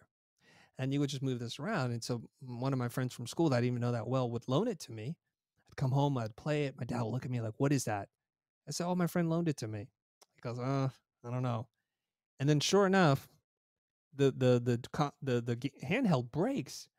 and 0.80 0.94
you 0.94 1.00
would 1.00 1.10
just 1.10 1.22
move 1.22 1.40
this 1.40 1.60
around. 1.60 1.92
And 1.92 2.04
so, 2.04 2.24
one 2.42 2.74
of 2.74 2.80
my 2.80 2.88
friends 2.90 3.14
from 3.14 3.28
school 3.28 3.50
that 3.50 3.58
I 3.58 3.60
didn't 3.60 3.74
even 3.74 3.82
know 3.82 3.92
that 3.92 4.08
well 4.08 4.32
would 4.32 4.48
loan 4.48 4.68
it 4.68 4.80
to 4.82 4.92
me. 4.92 5.18
I'd 5.70 5.76
come 5.76 5.92
home, 5.92 6.18
I'd 6.18 6.36
play 6.36 6.66
it. 6.66 6.76
My 6.80 6.86
dad 6.86 7.04
would 7.04 7.12
look 7.12 7.26
at 7.26 7.32
me 7.32 7.42
like, 7.42 7.54
"What 7.58 7.72
is 7.72 7.84
that?" 7.86 8.10
I 8.68 8.72
said, 8.72 8.88
"Oh, 8.88 8.96
my 8.96 9.08
friend 9.08 9.30
loaned 9.30 9.50
it 9.50 9.58
to 9.58 9.68
me." 9.68 9.90
He 10.36 10.42
goes, 10.42 10.58
"Uh, 10.58 10.90
I 11.24 11.32
don't 11.32 11.44
know." 11.44 11.68
And 12.40 12.50
then, 12.50 12.60
sure 12.62 12.88
enough, 12.88 13.28
the 14.16 14.32
the 14.32 14.60
the 14.60 14.80
co- 14.94 15.14
the 15.22 15.42
the 15.42 15.56
handheld 15.84 16.32
breaks, 16.32 16.90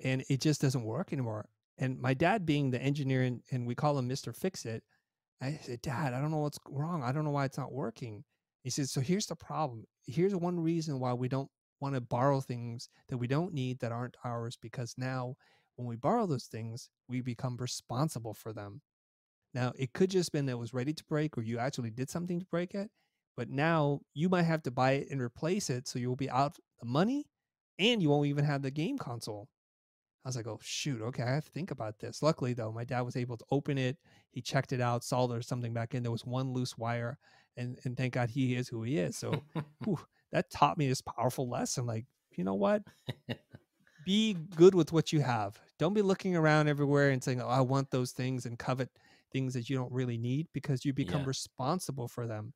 and 0.00 0.24
it 0.28 0.40
just 0.40 0.60
doesn't 0.60 0.84
work 0.84 1.12
anymore. 1.12 1.48
And 1.78 2.00
my 2.00 2.14
dad, 2.14 2.46
being 2.46 2.70
the 2.70 2.82
engineer, 2.82 3.22
and, 3.22 3.42
and 3.50 3.66
we 3.66 3.74
call 3.74 3.98
him 3.98 4.08
Mister 4.08 4.32
Fix 4.32 4.66
It, 4.66 4.84
I 5.40 5.58
said, 5.62 5.82
Dad, 5.82 6.14
I 6.14 6.20
don't 6.20 6.30
know 6.30 6.38
what's 6.38 6.58
wrong. 6.68 7.02
I 7.02 7.12
don't 7.12 7.24
know 7.24 7.30
why 7.30 7.44
it's 7.44 7.58
not 7.58 7.72
working. 7.72 8.24
He 8.64 8.70
said, 8.70 8.88
So 8.88 9.00
here's 9.00 9.26
the 9.26 9.36
problem. 9.36 9.84
Here's 10.06 10.34
one 10.34 10.60
reason 10.60 11.00
why 11.00 11.12
we 11.14 11.28
don't 11.28 11.50
want 11.80 11.94
to 11.94 12.00
borrow 12.00 12.40
things 12.40 12.88
that 13.08 13.18
we 13.18 13.26
don't 13.26 13.54
need 13.54 13.80
that 13.80 13.92
aren't 13.92 14.16
ours, 14.24 14.56
because 14.60 14.94
now 14.98 15.36
when 15.76 15.86
we 15.86 15.96
borrow 15.96 16.26
those 16.26 16.46
things, 16.46 16.90
we 17.08 17.20
become 17.20 17.56
responsible 17.56 18.34
for 18.34 18.52
them. 18.52 18.82
Now, 19.54 19.72
it 19.78 19.92
could 19.92 20.10
just 20.10 20.32
been 20.32 20.46
that 20.46 20.52
it 20.52 20.58
was 20.58 20.74
ready 20.74 20.92
to 20.92 21.04
break 21.04 21.38
or 21.38 21.42
you 21.42 21.58
actually 21.58 21.90
did 21.90 22.10
something 22.10 22.40
to 22.40 22.46
break 22.46 22.74
it, 22.74 22.90
but 23.36 23.48
now 23.48 24.00
you 24.12 24.28
might 24.28 24.42
have 24.42 24.62
to 24.64 24.70
buy 24.70 24.92
it 24.92 25.08
and 25.10 25.22
replace 25.22 25.70
it. 25.70 25.88
So 25.88 25.98
you'll 25.98 26.16
be 26.16 26.28
out 26.28 26.56
the 26.80 26.86
money 26.86 27.26
and 27.78 28.02
you 28.02 28.10
won't 28.10 28.26
even 28.26 28.44
have 28.44 28.62
the 28.62 28.70
game 28.70 28.98
console. 28.98 29.48
I 30.24 30.28
was 30.28 30.36
like, 30.36 30.48
oh, 30.48 30.58
shoot. 30.62 31.00
Okay. 31.00 31.22
I 31.22 31.30
have 31.30 31.44
to 31.44 31.52
think 31.52 31.70
about 31.70 32.00
this. 32.00 32.22
Luckily, 32.22 32.52
though, 32.52 32.72
my 32.72 32.84
dad 32.84 33.02
was 33.02 33.16
able 33.16 33.36
to 33.36 33.44
open 33.50 33.78
it. 33.78 33.96
He 34.30 34.42
checked 34.42 34.72
it 34.72 34.80
out, 34.80 35.04
saw 35.04 35.26
there's 35.26 35.46
something 35.46 35.72
back 35.72 35.94
in. 35.94 36.02
There 36.02 36.12
was 36.12 36.26
one 36.26 36.52
loose 36.52 36.76
wire. 36.76 37.18
And, 37.56 37.78
and 37.84 37.96
thank 37.96 38.14
God 38.14 38.28
he 38.30 38.54
is 38.54 38.68
who 38.68 38.82
he 38.82 38.98
is. 38.98 39.16
So 39.16 39.42
whew, 39.84 39.98
that 40.32 40.50
taught 40.50 40.78
me 40.78 40.88
this 40.88 41.02
powerful 41.02 41.48
lesson. 41.48 41.86
Like, 41.86 42.06
you 42.36 42.44
know 42.44 42.54
what? 42.54 42.82
Be 44.04 44.34
good 44.34 44.74
with 44.74 44.92
what 44.92 45.12
you 45.12 45.20
have. 45.20 45.60
Don't 45.78 45.94
be 45.94 46.02
looking 46.02 46.34
around 46.36 46.68
everywhere 46.68 47.10
and 47.10 47.22
saying, 47.22 47.40
oh, 47.42 47.48
I 47.48 47.60
want 47.60 47.90
those 47.90 48.12
things 48.12 48.46
and 48.46 48.58
covet 48.58 48.90
things 49.32 49.54
that 49.54 49.68
you 49.68 49.76
don't 49.76 49.92
really 49.92 50.18
need 50.18 50.48
because 50.52 50.84
you 50.84 50.92
become 50.92 51.22
Yeah. 51.22 51.26
responsible 51.26 52.08
for 52.08 52.26
them. 52.26 52.54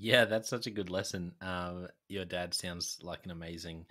Yeah, 0.00 0.26
that's 0.26 0.48
such 0.48 0.68
a 0.68 0.70
good 0.70 0.90
lesson. 0.90 1.34
Um, 1.40 1.88
your 2.08 2.24
dad 2.24 2.54
sounds 2.54 3.00
like 3.02 3.24
an 3.24 3.32
amazing, 3.32 3.86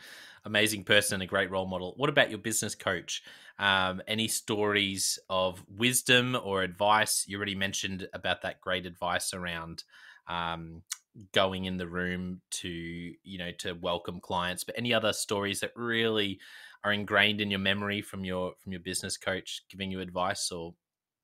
amazing 0.45 0.85
person, 0.85 1.15
and 1.15 1.23
a 1.23 1.25
great 1.25 1.51
role 1.51 1.65
model. 1.65 1.95
What 1.97 2.09
about 2.09 2.29
your 2.29 2.39
business 2.39 2.75
coach? 2.75 3.23
Um, 3.59 4.01
any 4.07 4.29
stories 4.29 5.19
of 5.29 5.65
wisdom 5.67 6.37
or 6.41 6.63
advice? 6.63 7.27
You 7.27 7.35
already 7.35 7.55
mentioned 7.55 8.07
about 8.13 8.41
that 8.43 8.61
great 8.61 8.85
advice 8.85 9.33
around 9.33 9.83
um, 10.27 10.83
going 11.31 11.65
in 11.65 11.77
the 11.77 11.87
room 11.87 12.41
to, 12.51 12.69
you 12.69 13.37
know, 13.37 13.51
to 13.59 13.73
welcome 13.73 14.19
clients. 14.19 14.63
But 14.63 14.75
any 14.77 14.93
other 14.93 15.13
stories 15.13 15.59
that 15.61 15.71
really 15.75 16.39
are 16.83 16.93
ingrained 16.93 17.41
in 17.41 17.49
your 17.49 17.59
memory 17.59 18.01
from 18.01 18.23
your 18.23 18.53
from 18.61 18.71
your 18.71 18.81
business 18.81 19.17
coach 19.17 19.63
giving 19.69 19.91
you 19.91 19.99
advice 19.99 20.51
or 20.51 20.73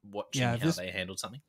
watching 0.04 0.42
Yeah, 0.42 0.58
how 0.58 0.66
this- 0.66 0.78
they 0.78 0.92
handled 0.92 1.20
something? 1.20 1.42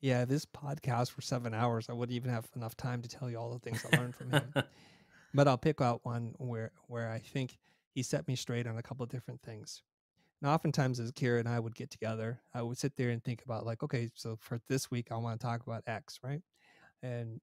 Yeah, 0.00 0.26
this 0.26 0.44
podcast 0.44 1.12
for 1.12 1.22
seven 1.22 1.54
hours, 1.54 1.88
I 1.88 1.94
wouldn't 1.94 2.14
even 2.14 2.30
have 2.30 2.46
enough 2.56 2.76
time 2.76 3.00
to 3.00 3.08
tell 3.08 3.30
you 3.30 3.38
all 3.38 3.52
the 3.52 3.58
things 3.58 3.84
I 3.90 3.96
learned 3.96 4.14
from 4.14 4.30
him. 4.32 4.52
but 5.34 5.48
I'll 5.48 5.56
pick 5.56 5.80
out 5.80 6.04
one 6.04 6.34
where 6.38 6.72
where 6.88 7.10
I 7.10 7.20
think 7.20 7.58
he 7.94 8.02
set 8.02 8.26
me 8.28 8.36
straight 8.36 8.66
on 8.66 8.76
a 8.76 8.82
couple 8.82 9.04
of 9.04 9.10
different 9.10 9.40
things. 9.42 9.82
Now, 10.42 10.52
oftentimes 10.52 11.00
as 11.00 11.10
Kira 11.12 11.40
and 11.40 11.48
I 11.48 11.58
would 11.58 11.74
get 11.74 11.90
together, 11.90 12.40
I 12.52 12.60
would 12.60 12.76
sit 12.76 12.96
there 12.96 13.10
and 13.10 13.22
think 13.24 13.42
about 13.44 13.64
like, 13.64 13.82
okay, 13.82 14.10
so 14.14 14.36
for 14.40 14.60
this 14.68 14.90
week 14.90 15.08
I 15.10 15.16
want 15.16 15.40
to 15.40 15.46
talk 15.46 15.62
about 15.66 15.84
X, 15.86 16.18
right? 16.22 16.42
And 17.02 17.40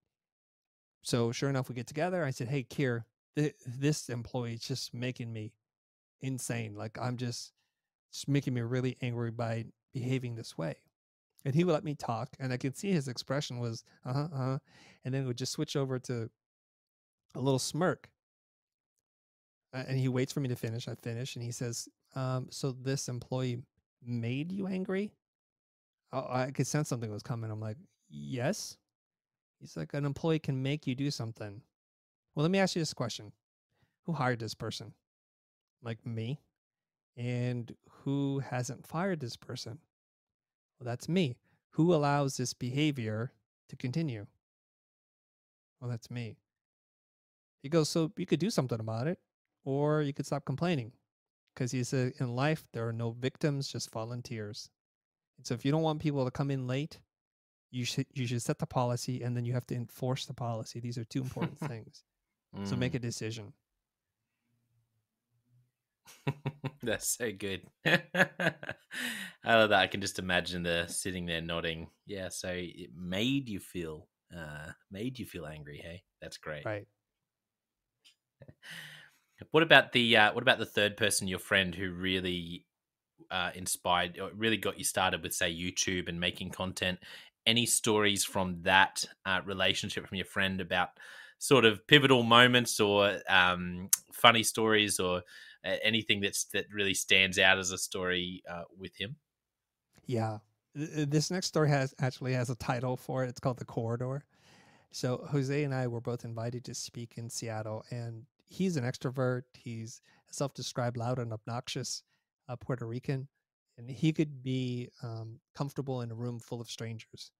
so 1.01 1.31
sure 1.31 1.49
enough, 1.49 1.69
we 1.69 1.75
get 1.75 1.87
together. 1.87 2.23
I 2.23 2.31
said, 2.31 2.47
hey, 2.47 2.63
Kira, 2.63 3.03
th- 3.35 3.55
this 3.65 4.09
employee 4.09 4.53
is 4.53 4.61
just 4.61 4.93
making 4.93 5.31
me 5.33 5.53
insane. 6.21 6.75
Like 6.75 6.97
I'm 7.01 7.17
just, 7.17 7.53
just 8.11 8.27
making 8.27 8.53
me 8.53 8.61
really 8.61 8.97
angry 9.01 9.31
by 9.31 9.65
behaving 9.93 10.35
this 10.35 10.57
way. 10.57 10.75
And 11.45 11.55
he 11.55 11.63
would 11.63 11.73
let 11.73 11.83
me 11.83 11.95
talk, 11.95 12.29
and 12.39 12.53
I 12.53 12.57
could 12.57 12.77
see 12.77 12.91
his 12.91 13.07
expression 13.07 13.59
was 13.59 13.83
uh 14.05 14.13
huh, 14.13 14.27
uh 14.33 14.37
huh, 14.37 14.59
and 15.03 15.13
then 15.13 15.23
it 15.23 15.25
would 15.27 15.37
just 15.37 15.53
switch 15.53 15.75
over 15.75 15.97
to 15.99 16.29
a 17.35 17.39
little 17.39 17.59
smirk. 17.59 18.09
And 19.73 19.97
he 19.97 20.07
waits 20.09 20.33
for 20.33 20.41
me 20.41 20.49
to 20.49 20.55
finish. 20.55 20.87
I 20.87 20.95
finish, 20.95 21.35
and 21.35 21.43
he 21.43 21.51
says, 21.51 21.87
um, 22.13 22.47
"So 22.51 22.71
this 22.73 23.07
employee 23.07 23.63
made 24.03 24.51
you 24.51 24.67
angry?" 24.67 25.13
Oh, 26.13 26.27
I 26.29 26.51
could 26.51 26.67
sense 26.67 26.89
something 26.89 27.11
was 27.11 27.23
coming. 27.23 27.49
I'm 27.51 27.61
like, 27.61 27.77
"Yes." 28.09 28.77
He's 29.61 29.77
like, 29.77 29.93
"An 29.93 30.03
employee 30.05 30.39
can 30.39 30.61
make 30.61 30.85
you 30.85 30.95
do 30.95 31.09
something." 31.09 31.61
Well, 32.35 32.43
let 32.43 32.51
me 32.51 32.59
ask 32.59 32.75
you 32.75 32.81
this 32.81 32.93
question: 32.93 33.31
Who 34.05 34.13
hired 34.13 34.39
this 34.39 34.55
person? 34.55 34.93
Like 35.81 36.05
me, 36.05 36.41
and 37.15 37.73
who 37.89 38.39
hasn't 38.39 38.85
fired 38.85 39.19
this 39.19 39.37
person? 39.37 39.79
Well, 40.79 40.85
that's 40.85 41.07
me. 41.07 41.37
Who 41.71 41.93
allows 41.93 42.37
this 42.37 42.53
behavior 42.53 43.31
to 43.69 43.75
continue? 43.75 44.25
Well, 45.79 45.89
that's 45.89 46.11
me. 46.11 46.37
He 47.63 47.69
goes, 47.69 47.89
so 47.89 48.11
you 48.17 48.25
could 48.25 48.39
do 48.39 48.49
something 48.49 48.79
about 48.79 49.07
it, 49.07 49.19
or 49.63 50.01
you 50.01 50.13
could 50.13 50.25
stop 50.25 50.45
complaining. 50.45 50.91
Because 51.53 51.71
he 51.71 51.83
said, 51.83 52.13
in 52.19 52.35
life, 52.35 52.65
there 52.73 52.87
are 52.87 52.93
no 52.93 53.11
victims, 53.11 53.67
just 53.67 53.91
volunteers. 53.91 54.69
And 55.37 55.45
so 55.45 55.53
if 55.53 55.65
you 55.65 55.71
don't 55.71 55.83
want 55.83 56.01
people 56.01 56.25
to 56.25 56.31
come 56.31 56.49
in 56.49 56.67
late, 56.67 56.99
you 57.71 57.85
should 57.85 58.05
you 58.13 58.27
should 58.27 58.41
set 58.41 58.59
the 58.59 58.65
policy 58.67 59.23
and 59.23 59.35
then 59.35 59.45
you 59.45 59.53
have 59.53 59.65
to 59.67 59.75
enforce 59.75 60.25
the 60.25 60.33
policy. 60.33 60.79
These 60.79 60.97
are 60.97 61.05
two 61.05 61.21
important 61.21 61.59
things. 61.69 62.03
So 62.63 62.75
make 62.75 62.93
Mm. 62.93 62.95
a 62.95 62.99
decision. 62.99 63.53
That's 66.83 67.07
so 67.17 67.31
good. 67.31 67.61
I 67.85 67.95
love 69.45 69.69
that. 69.69 69.79
I 69.79 69.87
can 69.87 70.01
just 70.01 70.19
imagine 70.19 70.63
the 70.63 70.85
sitting 70.87 71.25
there 71.25 71.41
nodding. 71.41 71.89
Yeah, 72.05 72.29
so 72.29 72.49
it 72.51 72.89
made 72.95 73.49
you 73.49 73.59
feel 73.59 74.07
uh 74.35 74.71
made 74.91 75.19
you 75.19 75.25
feel 75.25 75.45
angry, 75.45 75.77
hey? 75.83 76.03
That's 76.21 76.37
great. 76.37 76.65
Right. 76.65 76.87
What 79.51 79.63
about 79.63 79.91
the 79.91 80.15
uh 80.17 80.33
what 80.33 80.43
about 80.43 80.59
the 80.59 80.65
third 80.65 80.97
person, 80.97 81.27
your 81.27 81.39
friend 81.39 81.73
who 81.73 81.91
really 81.91 82.65
uh 83.29 83.51
inspired 83.55 84.19
or 84.19 84.31
really 84.35 84.57
got 84.57 84.77
you 84.77 84.83
started 84.83 85.23
with 85.23 85.33
say 85.33 85.53
YouTube 85.53 86.07
and 86.07 86.19
making 86.19 86.51
content? 86.51 86.99
Any 87.45 87.65
stories 87.65 88.23
from 88.23 88.61
that 88.63 89.05
uh, 89.25 89.41
relationship 89.45 90.07
from 90.07 90.17
your 90.17 90.25
friend 90.25 90.61
about 90.61 90.89
sort 91.39 91.65
of 91.65 91.85
pivotal 91.87 92.21
moments 92.21 92.79
or 92.79 93.19
um 93.27 93.89
funny 94.13 94.43
stories 94.43 94.99
or 94.99 95.23
uh, 95.65 95.75
anything 95.83 96.21
that's 96.21 96.45
that 96.45 96.65
really 96.71 96.93
stands 96.93 97.39
out 97.39 97.57
as 97.57 97.71
a 97.71 97.77
story 97.77 98.43
uh, 98.49 98.63
with 98.77 98.95
him? 98.95 99.15
Yeah. 100.05 100.39
Th- 100.75 101.07
This 101.09 101.31
next 101.31 101.47
story 101.47 101.69
has 101.69 101.93
actually 101.99 102.33
has 102.33 102.49
a 102.49 102.55
title 102.55 102.97
for 102.97 103.23
it. 103.23 103.29
It's 103.29 103.39
called 103.39 103.59
The 103.59 103.65
Corridor. 103.65 104.23
So 104.91 105.25
Jose 105.29 105.63
and 105.63 105.73
I 105.73 105.87
were 105.87 106.01
both 106.01 106.25
invited 106.25 106.65
to 106.65 106.73
speak 106.75 107.13
in 107.17 107.29
Seattle, 107.29 107.83
and 107.91 108.25
he's 108.47 108.77
an 108.77 108.83
extrovert. 108.83 109.43
He's 109.53 110.01
self-described 110.31 110.97
loud 110.97 111.19
and 111.19 111.33
obnoxious 111.33 112.03
uh, 112.49 112.55
Puerto 112.57 112.85
Rican, 112.85 113.27
and 113.77 113.89
he 113.89 114.11
could 114.13 114.43
be 114.43 114.89
um, 115.03 115.39
comfortable 115.55 116.01
in 116.01 116.11
a 116.11 116.15
room 116.15 116.39
full 116.39 116.61
of 116.61 116.69
strangers 116.69 117.31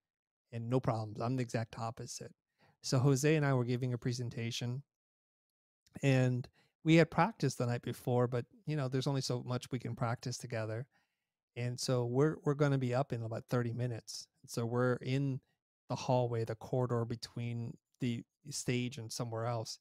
and 0.52 0.70
no 0.70 0.80
problems. 0.80 1.20
I'm 1.22 1.36
the 1.36 1.44
exact 1.44 1.78
opposite. 1.80 2.34
So 2.82 3.00
Jose 3.00 3.36
and 3.36 3.46
I 3.46 3.54
were 3.54 3.66
giving 3.66 3.94
a 3.94 3.98
presentation, 3.98 4.84
and 6.04 6.48
we 6.84 6.96
had 6.96 7.12
practiced 7.12 7.60
the 7.60 7.68
night 7.68 7.84
before, 7.84 8.28
but 8.28 8.46
you 8.66 8.76
know, 8.76 8.88
there's 8.88 9.08
only 9.08 9.22
so 9.22 9.44
much 9.46 9.72
we 9.72 9.80
can 9.80 9.96
practice 9.96 10.38
together 10.38 10.88
and 11.56 11.80
so 11.80 12.06
we're 12.06 12.36
we're 12.44 12.54
going 12.54 12.72
to 12.72 12.78
be 12.78 12.94
up 12.94 13.14
in 13.14 13.24
about 13.24 13.44
30 13.50 13.74
minutes 13.74 14.28
so 14.46 14.66
we're 14.66 14.96
in 14.96 15.40
the 15.90 15.96
hallway 15.96 16.44
the 16.46 16.56
corridor 16.56 17.06
between 17.06 17.76
the 18.00 18.24
stage 18.50 18.98
and 18.98 19.12
somewhere 19.12 19.46
else 19.46 19.80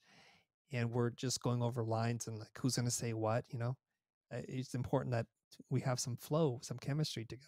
and 0.73 0.91
we're 0.91 1.11
just 1.11 1.41
going 1.43 1.63
over 1.63 1.83
lines 1.85 2.27
and 2.27 2.39
like 2.39 2.51
who's 2.59 2.77
going 2.77 2.87
to 2.87 2.91
say 2.91 3.13
what 3.13 3.45
you 3.49 3.59
know 3.59 3.77
it's 4.31 4.75
important 4.75 5.13
that 5.13 5.27
we 5.71 5.81
have 5.81 6.01
some 6.01 6.17
flow 6.17 6.59
some 6.63 6.79
chemistry 6.79 7.25
together 7.25 7.47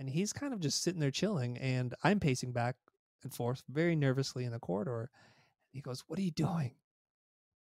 and 0.00 0.10
he's 0.10 0.32
kind 0.32 0.52
of 0.52 0.58
just 0.58 0.82
sitting 0.82 0.98
there 0.98 1.12
chilling 1.12 1.56
and 1.58 1.94
i'm 2.02 2.18
pacing 2.18 2.50
back 2.50 2.74
and 3.22 3.32
forth 3.32 3.62
very 3.68 3.94
nervously 3.94 4.44
in 4.44 4.50
the 4.50 4.58
corridor 4.58 5.10
he 5.72 5.80
goes 5.80 6.02
what 6.08 6.18
are 6.18 6.22
you 6.22 6.32
doing 6.32 6.72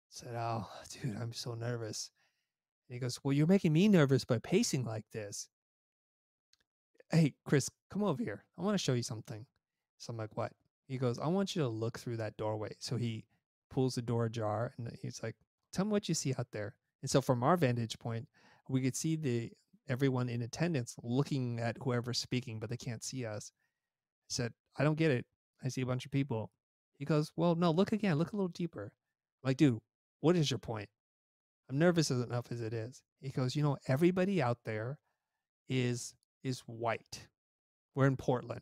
said, 0.09 0.35
"Oh, 0.35 0.67
dude, 0.89 1.15
I'm 1.17 1.33
so 1.33 1.53
nervous." 1.53 2.11
And 2.89 2.95
he 2.95 2.99
goes, 2.99 3.19
"Well, 3.23 3.33
you're 3.33 3.47
making 3.47 3.73
me 3.73 3.87
nervous 3.87 4.25
by 4.25 4.39
pacing 4.39 4.85
like 4.85 5.05
this." 5.11 5.49
Hey, 7.11 7.35
Chris, 7.45 7.69
come 7.89 8.03
over 8.03 8.21
here. 8.21 8.43
I 8.57 8.63
want 8.63 8.73
to 8.75 8.83
show 8.83 8.93
you 8.93 9.03
something. 9.03 9.45
So 9.97 10.11
I'm 10.11 10.17
like, 10.17 10.35
"What?" 10.35 10.53
He 10.87 10.97
goes, 10.97 11.19
"I 11.19 11.27
want 11.27 11.55
you 11.55 11.61
to 11.63 11.67
look 11.67 11.99
through 11.99 12.17
that 12.17 12.37
doorway." 12.37 12.75
So 12.79 12.95
he 12.97 13.25
pulls 13.69 13.95
the 13.95 14.01
door 14.01 14.25
ajar 14.25 14.73
and 14.77 14.91
he's 15.01 15.21
like, 15.23 15.35
"Tell 15.71 15.85
me 15.85 15.91
what 15.91 16.09
you 16.09 16.15
see 16.15 16.33
out 16.37 16.51
there." 16.51 16.75
And 17.01 17.09
so 17.09 17.21
from 17.21 17.43
our 17.43 17.57
vantage 17.57 17.99
point, 17.99 18.27
we 18.69 18.81
could 18.81 18.95
see 18.95 19.15
the 19.15 19.51
everyone 19.89 20.29
in 20.29 20.41
attendance 20.41 20.95
looking 21.03 21.59
at 21.59 21.77
whoever's 21.81 22.19
speaking, 22.19 22.59
but 22.59 22.69
they 22.69 22.77
can't 22.77 23.03
see 23.03 23.25
us. 23.25 23.51
I 24.29 24.33
said, 24.33 24.53
"I 24.77 24.83
don't 24.83 24.97
get 24.97 25.11
it. 25.11 25.25
I 25.63 25.69
see 25.69 25.81
a 25.81 25.85
bunch 25.85 26.05
of 26.05 26.11
people." 26.11 26.51
He 26.99 27.05
goes, 27.05 27.31
"Well, 27.35 27.55
no, 27.55 27.71
look 27.71 27.91
again. 27.91 28.17
Look 28.17 28.33
a 28.33 28.35
little 28.35 28.49
deeper." 28.49 28.91
I'm 29.43 29.49
like, 29.49 29.57
dude, 29.57 29.79
what 30.21 30.35
is 30.35 30.49
your 30.49 30.57
point? 30.59 30.89
I'm 31.69 31.77
nervous 31.77 32.11
enough 32.11 32.51
as 32.51 32.61
it 32.61 32.73
is. 32.73 33.03
He 33.21 33.29
goes, 33.29 33.55
you 33.55 33.63
know, 33.63 33.77
everybody 33.87 34.41
out 34.41 34.59
there 34.63 34.97
is 35.69 36.13
is 36.43 36.59
white. 36.61 37.27
We're 37.95 38.07
in 38.07 38.17
Portland, 38.17 38.61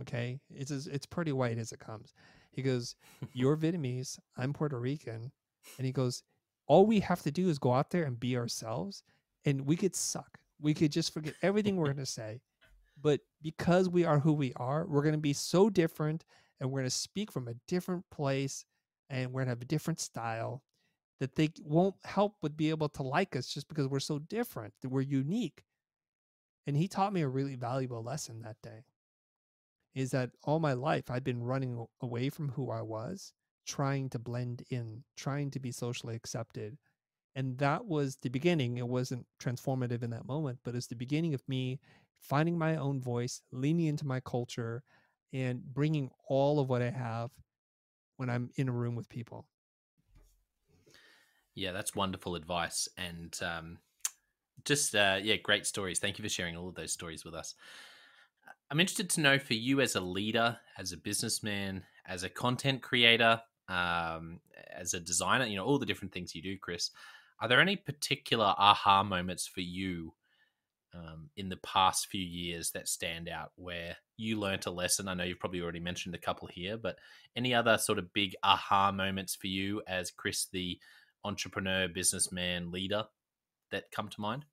okay? 0.00 0.40
It's 0.50 0.70
it's 0.70 1.06
pretty 1.06 1.32
white 1.32 1.58
as 1.58 1.72
it 1.72 1.80
comes. 1.80 2.12
He 2.52 2.62
goes, 2.62 2.94
you're 3.32 3.56
Vietnamese, 3.56 4.18
I'm 4.36 4.52
Puerto 4.52 4.78
Rican, 4.78 5.32
and 5.78 5.86
he 5.86 5.92
goes, 5.92 6.22
all 6.66 6.86
we 6.86 7.00
have 7.00 7.22
to 7.22 7.30
do 7.30 7.48
is 7.48 7.58
go 7.58 7.72
out 7.72 7.90
there 7.90 8.04
and 8.04 8.18
be 8.18 8.36
ourselves, 8.36 9.02
and 9.44 9.66
we 9.66 9.76
could 9.76 9.94
suck. 9.94 10.38
We 10.60 10.74
could 10.74 10.92
just 10.92 11.12
forget 11.12 11.34
everything 11.42 11.76
we're 11.76 11.92
gonna 11.92 12.06
say, 12.06 12.40
but 13.00 13.20
because 13.42 13.88
we 13.88 14.04
are 14.04 14.18
who 14.18 14.32
we 14.32 14.52
are, 14.56 14.86
we're 14.86 15.02
gonna 15.02 15.18
be 15.18 15.32
so 15.32 15.68
different, 15.68 16.24
and 16.60 16.70
we're 16.70 16.80
gonna 16.80 16.90
speak 16.90 17.32
from 17.32 17.48
a 17.48 17.54
different 17.68 18.04
place, 18.10 18.64
and 19.10 19.32
we're 19.32 19.42
gonna 19.42 19.50
have 19.50 19.62
a 19.62 19.66
different 19.66 20.00
style 20.00 20.62
that 21.20 21.34
they 21.36 21.48
won't 21.62 21.94
help 22.04 22.34
but 22.42 22.56
be 22.56 22.70
able 22.70 22.88
to 22.88 23.02
like 23.02 23.36
us 23.36 23.46
just 23.46 23.68
because 23.68 23.88
we're 23.88 24.00
so 24.00 24.18
different, 24.18 24.74
that 24.82 24.88
we're 24.88 25.00
unique. 25.00 25.64
And 26.66 26.76
he 26.76 26.88
taught 26.88 27.12
me 27.12 27.22
a 27.22 27.28
really 27.28 27.56
valuable 27.56 28.02
lesson 28.02 28.42
that 28.42 28.56
day 28.62 28.84
is 29.94 30.10
that 30.10 30.30
all 30.42 30.58
my 30.58 30.72
life 30.72 31.10
I've 31.10 31.22
been 31.24 31.42
running 31.42 31.86
away 32.02 32.28
from 32.28 32.48
who 32.48 32.70
I 32.70 32.82
was, 32.82 33.32
trying 33.66 34.10
to 34.10 34.18
blend 34.18 34.64
in, 34.70 35.04
trying 35.16 35.50
to 35.52 35.60
be 35.60 35.70
socially 35.70 36.16
accepted. 36.16 36.76
And 37.34 37.58
that 37.58 37.86
was 37.86 38.16
the 38.16 38.28
beginning. 38.28 38.78
It 38.78 38.86
wasn't 38.86 39.26
transformative 39.42 40.02
in 40.02 40.10
that 40.10 40.26
moment, 40.26 40.60
but 40.64 40.74
it's 40.74 40.86
the 40.86 40.94
beginning 40.94 41.34
of 41.34 41.42
me 41.48 41.80
finding 42.20 42.56
my 42.56 42.76
own 42.76 43.00
voice, 43.00 43.42
leaning 43.52 43.86
into 43.86 44.06
my 44.06 44.20
culture, 44.20 44.82
and 45.32 45.62
bringing 45.62 46.10
all 46.28 46.60
of 46.60 46.68
what 46.68 46.80
I 46.80 46.90
have 46.90 47.30
when 48.16 48.30
I'm 48.30 48.50
in 48.56 48.68
a 48.68 48.72
room 48.72 48.94
with 48.94 49.08
people. 49.08 49.46
Yeah, 51.54 51.72
that's 51.72 51.94
wonderful 51.94 52.34
advice, 52.34 52.88
and 52.96 53.38
um, 53.42 53.78
just 54.64 54.94
uh, 54.94 55.18
yeah, 55.22 55.36
great 55.36 55.66
stories. 55.66 55.98
Thank 55.98 56.18
you 56.18 56.22
for 56.24 56.28
sharing 56.28 56.56
all 56.56 56.68
of 56.68 56.74
those 56.74 56.92
stories 56.92 57.24
with 57.24 57.34
us. 57.34 57.54
I'm 58.70 58.80
interested 58.80 59.10
to 59.10 59.20
know 59.20 59.38
for 59.38 59.54
you 59.54 59.80
as 59.80 59.94
a 59.94 60.00
leader, 60.00 60.58
as 60.78 60.92
a 60.92 60.96
businessman, 60.96 61.84
as 62.06 62.22
a 62.22 62.28
content 62.28 62.82
creator, 62.82 63.40
um, 63.68 64.40
as 64.72 64.94
a 64.94 65.00
designer, 65.00 65.46
you 65.46 65.56
know, 65.56 65.64
all 65.64 65.78
the 65.78 65.86
different 65.86 66.12
things 66.12 66.34
you 66.34 66.42
do, 66.42 66.58
Chris. 66.58 66.90
Are 67.40 67.48
there 67.48 67.60
any 67.60 67.76
particular 67.76 68.54
aha 68.56 69.02
moments 69.02 69.46
for 69.46 69.60
you 69.60 70.14
um, 70.94 71.30
in 71.36 71.48
the 71.48 71.56
past 71.56 72.06
few 72.06 72.24
years 72.24 72.70
that 72.70 72.88
stand 72.88 73.28
out 73.28 73.52
where 73.56 73.96
you 74.16 74.38
learnt 74.38 74.66
a 74.66 74.70
lesson? 74.70 75.08
I 75.08 75.14
know 75.14 75.24
you've 75.24 75.40
probably 75.40 75.60
already 75.60 75.80
mentioned 75.80 76.14
a 76.14 76.18
couple 76.18 76.48
here, 76.48 76.76
but 76.76 76.96
any 77.36 77.54
other 77.54 77.76
sort 77.78 77.98
of 77.98 78.12
big 78.12 78.34
aha 78.42 78.92
moments 78.92 79.34
for 79.34 79.48
you 79.48 79.82
as 79.86 80.10
Chris, 80.10 80.46
the 80.52 80.78
entrepreneur, 81.24 81.88
businessman, 81.88 82.70
leader 82.70 83.04
that 83.70 83.90
come 83.90 84.08
to 84.08 84.20
mind? 84.20 84.44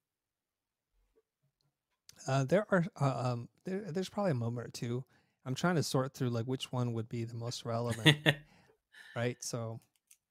Uh, 2.28 2.44
there 2.44 2.66
are 2.70 2.86
uh, 3.00 3.32
um, 3.32 3.50
there, 3.64 3.86
there's 3.90 4.10
probably 4.10 4.32
a 4.32 4.36
moment 4.36 4.68
or 4.68 4.72
two. 4.72 5.04
I'm 5.46 5.56
trying 5.56 5.76
to 5.76 5.84
sort 5.84 6.14
through 6.14 6.30
like 6.30 6.46
which 6.46 6.72
one 6.72 6.94
would 6.94 7.10
be 7.10 7.24
the 7.24 7.36
most 7.36 7.66
relevant, 7.66 8.18
right? 9.16 9.38
So, 9.40 9.80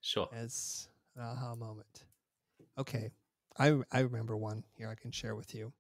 sure, 0.01 0.29
as 0.33 0.89
an 1.17 1.23
aha 1.23 1.55
moment. 1.57 2.05
Okay, 2.79 3.11
I 3.59 3.79
I 3.93 4.01
remember 4.01 4.37
one 4.37 4.65
here 4.75 4.89
I 4.89 4.95
can 4.95 5.11
share 5.11 5.35
with 5.35 5.55
you. 5.55 5.73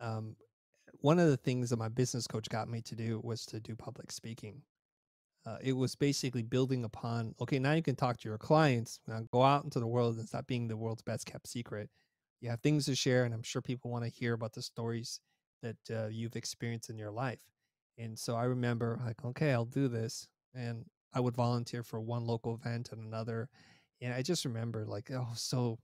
Um, 0.00 0.36
one 1.00 1.18
of 1.18 1.28
the 1.28 1.36
things 1.36 1.70
that 1.70 1.78
my 1.78 1.88
business 1.88 2.26
coach 2.26 2.48
got 2.48 2.68
me 2.68 2.80
to 2.82 2.94
do 2.96 3.20
was 3.24 3.46
to 3.46 3.60
do 3.60 3.76
public 3.76 4.12
speaking. 4.12 4.62
Uh, 5.46 5.58
it 5.62 5.72
was 5.74 5.96
basically 5.96 6.42
building 6.42 6.84
upon 6.84 7.34
okay 7.40 7.58
now 7.58 7.72
you 7.72 7.82
can 7.82 7.96
talk 7.96 8.16
to 8.18 8.28
your 8.28 8.38
clients 8.38 9.00
now 9.08 9.20
go 9.32 9.42
out 9.42 9.64
into 9.64 9.80
the 9.80 9.86
world 9.86 10.16
and 10.18 10.28
stop 10.28 10.46
being 10.46 10.68
the 10.68 10.76
world's 10.76 11.02
best 11.02 11.26
kept 11.26 11.48
secret. 11.48 11.90
You 12.40 12.50
have 12.50 12.60
things 12.60 12.86
to 12.86 12.94
share 12.94 13.24
and 13.24 13.34
i'm 13.34 13.42
sure 13.42 13.62
people 13.62 13.90
want 13.90 14.04
to 14.04 14.10
hear 14.10 14.34
about 14.34 14.52
the 14.52 14.62
stories 14.62 15.20
that 15.62 15.76
uh, 15.90 16.08
you've 16.08 16.36
experienced 16.36 16.90
in 16.90 16.98
your 16.98 17.10
life. 17.12 17.40
And 17.98 18.18
so 18.18 18.36
i 18.36 18.44
remember 18.44 19.00
like 19.04 19.24
okay 19.24 19.52
i'll 19.52 19.64
do 19.64 19.88
this 19.88 20.28
and 20.54 20.84
i 21.14 21.20
would 21.20 21.36
volunteer 21.36 21.82
for 21.82 22.00
one 22.00 22.26
local 22.26 22.54
event 22.54 22.90
and 22.92 23.04
another 23.04 23.48
and 24.02 24.12
i 24.12 24.22
just 24.22 24.44
remember 24.44 24.84
like 24.84 25.10
oh 25.10 25.28
so 25.34 25.78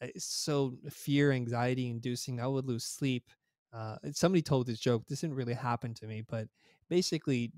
eh, 0.00 0.10
so 0.16 0.76
fear 0.90 1.32
anxiety 1.32 1.88
inducing 1.88 2.40
i 2.40 2.46
would 2.46 2.66
lose 2.66 2.84
sleep 2.84 3.30
uh, 3.72 3.96
somebody 4.12 4.40
told 4.40 4.66
this 4.66 4.78
joke 4.78 5.04
this 5.06 5.20
didn't 5.20 5.36
really 5.36 5.52
happen 5.52 5.92
to 5.92 6.06
me 6.06 6.22
but 6.26 6.48
basically 6.88 7.52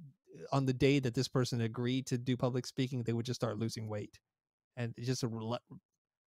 on 0.52 0.66
the 0.66 0.72
day 0.72 0.98
that 0.98 1.14
this 1.14 1.28
person 1.28 1.60
agreed 1.60 2.06
to 2.06 2.18
do 2.18 2.36
public 2.36 2.66
speaking, 2.66 3.02
they 3.02 3.12
would 3.12 3.26
just 3.26 3.40
start 3.40 3.58
losing 3.58 3.88
weight, 3.88 4.18
and 4.76 4.94
just 5.00 5.22
a 5.22 5.58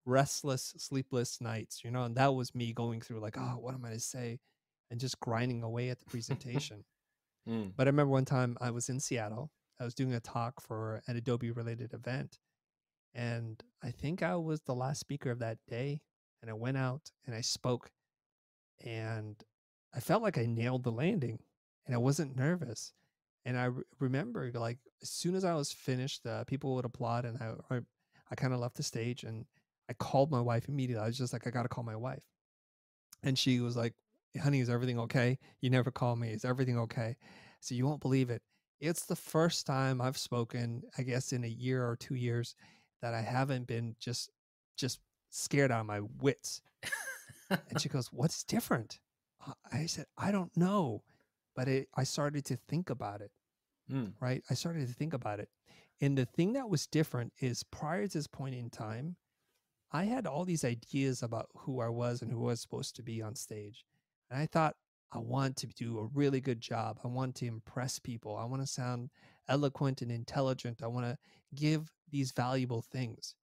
restless, 0.06 0.74
sleepless 0.78 1.40
nights, 1.42 1.84
you 1.84 1.92
know. 1.92 2.04
And 2.04 2.16
that 2.16 2.34
was 2.34 2.56
me 2.56 2.74
going 2.74 3.02
through 3.02 3.20
like, 3.20 3.38
oh, 3.38 3.58
what 3.60 3.74
am 3.74 3.86
I 3.86 3.90
going 3.90 4.00
to 4.00 4.04
say, 4.04 4.40
and 4.90 5.00
just 5.00 5.20
grinding 5.20 5.64
away 5.64 5.90
at 5.90 6.00
the 6.00 6.06
presentation. 6.10 6.84
mm. 7.48 7.72
But 7.76 7.88
I 7.88 7.90
remember 7.90 8.12
one 8.12 8.26
time 8.26 8.58
I 8.62 8.72
was 8.72 8.90
in 8.90 9.00
Seattle. 9.00 9.52
I 9.80 9.84
was 9.86 9.96
doing 9.96 10.14
a 10.14 10.20
talk 10.20 10.62
for 10.62 11.02
an 11.08 11.18
Adobe 11.18 11.52
related 11.52 11.94
event, 11.94 12.38
and 13.14 13.62
I 13.84 13.92
think 13.92 14.24
I 14.24 14.36
was 14.36 14.62
the 14.62 14.76
last 14.76 15.00
speaker 15.00 15.32
of 15.32 15.40
that 15.40 15.58
day. 15.68 16.02
And 16.42 16.50
I 16.50 16.54
went 16.54 16.78
out 16.78 17.12
and 17.28 17.36
I 17.36 17.42
spoke, 17.42 17.92
and 18.84 19.36
I 19.94 20.00
felt 20.00 20.24
like 20.24 20.38
I 20.38 20.46
nailed 20.46 20.84
the 20.84 20.92
landing, 20.92 21.40
and 21.86 21.96
I 21.96 22.00
wasn't 22.00 22.36
nervous 22.36 22.94
and 23.46 23.58
I 23.58 23.66
re- 23.66 23.84
remember 24.00 24.52
like 24.54 24.80
as 25.02 25.10
soon 25.10 25.36
as 25.36 25.46
I 25.46 25.54
was 25.56 25.72
finished, 25.72 26.26
uh, 26.26 26.44
people 26.46 26.76
would 26.76 26.86
applaud, 26.86 27.26
and 27.26 27.38
I 27.42 27.76
I, 27.76 27.82
I 28.32 28.36
kind 28.36 28.54
of 28.54 28.60
left 28.60 28.78
the 28.78 28.84
stage, 28.84 29.24
and 29.24 29.46
I 29.90 29.94
called 29.94 30.32
my 30.32 30.42
wife 30.42 30.68
immediately. 30.70 31.04
I 31.04 31.08
was 31.08 31.18
just 31.18 31.34
like, 31.34 31.48
I 31.48 31.52
got 31.52 31.64
to 31.64 31.70
call 31.70 31.84
my 31.84 31.96
wife, 31.96 32.24
and 33.24 33.38
she 33.38 33.60
was 33.60 33.76
like, 33.78 33.94
"Honey, 34.42 34.60
is 34.60 34.70
everything 34.70 35.00
okay? 35.00 35.38
You 35.62 35.70
never 35.70 35.92
call 35.92 36.16
me. 36.16 36.32
Is 36.32 36.46
everything 36.46 36.78
okay?" 36.80 37.16
So 37.62 37.76
you 37.76 37.86
won't 37.86 38.02
believe 38.02 38.30
it. 38.30 38.42
It's 38.80 39.06
the 39.06 39.16
first 39.16 39.68
time 39.68 40.02
I've 40.02 40.18
spoken, 40.18 40.84
I 40.98 41.04
guess, 41.04 41.34
in 41.34 41.44
a 41.44 41.48
year 41.48 41.88
or 41.88 41.96
two 41.96 42.16
years, 42.16 42.56
that 43.02 43.14
I 43.14 43.22
haven't 43.22 43.68
been 43.68 43.96
just 44.00 44.30
just 44.78 45.00
scared 45.30 45.72
out 45.72 45.82
of 45.82 45.86
my 45.86 46.02
wits. 46.22 46.62
and 47.50 47.82
she 47.82 47.90
goes, 47.90 48.08
"What's 48.12 48.44
different?" 48.44 49.00
I 49.72 49.86
said, 49.88 50.06
"I 50.18 50.32
don't 50.32 50.56
know." 50.56 51.04
but 51.56 51.68
it, 51.68 51.88
I 51.96 52.04
started 52.04 52.46
to 52.46 52.56
think 52.56 52.90
about 52.90 53.22
it. 53.22 53.32
Mm. 53.92 54.14
Right. 54.20 54.44
I 54.50 54.54
started 54.54 54.88
to 54.88 54.94
think 54.94 55.14
about 55.14 55.40
it. 55.40 55.50
And 56.00 56.18
the 56.18 56.26
thing 56.26 56.54
that 56.54 56.70
was 56.70 56.88
different 56.88 57.34
is 57.40 57.64
prior 57.64 58.08
to 58.08 58.14
this 58.18 58.28
point 58.28 58.56
in 58.56 58.70
time, 58.70 59.18
I 59.92 60.06
had 60.06 60.26
all 60.26 60.46
these 60.46 60.64
ideas 60.64 61.22
about 61.22 61.50
who 61.56 61.82
I 61.82 61.90
was 61.90 62.22
and 62.22 62.32
who 62.32 62.46
I 62.46 62.52
was 62.52 62.62
supposed 62.62 62.96
to 62.96 63.04
be 63.04 63.22
on 63.22 63.36
stage. 63.36 63.86
And 64.30 64.42
I 64.42 64.46
thought, 64.46 64.76
I 65.14 65.20
want 65.20 65.58
to 65.58 65.68
do 65.68 66.00
a 66.00 66.10
really 66.14 66.42
good 66.42 66.62
job. 66.62 67.00
I 67.04 67.08
want 67.08 67.36
to 67.36 67.46
impress 67.46 68.00
people. 68.00 68.38
I 68.38 68.46
want 68.46 68.62
to 68.62 68.68
sound 68.68 69.10
eloquent 69.50 70.02
and 70.02 70.12
intelligent. 70.12 70.82
I 70.82 70.88
want 70.88 71.06
to 71.06 71.18
give 71.54 71.92
these 72.10 72.32
valuable 72.32 72.82
things. 72.82 73.36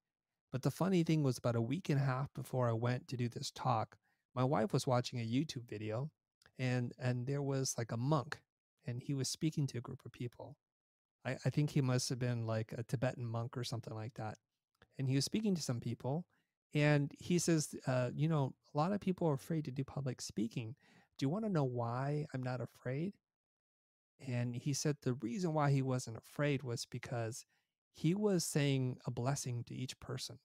But 0.51 0.63
the 0.63 0.71
funny 0.71 1.03
thing 1.03 1.23
was, 1.23 1.37
about 1.37 1.57
a 1.57 1.61
week 1.61 1.91
and 1.91 2.01
a 2.01 2.05
half 2.05 2.33
before 2.33 2.69
I 2.69 2.73
went 2.73 3.07
to 3.09 3.17
do 3.17 3.29
this 3.29 3.51
talk, 3.51 3.97
my 4.35 4.45
wife 4.45 4.73
was 4.73 4.87
watching 4.87 5.21
a 5.21 5.25
YouTube 5.25 5.69
video 5.69 6.11
and 6.59 6.93
and 6.99 7.27
there 7.27 7.43
was 7.43 7.75
like 7.79 7.93
a 7.93 7.97
monk 7.97 8.39
and 8.87 9.03
he 9.03 9.15
was 9.15 9.29
speaking 9.29 9.67
to 9.67 9.79
a 9.79 9.83
group 9.83 10.01
of 10.05 10.13
people 10.13 10.57
I, 11.25 11.37
I 11.45 11.51
think 11.51 11.71
he 11.71 11.81
must 11.81 12.09
have 12.09 12.19
been 12.19 12.47
like 12.47 12.73
a 12.77 12.83
tibetan 12.83 13.25
monk 13.25 13.57
or 13.57 13.65
something 13.65 13.95
like 13.95 14.15
that 14.15 14.39
and 14.99 15.09
he 15.09 15.15
was 15.15 15.25
speaking 15.25 15.55
to 15.55 15.63
some 15.63 15.81
people 15.81 16.25
and 16.75 17.13
he 17.19 17.39
says 17.39 17.75
uh, 17.87 18.11
you 18.15 18.29
know 18.29 18.55
a 18.75 18.79
lot 18.79 18.93
of 18.93 19.01
people 19.01 19.29
are 19.29 19.35
afraid 19.35 19.65
to 19.65 19.71
do 19.71 19.85
public 19.85 20.21
speaking 20.21 20.75
do 21.19 21.25
you 21.25 21.29
want 21.29 21.45
to 21.45 21.51
know 21.51 21.65
why 21.65 22.27
i'm 22.33 22.43
not 22.43 22.61
afraid? 22.61 23.15
And 24.27 24.55
he 24.55 24.73
said 24.73 24.97
the 25.03 25.15
reason 25.15 25.55
why 25.55 25.71
he 25.71 25.83
wasn't 25.83 26.17
afraid 26.17 26.63
was 26.63 26.87
because 26.87 27.45
he 27.93 28.15
was 28.15 28.45
saying 28.45 28.99
a 29.07 29.11
blessing 29.11 29.65
to 29.65 29.75
each 29.75 29.99
person. 30.01 30.39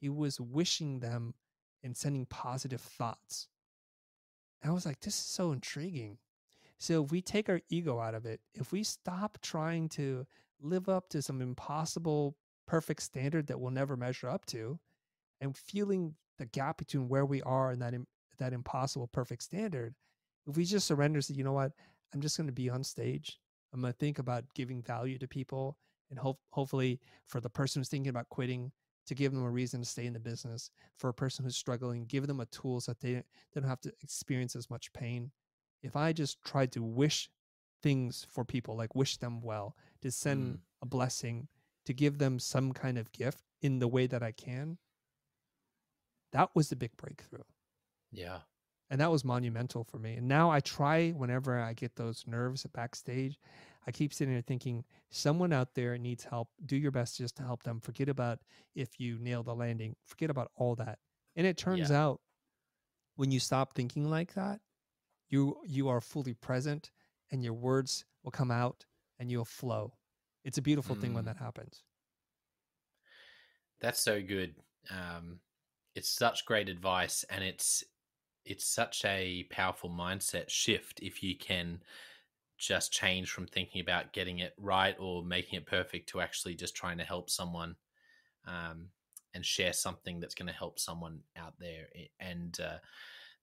He 0.00 0.08
was 0.08 0.40
wishing 0.40 1.00
them 1.00 1.34
and 1.82 1.96
sending 1.96 2.26
positive 2.26 2.80
thoughts. 2.80 3.48
And 4.60 4.70
I 4.70 4.74
was 4.74 4.86
like, 4.86 5.00
this 5.00 5.14
is 5.14 5.24
so 5.24 5.52
intriguing. 5.52 6.18
So 6.78 7.04
if 7.04 7.12
we 7.12 7.22
take 7.22 7.48
our 7.48 7.60
ego 7.68 8.00
out 8.00 8.14
of 8.14 8.26
it, 8.26 8.40
if 8.54 8.72
we 8.72 8.82
stop 8.82 9.38
trying 9.40 9.88
to 9.90 10.26
live 10.60 10.88
up 10.88 11.08
to 11.10 11.22
some 11.22 11.40
impossible 11.40 12.36
perfect 12.66 13.02
standard 13.02 13.46
that 13.48 13.60
we'll 13.60 13.70
never 13.70 13.96
measure 13.96 14.28
up 14.28 14.46
to 14.46 14.78
and 15.40 15.56
feeling 15.56 16.14
the 16.38 16.46
gap 16.46 16.78
between 16.78 17.08
where 17.08 17.26
we 17.26 17.42
are 17.42 17.70
and 17.70 17.82
that 17.82 17.94
that 18.38 18.52
impossible 18.52 19.06
perfect 19.06 19.42
standard 19.42 19.94
if 20.48 20.56
we 20.56 20.64
just 20.64 20.86
surrender 20.86 21.20
say 21.20 21.34
you 21.34 21.44
know 21.44 21.52
what 21.52 21.72
i'm 22.14 22.20
just 22.20 22.36
going 22.36 22.46
to 22.46 22.52
be 22.52 22.68
on 22.70 22.82
stage 22.84 23.38
i'm 23.72 23.80
going 23.80 23.92
to 23.92 23.98
think 23.98 24.18
about 24.18 24.44
giving 24.54 24.82
value 24.82 25.18
to 25.18 25.26
people 25.28 25.76
and 26.10 26.18
hope 26.18 26.38
hopefully 26.50 27.00
for 27.26 27.40
the 27.40 27.48
person 27.50 27.80
who's 27.80 27.88
thinking 27.88 28.10
about 28.10 28.28
quitting 28.28 28.70
to 29.06 29.14
give 29.14 29.32
them 29.32 29.44
a 29.44 29.50
reason 29.50 29.80
to 29.80 29.86
stay 29.86 30.06
in 30.06 30.12
the 30.12 30.20
business 30.20 30.70
for 30.98 31.08
a 31.10 31.14
person 31.14 31.44
who's 31.44 31.56
struggling 31.56 32.04
give 32.06 32.26
them 32.26 32.40
a 32.40 32.46
tool 32.46 32.80
so 32.80 32.92
that 32.92 33.00
they, 33.00 33.14
they 33.14 33.60
don't 33.60 33.68
have 33.68 33.80
to 33.80 33.92
experience 34.02 34.54
as 34.56 34.68
much 34.70 34.92
pain 34.92 35.30
if 35.82 35.96
i 35.96 36.12
just 36.12 36.42
tried 36.44 36.70
to 36.72 36.82
wish 36.82 37.30
things 37.82 38.26
for 38.30 38.44
people 38.44 38.76
like 38.76 38.94
wish 38.94 39.16
them 39.16 39.40
well 39.40 39.76
to 40.00 40.10
send 40.10 40.54
Mm. 40.54 40.58
a 40.82 40.86
blessing 40.86 41.48
to 41.86 41.92
give 41.92 42.18
them 42.18 42.38
some 42.38 42.72
kind 42.72 42.96
of 42.98 43.10
gift 43.12 43.42
in 43.60 43.78
the 43.80 43.88
way 43.88 44.06
that 44.06 44.22
i 44.22 44.30
can 44.32 44.78
that 46.32 46.50
was 46.54 46.68
the 46.68 46.76
big 46.76 46.96
breakthrough 46.96 47.42
Yeah. 48.10 48.40
And 48.92 49.00
that 49.00 49.10
was 49.10 49.24
monumental 49.24 49.82
for 49.84 49.98
me. 49.98 50.14
And 50.14 50.28
now 50.28 50.50
i 50.50 50.60
try 50.60 51.10
whenever 51.10 51.58
i 51.58 51.72
get 51.72 51.96
those 51.96 52.24
nerves 52.26 52.66
backstage 52.74 53.40
i 53.86 53.90
keep 53.90 54.12
sitting 54.12 54.34
there 54.34 54.42
thinking 54.42 54.84
someone 55.10 55.52
out 55.52 55.74
there 55.74 55.98
needs 55.98 56.24
help. 56.24 56.48
Do 56.66 56.76
your 56.76 56.92
best 56.92 57.18
just 57.18 57.36
to 57.36 57.42
help 57.42 57.62
them. 57.64 57.80
Forget 57.80 58.08
about 58.08 58.38
if 58.76 59.00
you 59.00 59.18
nail 59.18 59.42
the 59.42 59.54
landing. 59.54 59.96
Forget 60.04 60.30
about 60.30 60.50
all 60.54 60.76
that. 60.76 60.98
And 61.36 61.46
it 61.46 61.56
turns 61.56 61.90
out 61.90 62.20
when 63.16 63.30
you 63.32 63.40
stop 63.40 63.74
thinking 63.74 64.08
like 64.10 64.34
that 64.34 64.60
you 65.30 65.56
you 65.66 65.88
are 65.88 66.00
fully 66.00 66.34
present 66.34 66.90
and 67.30 67.42
your 67.42 67.54
words 67.54 68.04
will 68.22 68.30
come 68.30 68.50
out 68.50 68.84
and 69.18 69.30
you'll 69.30 69.44
flow. 69.44 69.94
It's 70.44 70.58
a 70.58 70.62
beautiful 70.62 70.94
thing 70.96 71.14
when 71.14 71.24
Mm. 71.24 71.28
that 71.28 71.36
happens. 71.38 71.82
That's 73.80 74.00
so 74.00 74.22
good. 74.22 74.54
Um, 74.90 75.40
it's 75.94 76.08
such 76.08 76.44
great 76.46 76.68
advice, 76.68 77.24
and 77.30 77.42
it's 77.44 77.84
it's 78.44 78.66
such 78.66 79.04
a 79.04 79.44
powerful 79.50 79.90
mindset 79.90 80.48
shift 80.48 81.00
if 81.00 81.22
you 81.22 81.36
can 81.36 81.80
just 82.58 82.92
change 82.92 83.30
from 83.30 83.46
thinking 83.46 83.80
about 83.80 84.12
getting 84.12 84.38
it 84.38 84.54
right 84.58 84.96
or 84.98 85.24
making 85.24 85.56
it 85.58 85.66
perfect 85.66 86.08
to 86.08 86.20
actually 86.20 86.54
just 86.54 86.76
trying 86.76 86.98
to 86.98 87.04
help 87.04 87.28
someone 87.28 87.74
um, 88.46 88.86
and 89.34 89.44
share 89.44 89.72
something 89.72 90.20
that's 90.20 90.34
going 90.34 90.46
to 90.46 90.52
help 90.52 90.78
someone 90.78 91.20
out 91.36 91.54
there. 91.58 91.86
And 92.20 92.56
uh, 92.60 92.78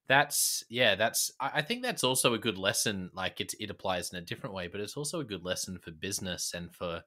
that's 0.08 0.64
yeah, 0.68 0.94
that's 0.94 1.30
I 1.38 1.50
I 1.54 1.62
think 1.62 1.82
that's 1.82 2.04
also 2.04 2.34
a 2.34 2.38
good 2.38 2.58
lesson. 2.58 3.10
Like 3.12 3.40
it 3.40 3.54
it 3.60 3.70
applies 3.70 4.10
in 4.10 4.18
a 4.18 4.22
different 4.22 4.54
way, 4.54 4.68
but 4.68 4.80
it's 4.80 4.96
also 4.96 5.20
a 5.20 5.24
good 5.24 5.44
lesson 5.44 5.78
for 5.78 5.90
business 5.90 6.52
and 6.54 6.74
for 6.74 7.02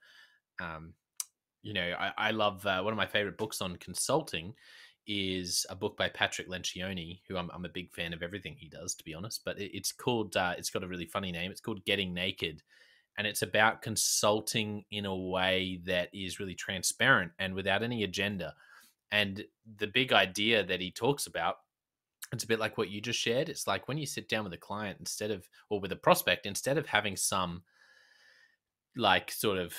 um, 0.62 0.94
you 1.64 1.74
know, 1.74 1.96
I, 1.98 2.12
I 2.18 2.32
love 2.32 2.66
uh, 2.66 2.82
one 2.82 2.94
of 2.94 2.98
my 2.98 3.08
favorite 3.08 3.38
books 3.38 3.62
on 3.62 3.78
consulting 3.78 4.54
is 5.08 5.66
a 5.70 5.76
book 5.76 5.98
by 5.98 6.10
Patrick 6.10 6.50
Lencioni, 6.50 7.20
who 7.28 7.38
I'm, 7.38 7.50
I'm 7.54 7.66
a 7.66 7.70
big 7.70 7.92
fan 7.92 8.14
of 8.14 8.24
everything 8.24 8.56
he 8.58 8.70
does, 8.70 8.96
to 8.96 9.04
be 9.04 9.14
honest. 9.14 9.42
But 9.44 9.60
it, 9.60 9.76
it's 9.76 9.92
called, 9.92 10.36
uh, 10.36 10.54
it's 10.58 10.70
got 10.70 10.84
a 10.84 10.88
really 10.88 11.06
funny 11.06 11.32
name. 11.32 11.52
It's 11.52 11.62
called 11.62 11.86
Getting 11.86 12.14
Naked. 12.14 12.64
And 13.18 13.28
it's 13.28 13.44
about 13.44 13.82
consulting 13.82 14.86
in 14.90 15.06
a 15.06 15.16
way 15.16 15.80
that 15.86 16.10
is 16.14 16.40
really 16.40 16.56
transparent 16.56 17.32
and 17.38 17.54
without 17.54 17.84
any 17.84 18.04
agenda. 18.04 18.56
And 19.12 19.44
the 19.78 19.88
big 19.88 20.12
idea 20.12 20.64
that 20.64 20.82
he 20.82 20.90
talks 20.90 21.28
about, 21.28 21.58
it's 22.32 22.44
a 22.44 22.48
bit 22.48 22.60
like 22.60 22.78
what 22.78 22.90
you 22.90 23.00
just 23.00 23.20
shared. 23.20 23.50
It's 23.50 23.68
like 23.68 23.88
when 23.88 24.00
you 24.00 24.08
sit 24.08 24.28
down 24.28 24.46
with 24.46 24.54
a 24.54 24.58
client 24.58 24.98
instead 25.00 25.30
of, 25.30 25.48
or 25.70 25.80
with 25.80 25.92
a 25.92 25.96
prospect, 25.96 26.48
instead 26.48 26.80
of 26.80 26.88
having 26.88 27.16
some 27.16 27.62
like 28.96 29.32
sort 29.32 29.60
of 29.60 29.76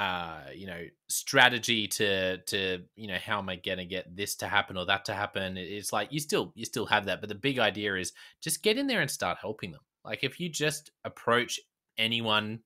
uh 0.00 0.44
you 0.54 0.66
know 0.66 0.82
strategy 1.08 1.86
to 1.86 2.38
to 2.38 2.78
you 2.96 3.06
know 3.06 3.18
how 3.22 3.38
am 3.38 3.50
i 3.50 3.56
going 3.56 3.76
to 3.76 3.84
get 3.84 4.16
this 4.16 4.34
to 4.34 4.46
happen 4.46 4.78
or 4.78 4.86
that 4.86 5.04
to 5.04 5.12
happen? 5.12 5.58
It's 5.58 5.92
like 5.92 6.10
you 6.10 6.20
still 6.20 6.52
you 6.54 6.64
still 6.64 6.86
have 6.86 7.04
that 7.04 7.20
but 7.20 7.28
the 7.28 7.34
big 7.34 7.58
idea 7.58 7.94
is 7.96 8.12
just 8.40 8.62
get 8.62 8.78
in 8.78 8.86
there 8.86 9.02
and 9.02 9.10
start 9.10 9.38
helping 9.38 9.72
them. 9.72 9.82
Like 10.02 10.24
if 10.24 10.40
you 10.40 10.48
just 10.48 10.90
approach 11.04 11.60
anyone 11.98 12.60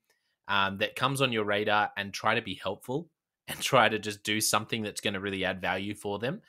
um, 0.47 0.79
that 0.79 0.95
comes 0.95 1.21
on 1.21 1.33
your 1.33 1.45
radar 1.45 1.91
and 1.97 2.15
try 2.15 2.37
to 2.37 2.43
be 2.43 2.55
helpful 2.55 3.11
and 3.49 3.59
try 3.59 3.89
to 3.89 3.99
just 3.99 4.23
do 4.23 4.41
something 4.41 4.83
that's 4.83 5.01
going 5.01 5.15
to 5.15 5.21
really 5.21 5.45
add 5.45 5.61
value 5.61 5.95
for 5.95 6.21
them 6.21 6.41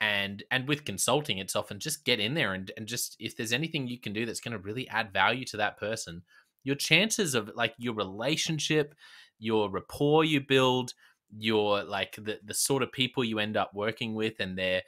and 0.00 0.44
and 0.50 0.68
with 0.68 0.84
consulting 0.84 1.38
it's 1.38 1.56
often 1.56 1.78
just 1.78 2.04
get 2.04 2.20
in 2.20 2.34
there 2.34 2.54
and, 2.54 2.70
and 2.76 2.86
just 2.86 3.16
if 3.18 3.36
there's 3.36 3.52
anything 3.52 3.86
you 3.86 3.98
can 3.98 4.14
do 4.14 4.24
that's 4.24 4.40
going 4.40 4.52
to 4.52 4.58
really 4.58 4.88
add 4.88 5.12
value 5.12 5.44
to 5.44 5.58
that 5.58 5.76
person 5.76 6.22
your 6.64 6.76
chances 6.76 7.34
of 7.34 7.50
like 7.54 7.74
your 7.78 7.94
relationship 7.94 8.94
your 9.40 9.68
rapport 9.70 10.24
you 10.24 10.40
build 10.40 10.94
your 11.36 11.82
like 11.84 12.14
the, 12.16 12.38
the 12.44 12.54
sort 12.54 12.82
of 12.82 12.92
people 12.92 13.24
you 13.24 13.38
end 13.38 13.56
up 13.56 13.72
working 13.74 14.14
with 14.14 14.38
and 14.38 14.56
their 14.56 14.82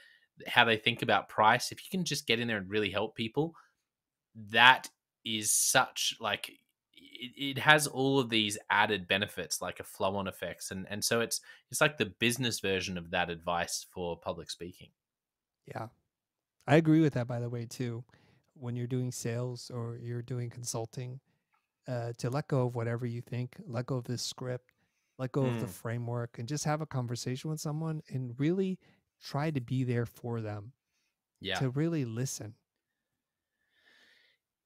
how 0.47 0.65
they 0.65 0.77
think 0.77 1.03
about 1.03 1.29
price 1.29 1.73
if 1.73 1.85
you 1.85 1.91
can 1.91 2.05
just 2.05 2.27
get 2.27 2.39
in 2.39 2.49
there 2.49 2.59
and 2.59 2.71
really 2.71 2.91
help 2.91 3.15
people 3.17 3.55
that 4.51 4.89
is 5.25 5.53
such 5.53 6.17
like 6.21 6.51
it, 6.95 7.33
it 7.37 7.59
has 7.59 7.87
all 7.87 8.19
of 8.19 8.31
these 8.31 8.59
added 8.71 9.09
benefits 9.09 9.61
like 9.61 9.81
a 9.81 9.85
flow 9.85 10.17
on 10.17 10.29
effects 10.29 10.71
and 10.71 10.87
and 10.89 11.05
so 11.05 11.21
it's 11.21 11.41
it's 11.71 11.81
like 11.81 11.99
the 11.99 12.07
business 12.07 12.61
version 12.61 12.97
of 12.97 13.11
that 13.11 13.31
advice 13.31 13.87
for 13.93 14.17
public 14.17 14.51
speaking 14.51 14.89
Yeah. 15.67 15.89
I 16.67 16.77
agree 16.77 17.01
with 17.01 17.15
that, 17.15 17.27
by 17.27 17.41
the 17.41 17.49
way, 17.49 17.67
too. 17.67 18.05
When 18.55 18.77
you're 18.77 18.87
doing 18.87 19.11
sales 19.11 19.71
or 19.73 19.99
you're 20.01 20.23
doing 20.23 20.51
consulting, 20.51 21.21
uh, 21.89 22.13
to 22.19 22.31
let 22.31 22.49
go 22.49 22.67
of 22.67 22.75
whatever 22.77 23.07
you 23.07 23.21
think, 23.21 23.57
let 23.67 23.87
go 23.87 23.97
of 23.97 24.05
this 24.05 24.23
script, 24.23 24.73
let 25.19 25.33
go 25.33 25.47
of 25.47 25.59
the 25.59 25.67
Mm. 25.67 25.69
framework, 25.69 26.39
and 26.39 26.49
just 26.49 26.65
have 26.65 26.81
a 26.81 26.87
conversation 26.87 27.51
with 27.51 27.61
someone 27.61 28.03
and 28.09 28.39
really 28.41 28.79
try 29.21 29.51
to 29.51 29.61
be 29.61 29.85
there 29.85 30.07
for 30.07 30.41
them, 30.41 30.73
yeah 31.41 31.63
to 31.63 31.71
really 31.71 32.05
listen. 32.05 32.57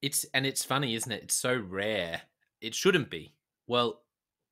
It's 0.02 0.24
and 0.34 0.46
it's 0.46 0.64
funny, 0.64 0.94
isn't 0.94 1.10
it? 1.10 1.22
It's 1.24 1.34
so 1.36 1.58
rare. 1.58 2.22
It 2.60 2.74
shouldn't 2.74 3.10
be. 3.10 3.34
Well, 3.66 4.04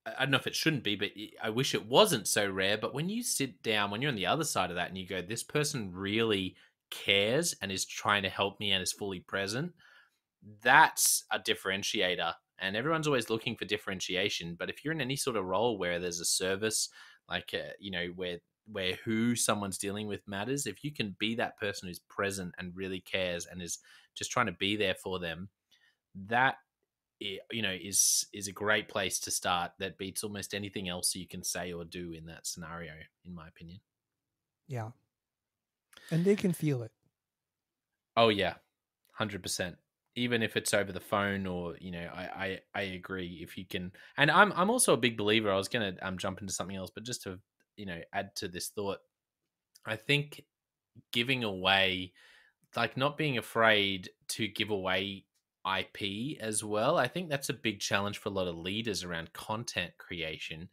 I 0.07 0.21
don't 0.21 0.31
know 0.31 0.39
if 0.39 0.47
it 0.47 0.55
shouldn't 0.57 0.85
be, 0.85 0.97
but 0.97 1.12
I 1.43 1.51
wish 1.51 1.75
it 1.75 1.87
wasn't 1.87 2.29
so 2.29 2.51
rare. 2.51 2.77
But 2.79 2.95
when 2.95 3.09
you 3.09 3.23
sit 3.23 3.62
down, 3.62 3.91
when 3.91 4.03
you're 4.03 4.11
on 4.11 4.17
the 4.17 4.27
other 4.27 4.45
side 4.45 4.71
of 4.71 4.77
that, 4.77 4.89
and 4.89 4.99
you 4.99 5.07
go, 5.07 5.23
"This 5.23 5.43
person 5.43 5.93
really 5.93 6.57
cares 6.91 7.55
and 7.61 7.73
is 7.73 7.85
trying 7.85 8.23
to 8.25 8.29
help 8.31 8.61
me 8.61 8.73
and 8.73 8.83
is 8.83 8.93
fully 8.93 9.21
present," 9.21 9.75
that's 10.43 11.25
a 11.33 11.41
differentiator. 11.41 12.35
And 12.61 12.76
everyone's 12.76 13.07
always 13.07 13.30
looking 13.30 13.57
for 13.57 13.64
differentiation. 13.64 14.57
But 14.59 14.70
if 14.70 14.84
you're 14.84 14.94
in 14.94 15.00
any 15.00 15.16
sort 15.16 15.36
of 15.36 15.44
role 15.44 15.76
where 15.76 15.98
there's 15.98 16.20
a 16.20 16.24
service, 16.24 16.88
like 17.28 17.52
uh, 17.55 17.72
you 17.78 17.90
know, 17.90 18.07
where 18.14 18.38
where 18.66 18.94
who 19.05 19.36
someone's 19.36 19.78
dealing 19.78 20.07
with 20.07 20.26
matters, 20.26 20.66
if 20.66 20.84
you 20.84 20.92
can 20.92 21.16
be 21.18 21.34
that 21.34 21.59
person 21.59 21.88
who's 21.88 21.98
present 21.98 22.55
and 22.59 22.74
really 22.74 23.00
cares 23.00 23.46
and 23.46 23.61
is 23.61 23.78
just 24.14 24.30
trying 24.30 24.46
to 24.46 24.52
be 24.52 24.76
there 24.76 24.94
for 24.94 25.18
them, 25.18 25.48
that 26.14 26.57
you 27.20 27.62
know 27.62 27.72
is 27.72 28.26
is 28.32 28.48
a 28.48 28.52
great 28.52 28.88
place 28.88 29.18
to 29.20 29.30
start. 29.30 29.72
That 29.78 29.98
beats 29.98 30.24
almost 30.24 30.55
anything 30.55 30.88
else 30.88 31.14
you 31.14 31.26
can 31.26 31.42
say 31.42 31.72
or 31.72 31.84
do 31.84 32.12
in 32.12 32.26
that 32.26 32.46
scenario, 32.46 32.92
in 33.24 33.34
my 33.34 33.48
opinion. 33.48 33.80
Yeah. 34.68 34.90
And 36.11 36.24
they 36.24 36.36
can 36.36 36.52
feel 36.52 36.82
it. 36.82 36.92
Oh 38.16 38.28
yeah, 38.28 38.55
hundred 39.12 39.42
percent. 39.42 39.76
Even 40.17 40.43
if 40.43 40.57
it's 40.57 40.73
over 40.75 40.93
the 40.93 41.01
phone 41.01 41.47
or 41.47 41.77
you 41.81 41.91
know, 41.91 42.07
I, 42.12 42.23
I 42.47 42.61
I 42.75 42.83
agree. 42.83 43.41
If 43.43 43.59
you 43.59 43.67
can, 43.67 43.93
and 44.17 44.31
I'm 44.31 44.53
I'm 44.53 44.71
also 44.71 44.95
a 44.95 44.99
big 44.99 45.17
believer. 45.17 45.51
I 45.51 45.57
was 45.57 45.69
gonna 45.69 45.97
um 46.03 46.19
jump 46.19 46.41
into 46.41 46.53
something 46.53 46.77
else, 46.77 46.91
but 46.95 47.05
just 47.05 47.23
to 47.25 47.41
you 47.77 47.87
know 47.87 48.01
add 48.12 48.37
to 48.37 48.49
this 48.49 48.69
thought, 48.69 49.01
I 49.87 49.97
think 49.97 50.45
giving 51.12 51.45
away, 51.45 52.15
like 52.77 52.97
not 52.97 53.19
being 53.19 53.39
afraid 53.39 54.11
to 54.31 54.49
give 54.49 54.71
away 54.71 55.27
IP 55.65 56.39
as 56.41 56.65
well. 56.65 56.99
I 56.99 57.09
think 57.09 57.31
that's 57.31 57.51
a 57.51 57.55
big 57.55 57.81
challenge 57.81 58.19
for 58.19 58.31
a 58.31 58.33
lot 58.33 58.49
of 58.49 58.57
leaders 58.57 59.05
around 59.05 59.33
content 59.35 59.95
creation. 59.99 60.71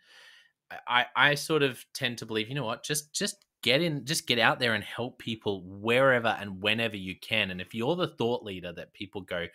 I, 0.87 1.07
I 1.15 1.35
sort 1.35 1.63
of 1.63 1.85
tend 1.93 2.17
to 2.19 2.25
believe, 2.25 2.47
you 2.49 2.55
know 2.55 2.65
what, 2.65 2.83
just 2.83 3.13
just 3.13 3.45
get 3.61 3.81
in, 3.81 4.05
just 4.05 4.27
get 4.27 4.39
out 4.39 4.59
there 4.59 4.73
and 4.73 4.83
help 4.83 5.19
people 5.19 5.63
wherever 5.65 6.29
and 6.39 6.61
whenever 6.61 6.97
you 6.97 7.15
can. 7.15 7.51
And 7.51 7.61
if 7.61 7.73
you're 7.73 7.95
the 7.95 8.07
thought 8.07 8.43
leader 8.43 8.73
that 8.73 8.93
people 8.93 9.21
go, 9.21 9.45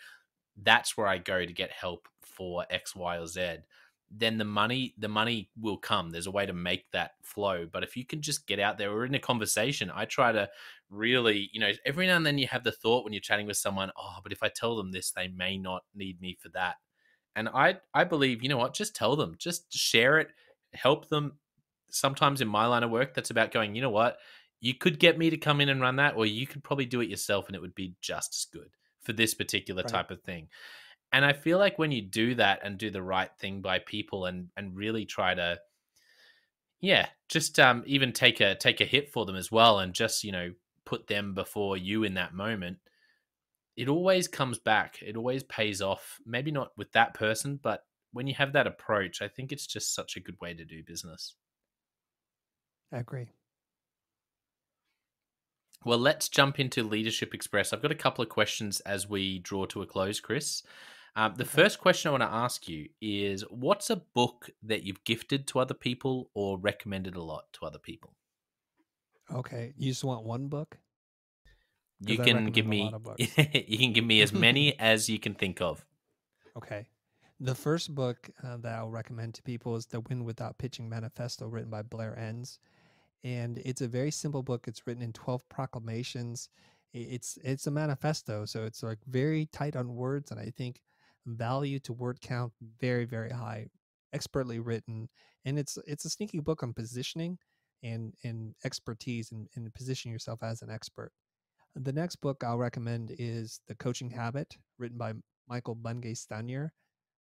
that's 0.63 0.97
where 0.97 1.07
I 1.07 1.19
go 1.19 1.45
to 1.45 1.53
get 1.53 1.71
help 1.71 2.09
for 2.21 2.65
X, 2.71 2.95
Y, 2.95 3.19
or 3.19 3.27
Z, 3.27 3.57
then 4.11 4.39
the 4.39 4.45
money 4.45 4.95
the 4.99 5.09
money 5.09 5.51
will 5.61 5.77
come. 5.77 6.11
There's 6.11 6.29
a 6.29 6.31
way 6.31 6.47
to 6.47 6.53
make 6.53 6.91
that 6.93 7.13
flow. 7.23 7.67
But 7.71 7.83
if 7.83 7.97
you 7.97 8.05
can 8.05 8.23
just 8.23 8.47
get 8.47 8.61
out 8.61 8.79
there 8.79 8.93
or 8.93 9.05
in 9.05 9.15
a 9.15 9.19
conversation, 9.19 9.91
I 9.93 10.05
try 10.05 10.33
to 10.33 10.49
really, 10.89 11.51
you 11.53 11.61
know, 11.61 11.73
every 11.85 12.07
now 12.07 12.17
and 12.17 12.25
then 12.25 12.39
you 12.39 12.47
have 12.47 12.63
the 12.63 12.73
thought 12.73 13.05
when 13.05 13.13
you're 13.13 13.21
chatting 13.21 13.47
with 13.47 13.57
someone, 13.57 13.91
oh, 13.97 14.19
but 14.23 14.33
if 14.33 14.43
I 14.43 14.49
tell 14.49 14.77
them 14.77 14.93
this, 14.93 15.11
they 15.11 15.29
may 15.29 15.59
not 15.59 15.83
need 15.95 16.21
me 16.21 16.37
for 16.41 16.49
that. 16.51 16.77
And 17.35 17.49
I 17.49 17.79
I 17.93 18.05
believe, 18.05 18.43
you 18.43 18.49
know 18.49 18.57
what, 18.59 18.75
just 18.75 18.95
tell 18.95 19.17
them, 19.17 19.35
just 19.39 19.73
share 19.73 20.19
it, 20.19 20.29
help 20.73 21.09
them. 21.09 21.39
Sometimes 21.97 22.41
in 22.41 22.49
my 22.49 22.67
line 22.67 22.83
of 22.83 22.91
work, 22.91 23.15
that's 23.15 23.31
about 23.31 23.53
going, 23.53 23.75
you 23.75 23.83
know 23.83 23.91
what, 23.91 24.19
you 24.61 24.75
could 24.75 24.99
get 24.99 25.19
me 25.19 25.31
to 25.31 25.37
come 25.37 25.61
in 25.61 25.69
and 25.69 25.81
run 25.81 25.97
that, 25.97 26.17
or 26.17 26.27
you 26.27 26.47
could 26.47 26.65
probably 26.65 26.87
do 26.87 27.01
it 27.01 27.09
yourself 27.11 27.47
and 27.47 27.57
it 27.57 27.61
would 27.61 27.75
be 27.75 27.97
just 28.01 28.35
as 28.35 28.45
good 28.53 28.71
for 29.03 29.13
this 29.13 29.35
particular 29.35 29.83
Right. 29.83 30.03
type 30.03 30.11
of 30.11 30.23
thing. 30.23 30.49
And 31.13 31.25
I 31.25 31.33
feel 31.35 31.59
like 31.59 31.79
when 31.79 31.93
you 31.93 32.03
do 32.03 32.35
that 32.37 32.61
and 32.65 32.79
do 32.79 32.91
the 32.91 33.03
right 33.03 33.31
thing 33.39 33.63
by 33.63 33.81
people 33.81 34.27
and 34.27 34.51
and 34.57 34.77
really 34.77 35.07
try 35.07 35.35
to 35.35 35.61
Yeah, 36.81 37.09
just 37.29 37.59
um, 37.59 37.83
even 37.87 38.13
take 38.13 38.41
a 38.41 38.55
take 38.55 38.81
a 38.81 38.85
hit 38.85 39.11
for 39.13 39.25
them 39.25 39.37
as 39.37 39.51
well, 39.51 39.79
and 39.79 39.95
just 39.95 40.25
you 40.25 40.33
know 40.33 40.55
put 40.85 41.07
them 41.07 41.35
before 41.35 41.77
you 41.77 42.05
in 42.05 42.15
that 42.15 42.35
moment. 42.35 42.79
It 43.77 43.89
always 43.89 44.29
comes 44.29 44.59
back. 44.59 45.03
It 45.03 45.17
always 45.17 45.45
pays 45.45 45.83
off. 45.83 46.21
Maybe 46.27 46.51
not 46.51 46.77
with 46.79 46.93
that 46.93 47.15
person, 47.15 47.59
but 47.59 47.87
when 48.13 48.27
you 48.27 48.35
have 48.35 48.53
that 48.55 48.67
approach, 48.67 49.23
I 49.23 49.29
think 49.29 49.53
it's 49.53 49.67
just 49.67 49.95
such 49.95 50.17
a 50.17 50.21
good 50.21 50.41
way 50.41 50.55
to 50.55 50.65
do 50.65 50.83
business. 50.85 51.37
I 52.93 52.99
agree. 52.99 53.29
Well, 55.85 55.99
let's 55.99 56.29
jump 56.29 56.59
into 56.59 56.83
Leadership 56.83 57.33
Express. 57.33 57.73
I've 57.73 57.83
got 57.83 57.93
a 57.93 57.97
couple 57.97 58.23
of 58.23 58.29
questions 58.29 58.81
as 58.81 59.09
we 59.09 59.39
draw 59.39 59.67
to 59.67 59.83
a 59.83 59.87
close, 59.87 60.19
Chris. 60.19 60.63
Um, 61.15 61.35
the 61.37 61.45
okay. 61.45 61.63
first 61.63 61.79
question 61.81 62.09
I 62.09 62.13
want 62.13 62.23
to 62.25 62.33
ask 62.33 62.69
you 62.69 62.89
is 63.01 63.43
what's 63.51 63.89
a 63.89 63.97
book 63.97 64.51
that 64.63 64.83
you've 64.83 65.05
gifted 65.05 65.47
to 65.49 65.61
other 65.61 65.75
people 65.75 66.31
or 66.35 66.59
recommended 66.59 67.15
a 67.15 67.23
lot 67.23 67.45
to 67.55 67.67
other 67.67 67.79
people? 67.79 68.15
Okay. 69.33 69.73
You 69.79 69.91
just 69.91 70.05
want 70.05 70.25
one 70.25 70.49
book? 70.49 70.77
You 72.01 72.19
can 72.19 72.51
give 72.51 72.67
me 72.67 72.93
you 73.17 73.79
can 73.79 73.93
give 73.93 74.05
me 74.05 74.21
as 74.21 74.33
many 74.33 74.77
as 74.79 75.09
you 75.09 75.19
can 75.19 75.35
think 75.35 75.63
of. 75.63 75.85
Okay. 76.57 76.87
The 77.41 77.55
first 77.55 77.95
book 77.95 78.29
uh, 78.43 78.57
that 78.59 78.79
I'll 78.79 78.91
recommend 78.91 79.35
to 79.35 79.43
people 79.43 79.77
is 79.77 79.87
The 79.87 80.01
Win 80.01 80.25
Without 80.25 80.59
Pitching 80.59 80.89
Manifesto 80.89 81.47
written 81.47 81.71
by 81.71 81.83
Blair 81.83 82.19
Enns 82.19 82.59
and 83.25 83.59
it's 83.65 83.81
a 83.81 83.89
very 83.89 84.11
simple 84.11 84.43
book. 84.43 84.67
It's 84.69 84.87
written 84.87 85.03
in 85.03 85.13
12 85.13 85.49
proclamations. 85.49 86.49
It's 86.93 87.39
it's 87.45 87.67
a 87.67 87.71
manifesto, 87.71 88.45
so 88.47 88.65
it's 88.65 88.83
like 88.83 88.99
very 89.07 89.49
tight 89.53 89.77
on 89.77 89.95
words, 89.95 90.31
and 90.31 90.41
I 90.41 90.53
think 90.57 90.81
value 91.27 91.79
to 91.81 91.93
word 91.93 92.21
count 92.21 92.53
very 92.81 93.05
very 93.05 93.31
high, 93.31 93.67
expertly 94.13 94.61
written, 94.61 95.09
and 95.45 95.59
it's 95.59 95.79
it's 95.87 96.05
a 96.05 96.11
sneaky 96.11 96.41
book 96.41 96.63
on 96.63 96.73
positioning 96.73 97.39
and 97.83 98.15
and 98.25 98.55
expertise 98.65 99.33
and, 99.33 99.49
and 99.57 99.73
position 99.75 100.11
yourself 100.11 100.43
as 100.43 100.63
an 100.63 100.71
expert. 100.71 101.13
The 101.75 101.93
next 101.93 102.17
book 102.17 102.43
I'll 102.43 102.57
recommend 102.57 103.15
is 103.19 103.61
The 103.69 103.75
Coaching 103.75 104.09
Habit, 104.09 104.57
written 104.79 104.97
by 104.97 105.13
Michael 105.47 105.75
Bungay 105.75 106.15
Stanier. 106.15 106.71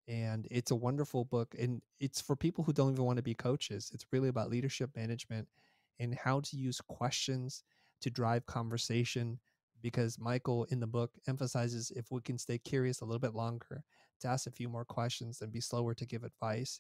And 0.08 0.48
it's 0.50 0.72
a 0.72 0.76
wonderful 0.76 1.26
book. 1.26 1.54
And 1.60 1.82
it's 2.00 2.22
for 2.22 2.38
people 2.38 2.64
who 2.64 2.72
don't 2.72 2.94
even 2.94 3.04
want 3.04 3.18
to 3.18 3.24
be 3.24 3.34
coaches. 3.34 3.92
It's 3.94 4.06
really 4.14 4.30
about 4.30 4.50
leadership 4.50 4.92
management 4.96 5.50
and 6.00 6.16
how 6.16 6.40
to 6.42 6.58
use 6.58 6.82
questions 6.82 7.64
to 8.02 8.10
drive 8.10 8.46
conversation 8.46 9.40
because 9.82 10.18
Michael 10.20 10.66
in 10.72 10.80
the 10.80 10.88
book 10.88 11.12
emphasizes 11.28 11.92
if 11.96 12.12
we 12.12 12.22
can 12.22 12.38
stay 12.38 12.58
curious 12.58 13.02
a 13.02 13.06
little 13.06 13.20
bit 13.20 13.36
longer, 13.36 13.84
to 14.22 14.28
ask 14.28 14.48
a 14.48 14.52
few 14.52 14.70
more 14.70 14.86
questions 14.86 15.42
and 15.42 15.52
be 15.52 15.62
slower 15.62 15.94
to 15.94 16.06
give 16.06 16.24
advice, 16.24 16.80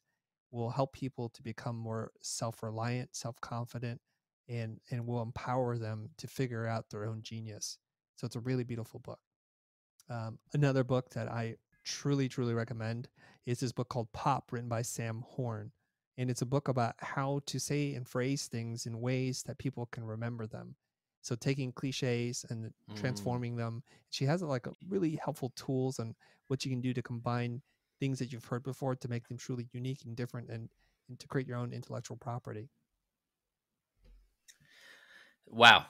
will 0.51 0.69
help 0.69 0.93
people 0.93 1.29
to 1.29 1.43
become 1.43 1.75
more 1.75 2.11
self-reliant, 2.21 3.15
self-confident, 3.15 3.99
and 4.47 4.79
and 4.91 5.05
will 5.05 5.21
empower 5.21 5.77
them 5.77 6.09
to 6.17 6.27
figure 6.27 6.65
out 6.65 6.89
their 6.89 7.05
own 7.05 7.21
genius. 7.21 7.77
So 8.15 8.25
it's 8.25 8.35
a 8.35 8.41
really 8.41 8.63
beautiful 8.63 8.99
book. 9.01 9.19
Um, 10.09 10.39
another 10.53 10.83
book 10.83 11.09
that 11.11 11.27
I 11.27 11.55
truly, 11.83 12.29
truly 12.29 12.53
recommend 12.53 13.09
is 13.45 13.59
this 13.59 13.71
book 13.71 13.89
called 13.89 14.11
Pop, 14.13 14.51
written 14.51 14.69
by 14.69 14.81
Sam 14.81 15.23
Horn 15.27 15.71
and 16.17 16.29
it's 16.29 16.41
a 16.41 16.45
book 16.45 16.67
about 16.67 16.95
how 16.99 17.41
to 17.45 17.59
say 17.59 17.93
and 17.93 18.07
phrase 18.07 18.47
things 18.47 18.85
in 18.85 19.01
ways 19.01 19.43
that 19.43 19.57
people 19.57 19.87
can 19.91 20.05
remember 20.05 20.47
them. 20.47 20.75
So 21.21 21.35
taking 21.35 21.71
cliches 21.71 22.45
and 22.49 22.65
mm. 22.65 22.95
transforming 22.95 23.55
them 23.55 23.83
she 24.15 24.25
has 24.25 24.41
like 24.41 24.65
really 24.87 25.19
helpful 25.21 25.51
tools 25.57 25.99
on 25.99 26.15
what 26.47 26.63
you 26.63 26.71
can 26.71 26.79
do 26.79 26.93
to 26.93 27.01
combine 27.01 27.61
things 27.99 28.17
that 28.19 28.31
you've 28.31 28.45
heard 28.45 28.63
before 28.63 28.95
to 28.95 29.09
make 29.09 29.27
them 29.27 29.37
truly 29.37 29.67
unique 29.73 29.99
and 30.05 30.15
different 30.15 30.49
and, 30.49 30.69
and 31.09 31.19
to 31.19 31.27
create 31.27 31.47
your 31.47 31.57
own 31.57 31.73
intellectual 31.73 32.15
property. 32.15 32.69
Wow. 35.47 35.85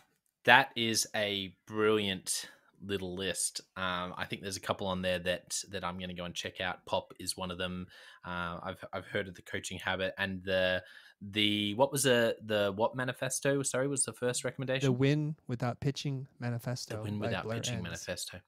That 0.46 0.72
is 0.76 1.08
a 1.16 1.56
brilliant 1.68 2.50
little 2.86 3.16
list. 3.16 3.62
Um, 3.76 4.14
I 4.18 4.26
think 4.26 4.42
there's 4.42 4.58
a 4.58 4.62
couple 4.62 4.88
on 4.88 5.02
there 5.02 5.20
that 5.20 5.60
that 5.72 5.84
I'm 5.84 5.98
going 5.98 6.10
to 6.10 6.16
go 6.16 6.26
and 6.26 6.34
check 6.34 6.62
out. 6.62 6.86
Pop 6.86 7.14
is 7.20 7.36
one 7.36 7.52
of 7.52 7.58
them. 7.58 7.88
Uh, 8.26 8.60
I've 8.64 8.86
I've 8.94 9.08
heard 9.08 9.28
of 9.28 9.36
the 9.36 9.42
coaching 9.42 9.80
habit 9.80 10.14
and 10.18 10.44
the 10.44 10.84
the 11.22 11.74
what 11.76 11.92
was 11.92 12.04
the 12.04 12.36
the 12.46 12.74
what 12.76 12.96
manifesto? 12.96 13.64
Sorry, 13.64 13.88
was 13.88 14.04
the 14.04 14.14
first 14.14 14.44
recommendation? 14.44 14.86
The 14.86 14.92
win 14.92 15.36
without 15.48 15.80
pitching 15.80 16.28
manifesto. 16.40 16.98
The 16.98 17.04
win 17.04 17.20
without 17.20 17.50
pitching 17.50 17.76
Enns. 17.76 17.84
manifesto. 17.84 18.40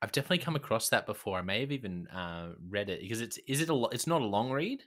I've 0.00 0.12
definitely 0.12 0.38
come 0.38 0.56
across 0.56 0.88
that 0.90 1.06
before. 1.06 1.38
I 1.38 1.42
may 1.42 1.60
have 1.60 1.72
even 1.72 2.06
uh, 2.08 2.52
read 2.68 2.88
it 2.88 3.00
because 3.00 3.20
it's 3.20 3.38
is 3.46 3.60
it 3.60 3.68
a 3.68 3.88
it's 3.92 4.06
not 4.06 4.22
a 4.22 4.26
long 4.26 4.50
read. 4.50 4.82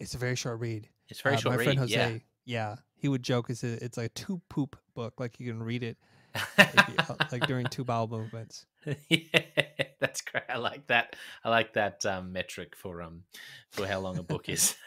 It's 0.00 0.14
a 0.14 0.18
very 0.18 0.36
short 0.36 0.60
read. 0.60 0.88
It's 1.08 1.20
very 1.20 1.36
uh, 1.36 1.38
short. 1.38 1.52
My 1.52 1.58
read, 1.58 1.64
friend 1.64 1.78
Jose, 1.78 1.94
yeah. 1.94 2.18
yeah, 2.44 2.76
he 2.96 3.08
would 3.08 3.22
joke. 3.22 3.50
It's 3.50 3.62
a, 3.62 3.84
it's 3.84 3.96
like 3.96 4.06
a 4.06 4.14
two 4.14 4.40
poop 4.48 4.76
book. 4.94 5.14
Like 5.18 5.38
you 5.38 5.52
can 5.52 5.62
read 5.62 5.82
it 5.82 5.98
like 7.32 7.46
during 7.46 7.66
two 7.66 7.84
bowel 7.84 8.08
movements. 8.08 8.66
yeah, 9.08 9.40
that's 10.00 10.20
great. 10.20 10.44
I 10.48 10.58
like 10.58 10.86
that. 10.88 11.16
I 11.44 11.50
like 11.50 11.74
that 11.74 12.04
um, 12.06 12.32
metric 12.32 12.74
for 12.76 13.02
um 13.02 13.22
for 13.70 13.86
how 13.86 14.00
long 14.00 14.18
a 14.18 14.22
book 14.22 14.48
is. 14.48 14.74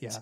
Yeah, 0.00 0.18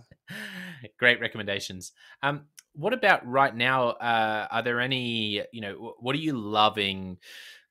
great 1.01 1.21
recommendations. 1.21 1.91
Um, 2.23 2.43
what 2.75 2.93
about 2.93 3.27
right 3.27 3.55
now? 3.55 3.89
Uh, 3.91 4.47
are 4.51 4.63
there 4.63 4.81
any? 4.81 5.43
You 5.53 5.61
know, 5.61 5.95
what 5.99 6.15
are 6.15 6.21
you 6.21 6.39
loving? 6.39 7.19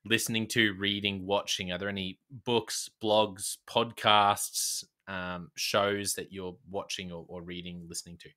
listening 0.07 0.45
to 0.45 0.75
reading 0.77 1.25
watching 1.25 1.71
are 1.71 1.79
there 1.79 1.89
any 1.89 2.19
books 2.45 2.91
blogs 3.03 3.57
podcasts 3.67 4.83
um, 5.07 5.49
shows 5.55 6.13
that 6.13 6.31
you're 6.31 6.55
watching 6.69 7.11
or, 7.11 7.25
or 7.27 7.41
reading 7.41 7.83
listening 7.89 8.15
to 8.15 8.29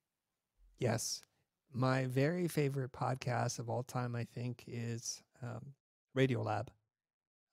yes 0.79 1.21
my 1.73 2.05
very 2.05 2.47
favorite 2.47 2.91
podcast 2.91 3.59
of 3.59 3.69
all 3.69 3.83
time, 3.83 4.15
I 4.15 4.23
think, 4.23 4.63
is 4.67 5.21
um, 5.43 5.73
Radiolab. 6.17 6.67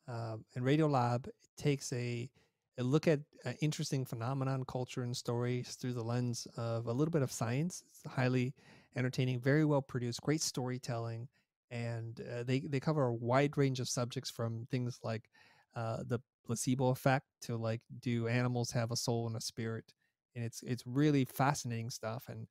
Um, 0.09 0.45
and 0.55 0.65
Radiolab 0.65 1.29
takes 1.57 1.93
a, 1.93 2.31
a 2.79 2.83
look 2.83 3.09
at 3.09 3.21
interesting 3.61 4.05
phenomenon, 4.05 4.65
culture, 4.67 5.03
and 5.03 5.17
stories 5.17 5.75
through 5.75 5.95
the 5.95 6.03
lens 6.03 6.47
of 6.57 6.87
a 6.87 6.93
little 6.93 7.11
bit 7.11 7.23
of 7.23 7.33
science. 7.33 7.83
It's 7.89 8.13
highly 8.13 8.55
entertaining, 8.97 9.41
very 9.41 9.65
well 9.65 9.83
produced, 9.83 10.23
great 10.23 10.43
storytelling, 10.43 11.29
and 11.71 12.21
uh, 12.21 12.45
they 12.45 12.61
they 12.61 12.81
cover 12.81 13.07
a 13.07 13.15
wide 13.15 13.57
range 13.59 13.81
of 13.81 13.89
subjects 13.89 14.31
from 14.31 14.67
things 14.71 14.99
like 15.03 15.29
uh, 15.75 15.99
the 16.07 16.21
placebo 16.45 16.89
effect 16.89 17.27
to 17.43 17.57
like 17.57 17.81
do 18.01 18.29
animals 18.29 18.71
have 18.71 18.91
a 18.93 18.97
soul 18.97 19.27
and 19.27 19.37
a 19.37 19.41
spirit, 19.41 19.93
and 20.35 20.45
it's 20.45 20.63
it's 20.63 20.85
really 20.87 21.25
fascinating 21.25 21.91
stuff 21.91 22.27
and 22.29 22.47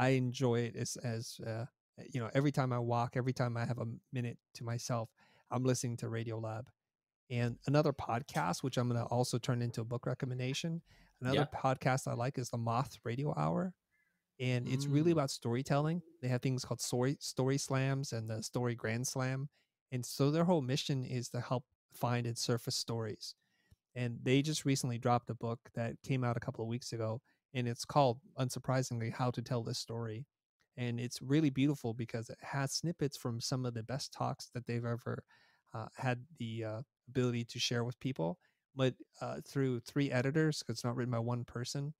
I 0.00 0.10
enjoy 0.10 0.60
it 0.60 0.76
as 0.76 0.96
as 1.04 1.38
uh, 1.46 1.66
you 2.10 2.20
know 2.20 2.30
every 2.32 2.50
time 2.50 2.72
I 2.72 2.78
walk, 2.78 3.12
every 3.16 3.34
time 3.34 3.56
I 3.56 3.66
have 3.66 3.78
a 3.78 3.86
minute 4.12 4.38
to 4.54 4.64
myself, 4.64 5.10
I'm 5.50 5.62
listening 5.62 5.98
to 5.98 6.06
Radiolab. 6.06 6.64
And 7.30 7.58
another 7.66 7.92
podcast, 7.92 8.64
which 8.64 8.76
I'm 8.76 8.88
going 8.88 9.00
to 9.00 9.06
also 9.06 9.38
turn 9.38 9.62
into 9.62 9.82
a 9.82 9.84
book 9.84 10.06
recommendation. 10.06 10.80
Another 11.20 11.46
yeah. 11.52 11.60
podcast 11.60 12.08
I 12.08 12.14
like 12.14 12.38
is 12.38 12.48
the 12.48 12.56
Moth 12.56 12.98
Radio 13.04 13.34
Hour, 13.36 13.74
and 14.40 14.66
it's 14.66 14.86
mm. 14.86 14.94
really 14.94 15.12
about 15.12 15.30
storytelling. 15.30 16.02
They 16.22 16.28
have 16.28 16.40
things 16.40 16.64
called 16.64 16.80
story 16.80 17.18
story 17.20 17.58
slams 17.58 18.12
and 18.14 18.28
the 18.28 18.42
story 18.42 18.74
grand 18.74 19.06
slam, 19.06 19.50
and 19.92 20.04
so 20.04 20.30
their 20.30 20.44
whole 20.44 20.62
mission 20.62 21.04
is 21.04 21.28
to 21.28 21.42
help 21.42 21.64
find 21.92 22.26
and 22.26 22.38
surface 22.38 22.74
stories. 22.74 23.34
And 23.94 24.18
they 24.22 24.40
just 24.40 24.64
recently 24.64 24.96
dropped 24.96 25.28
a 25.28 25.34
book 25.34 25.60
that 25.74 26.00
came 26.02 26.24
out 26.24 26.38
a 26.38 26.40
couple 26.40 26.64
of 26.64 26.68
weeks 26.68 26.94
ago 26.94 27.20
and 27.54 27.68
it's 27.68 27.84
called 27.84 28.18
unsurprisingly 28.38 29.12
how 29.12 29.30
to 29.30 29.42
tell 29.42 29.62
this 29.62 29.78
story 29.78 30.26
and 30.76 31.00
it's 31.00 31.20
really 31.20 31.50
beautiful 31.50 31.92
because 31.92 32.30
it 32.30 32.38
has 32.40 32.72
snippets 32.72 33.16
from 33.16 33.40
some 33.40 33.66
of 33.66 33.74
the 33.74 33.82
best 33.82 34.12
talks 34.12 34.50
that 34.54 34.66
they've 34.66 34.84
ever 34.84 35.22
uh, 35.74 35.86
had 35.96 36.22
the 36.38 36.64
uh, 36.64 36.80
ability 37.08 37.44
to 37.44 37.58
share 37.58 37.84
with 37.84 37.98
people 38.00 38.38
but 38.74 38.94
uh, 39.20 39.36
through 39.46 39.80
three 39.80 40.10
editors 40.10 40.60
because 40.60 40.78
it's 40.78 40.84
not 40.84 40.96
written 40.96 41.10
by 41.12 41.18
one 41.18 41.44
person 41.44 41.92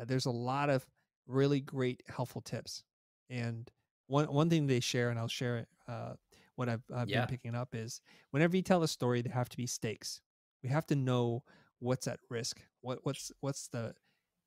uh, 0.00 0.04
there's 0.04 0.26
a 0.26 0.30
lot 0.30 0.70
of 0.70 0.86
really 1.26 1.60
great 1.60 2.02
helpful 2.08 2.40
tips 2.40 2.84
and 3.28 3.70
one, 4.06 4.26
one 4.26 4.50
thing 4.50 4.66
they 4.66 4.80
share 4.80 5.10
and 5.10 5.18
i'll 5.18 5.28
share 5.28 5.58
it 5.58 5.68
uh, 5.88 6.12
what 6.56 6.68
i've, 6.68 6.82
I've 6.94 7.08
yeah. 7.08 7.20
been 7.20 7.28
picking 7.28 7.54
up 7.54 7.74
is 7.74 8.00
whenever 8.30 8.56
you 8.56 8.62
tell 8.62 8.82
a 8.82 8.88
story 8.88 9.22
there 9.22 9.32
have 9.32 9.48
to 9.48 9.56
be 9.56 9.66
stakes 9.66 10.20
we 10.62 10.68
have 10.68 10.86
to 10.86 10.96
know 10.96 11.42
what's 11.78 12.06
at 12.06 12.20
risk 12.28 12.60
what 12.82 12.98
what's 13.02 13.32
what's 13.40 13.68
the 13.68 13.94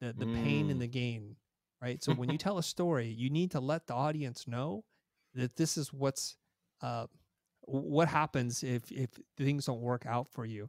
the 0.04 0.14
the 0.14 0.26
mm. 0.26 0.43
pain 0.43 0.70
and 0.70 0.82
the 0.82 0.88
gain, 0.88 1.36
right? 1.82 2.04
So 2.04 2.14
when 2.14 2.30
you 2.30 2.38
tell 2.45 2.58
a 2.58 2.64
story, 2.64 3.08
you 3.08 3.30
need 3.30 3.51
to 3.51 3.60
let 3.60 3.88
the 3.88 3.93
audience 3.93 4.47
know 4.47 4.84
that 5.34 5.56
this 5.56 5.78
is 5.78 5.93
what's 5.93 6.38
uh, 6.82 7.08
what 7.62 8.08
happens 8.08 8.64
if 8.64 8.91
if 8.91 9.10
things 9.38 9.66
don't 9.66 9.82
work 9.82 10.06
out 10.06 10.28
for 10.30 10.45
you, 10.45 10.68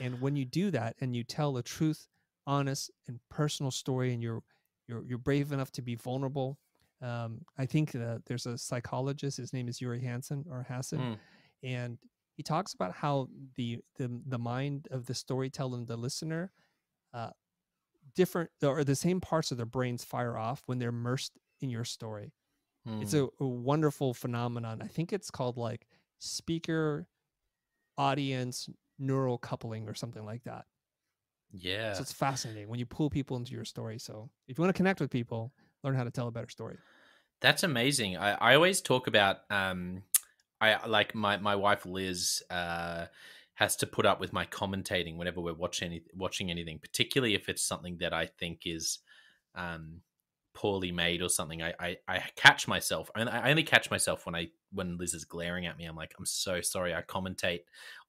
and 0.00 0.20
when 0.20 0.36
you 0.36 0.44
do 0.44 0.70
that 0.70 0.96
and 1.00 1.16
you 1.16 1.24
tell 1.24 1.56
a 1.56 1.62
truth, 1.62 2.06
honest 2.46 2.90
and 3.08 3.18
personal 3.30 3.70
story, 3.70 4.12
and 4.12 4.22
you're 4.22 4.42
you're 4.86 5.04
you're 5.04 5.18
brave 5.18 5.52
enough 5.52 5.72
to 5.72 5.82
be 5.82 5.96
vulnerable. 5.96 6.58
Um, 7.02 7.42
I 7.58 7.66
think 7.66 7.94
uh, 7.94 8.18
there's 8.26 8.46
a 8.46 8.56
psychologist. 8.56 9.36
His 9.36 9.52
name 9.52 9.68
is 9.68 9.80
Yuri 9.80 10.00
Hansen 10.00 10.44
or 10.50 10.64
Hassan, 10.68 10.98
mm. 10.98 11.18
and 11.62 11.98
he 12.36 12.42
talks 12.42 12.72
about 12.72 12.92
how 12.92 13.28
the 13.56 13.80
the 13.98 14.20
the 14.26 14.38
mind 14.38 14.88
of 14.90 15.06
the 15.06 15.14
storyteller 15.14 15.78
and 15.78 15.86
the 15.86 15.96
listener 15.96 16.52
uh, 17.12 17.30
different 18.16 18.50
or 18.62 18.82
the 18.82 18.96
same 18.96 19.20
parts 19.20 19.50
of 19.52 19.56
their 19.58 19.66
brains 19.66 20.02
fire 20.04 20.36
off 20.36 20.62
when 20.66 20.78
they're 20.78 20.88
immersed 20.88 21.32
in 21.60 21.70
your 21.70 21.84
story. 21.84 22.32
It's 23.00 23.12
Hmm. 23.12 23.18
a, 23.18 23.28
a 23.40 23.46
wonderful 23.46 24.14
phenomenon. 24.14 24.80
I 24.82 24.86
think 24.86 25.12
it's 25.12 25.30
called 25.30 25.56
like 25.56 25.86
speaker 26.18 27.06
audience 27.98 28.68
neural 28.98 29.38
coupling 29.38 29.88
or 29.88 29.94
something 29.94 30.24
like 30.24 30.44
that. 30.44 30.64
yeah. 31.52 31.92
So 31.92 32.02
it's 32.02 32.12
fascinating 32.12 32.68
when 32.68 32.78
you 32.78 32.86
pull 32.86 33.10
people 33.10 33.36
into 33.36 33.52
your 33.52 33.64
story. 33.64 33.98
So 33.98 34.30
if 34.48 34.58
you 34.58 34.62
want 34.62 34.74
to 34.74 34.78
connect 34.78 35.00
with 35.00 35.10
people, 35.10 35.52
learn 35.84 35.94
how 35.94 36.04
to 36.04 36.10
tell 36.10 36.28
a 36.28 36.30
better 36.30 36.48
story. 36.48 36.78
That's 37.40 37.62
amazing. 37.62 38.16
I, 38.16 38.32
I 38.32 38.54
always 38.54 38.80
talk 38.80 39.06
about 39.06 39.38
um 39.50 40.02
I 40.60 40.86
like 40.86 41.14
my 41.14 41.36
my 41.36 41.54
wife 41.56 41.84
Liz 41.84 42.42
uh 42.50 43.06
has 43.56 43.74
to 43.76 43.86
put 43.86 44.06
up 44.06 44.20
with 44.20 44.32
my 44.32 44.46
commentating 44.46 45.16
whenever 45.16 45.40
we're 45.40 45.54
watching 45.54 45.86
any, 45.86 46.02
watching 46.14 46.50
anything, 46.50 46.78
particularly 46.78 47.34
if 47.34 47.48
it's 47.48 47.62
something 47.62 47.98
that 47.98 48.12
I 48.12 48.26
think 48.26 48.62
is 48.64 49.00
um 49.54 50.00
poorly 50.54 50.90
made 50.92 51.20
or 51.20 51.28
something. 51.28 51.62
I 51.62 51.74
I, 51.78 51.96
I 52.08 52.22
catch 52.36 52.68
myself. 52.68 53.10
I, 53.14 53.22
I 53.22 53.50
only 53.50 53.62
catch 53.62 53.90
myself 53.90 54.24
when 54.26 54.34
I 54.34 54.48
when 54.72 54.96
Liz 54.98 55.14
is 55.14 55.24
glaring 55.24 55.66
at 55.66 55.76
me. 55.76 55.84
I'm 55.84 55.96
like, 55.96 56.14
I'm 56.18 56.26
so 56.26 56.60
sorry. 56.60 56.94
I 56.94 57.02
commentate 57.02 57.60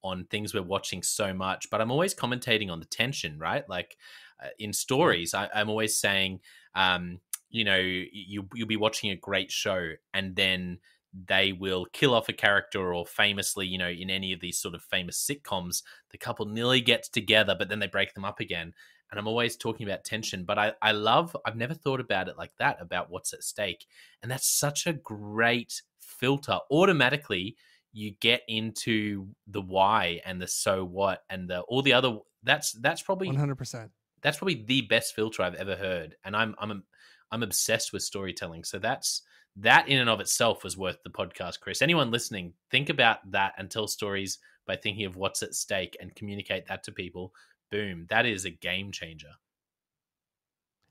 on 0.03 0.25
things 0.25 0.53
we're 0.53 0.63
watching 0.63 1.03
so 1.03 1.33
much, 1.33 1.69
but 1.69 1.81
I'm 1.81 1.91
always 1.91 2.13
commentating 2.15 2.71
on 2.71 2.79
the 2.79 2.85
tension, 2.85 3.39
right? 3.39 3.67
Like 3.69 3.97
uh, 4.43 4.49
in 4.59 4.73
stories, 4.73 5.33
I, 5.33 5.49
I'm 5.53 5.69
always 5.69 5.97
saying, 5.97 6.41
um, 6.75 7.19
you 7.49 7.63
know, 7.63 7.77
you 7.77 8.47
you'll 8.53 8.67
be 8.67 8.77
watching 8.77 9.11
a 9.11 9.15
great 9.15 9.51
show, 9.51 9.91
and 10.13 10.35
then 10.35 10.79
they 11.25 11.53
will 11.53 11.85
kill 11.93 12.13
off 12.13 12.29
a 12.29 12.33
character, 12.33 12.93
or 12.93 13.05
famously, 13.05 13.65
you 13.65 13.77
know, 13.77 13.89
in 13.89 14.09
any 14.09 14.33
of 14.33 14.39
these 14.39 14.59
sort 14.59 14.75
of 14.75 14.83
famous 14.83 15.17
sitcoms, 15.25 15.81
the 16.11 16.17
couple 16.17 16.45
nearly 16.45 16.81
gets 16.81 17.09
together, 17.09 17.55
but 17.57 17.69
then 17.69 17.79
they 17.79 17.87
break 17.87 18.13
them 18.13 18.25
up 18.25 18.39
again. 18.39 18.73
And 19.09 19.19
I'm 19.19 19.27
always 19.27 19.55
talking 19.55 19.87
about 19.87 20.03
tension, 20.03 20.43
but 20.43 20.59
I, 20.59 20.73
I 20.81 20.91
love, 20.91 21.35
I've 21.45 21.55
never 21.55 21.73
thought 21.73 22.01
about 22.01 22.27
it 22.27 22.37
like 22.37 22.51
that, 22.59 22.81
about 22.81 23.09
what's 23.09 23.33
at 23.33 23.43
stake. 23.43 23.85
And 24.21 24.29
that's 24.29 24.47
such 24.47 24.85
a 24.85 24.93
great 24.93 25.81
filter. 25.99 26.59
Automatically, 26.69 27.55
you 27.93 28.11
get 28.19 28.41
into 28.47 29.27
the 29.47 29.61
why 29.61 30.21
and 30.25 30.41
the 30.41 30.47
so 30.47 30.83
what 30.83 31.23
and 31.29 31.49
the 31.49 31.61
all 31.61 31.81
the 31.81 31.93
other 31.93 32.17
that's 32.43 32.73
that's 32.73 33.01
probably 33.01 33.29
100%. 33.29 33.89
that's 34.21 34.37
probably 34.37 34.63
the 34.65 34.81
best 34.81 35.15
filter 35.15 35.41
I've 35.41 35.55
ever 35.55 35.75
heard, 35.75 36.15
and 36.23 36.35
I'm 36.35 36.53
I'm 36.59 36.83
I'm 37.31 37.43
obsessed 37.43 37.93
with 37.93 38.03
storytelling. 38.03 38.65
So 38.65 38.77
that's 38.77 39.23
that 39.59 39.87
in 39.87 39.99
and 39.99 40.09
of 40.09 40.19
itself 40.19 40.63
was 40.63 40.77
worth 40.77 41.01
the 41.03 41.09
podcast, 41.09 41.59
Chris. 41.59 41.81
Anyone 41.81 42.11
listening, 42.11 42.53
think 42.69 42.89
about 42.89 43.29
that 43.31 43.53
and 43.57 43.69
tell 43.69 43.87
stories 43.87 44.39
by 44.65 44.75
thinking 44.75 45.05
of 45.05 45.15
what's 45.15 45.41
at 45.43 45.55
stake 45.55 45.95
and 45.99 46.13
communicate 46.15 46.67
that 46.67 46.83
to 46.83 46.91
people. 46.91 47.33
Boom, 47.71 48.05
that 48.09 48.25
is 48.25 48.45
a 48.45 48.49
game 48.49 48.91
changer. 48.91 49.31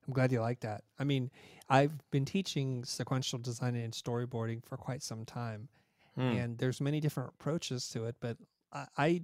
I'm 0.07 0.12
glad 0.12 0.31
you 0.33 0.41
like 0.41 0.61
that. 0.61 0.85
I 0.99 1.05
mean, 1.05 1.31
I've 1.69 1.93
been 2.11 2.25
teaching 2.25 2.85
sequential 2.85 3.39
design 3.39 3.75
and 3.75 3.93
storyboarding 3.93 4.64
for 4.64 4.77
quite 4.77 5.03
some 5.03 5.25
time, 5.25 5.69
Hmm. 6.14 6.21
and 6.23 6.59
there's 6.59 6.81
many 6.81 7.01
different 7.01 7.31
approaches 7.31 7.89
to 7.91 8.07
it. 8.07 8.17
But 8.21 8.39
I, 8.73 8.87
I 8.97 9.23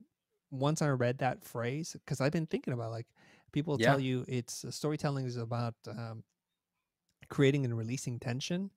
once 0.50 0.82
I 0.82 0.88
read 0.88 1.18
that 1.18 1.42
phrase 1.44 1.92
because 2.04 2.20
I've 2.20 2.32
been 2.32 2.46
thinking 2.46 2.74
about 2.74 2.90
like 2.90 3.06
people 3.52 3.76
Yeah. 3.80 3.90
tell 3.90 4.00
you 4.00 4.24
it's 4.28 4.64
storytelling 4.74 5.24
is 5.24 5.36
about 5.36 5.74
um, 5.88 6.24
creating 7.28 7.64
and 7.64 7.76
releasing 7.78 8.18
tension. 8.18 8.70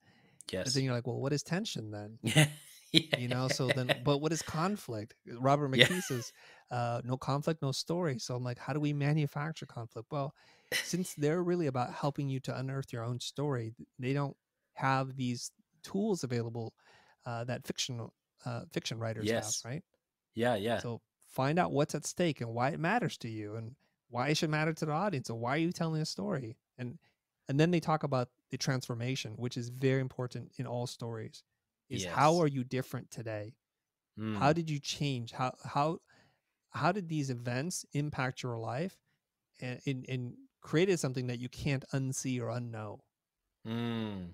But 0.63 0.73
Yes. 0.73 0.73
then 0.73 0.83
you're 0.83 0.93
like, 0.93 1.07
well, 1.07 1.19
what 1.19 1.33
is 1.33 1.43
tension 1.43 1.91
then? 1.91 2.19
Yeah. 2.23 2.47
yeah. 2.91 3.17
You 3.17 3.29
know, 3.29 3.47
so 3.47 3.71
then, 3.71 3.93
but 4.03 4.17
what 4.19 4.33
is 4.33 4.41
conflict? 4.41 5.15
Robert 5.39 5.69
Yeah. 5.73 5.87
McKee 5.87 6.03
says, 6.03 6.33
uh, 6.69 7.01
no 7.05 7.17
conflict, 7.17 7.61
no 7.61 7.71
story. 7.71 8.19
So 8.19 8.35
I'm 8.35 8.43
like, 8.43 8.59
how 8.59 8.73
do 8.73 8.79
we 8.79 8.91
manufacture 8.93 9.65
conflict? 9.65 10.09
Well, 10.11 10.33
since 10.81 11.13
they're 11.15 11.43
really 11.43 11.67
about 11.67 11.93
helping 11.93 12.29
you 12.29 12.39
to 12.41 12.57
unearth 12.57 12.91
your 12.91 13.03
own 13.03 13.19
story, 13.21 13.73
they 13.99 14.13
don't 14.13 14.35
have 14.73 15.15
these 15.15 15.51
tools 15.83 16.23
available 16.25 16.73
uh, 17.25 17.45
that 17.45 17.65
fictional 17.65 18.13
uh, 18.45 18.63
fiction 18.73 18.99
writers 18.99 19.31
Yes. 19.31 19.65
have, 19.65 19.71
right? 19.71 19.83
yeah, 20.35 20.55
yeah. 20.55 20.81
So 20.81 21.01
find 21.27 21.59
out 21.59 21.71
what's 21.71 21.95
at 21.95 22.05
stake 22.05 22.41
and 22.41 22.53
why 22.53 22.69
it 22.69 22.79
matters 22.79 23.17
to 23.19 23.29
you, 23.29 23.55
and 23.55 23.75
why 24.09 24.29
it 24.29 24.37
should 24.37 24.49
matter 24.49 24.73
to 24.73 24.85
the 24.85 24.91
audience, 24.91 25.29
and 25.29 25.39
why 25.39 25.51
are 25.55 25.57
you 25.59 25.71
telling 25.71 26.01
a 26.01 26.05
story? 26.05 26.57
And 26.77 26.99
and 27.47 27.59
then 27.59 27.71
they 27.71 27.79
talk 27.79 28.03
about 28.03 28.29
the 28.51 28.57
transformation, 28.57 29.33
which 29.37 29.57
is 29.57 29.69
very 29.69 30.01
important 30.01 30.51
in 30.57 30.67
all 30.67 30.87
stories. 30.87 31.43
Is 31.89 32.03
how 32.03 32.39
are 32.39 32.47
you 32.47 32.63
different 32.63 33.11
today? 33.11 33.53
Mm. 34.19 34.37
How 34.37 34.53
did 34.53 34.69
you 34.69 34.79
change? 34.79 35.31
How 35.31 35.53
how 35.63 35.99
how 36.71 36.91
did 36.91 37.07
these 37.07 37.29
events 37.29 37.85
impact 37.93 38.43
your 38.43 38.57
life 38.57 38.97
and, 39.61 39.79
and, 39.85 40.05
and 40.09 40.33
created 40.61 40.99
something 40.99 41.27
that 41.27 41.39
you 41.39 41.47
can't 41.47 41.85
unsee 41.93 42.41
or 42.41 42.47
unknow? 42.47 42.99
Mm. 43.67 44.31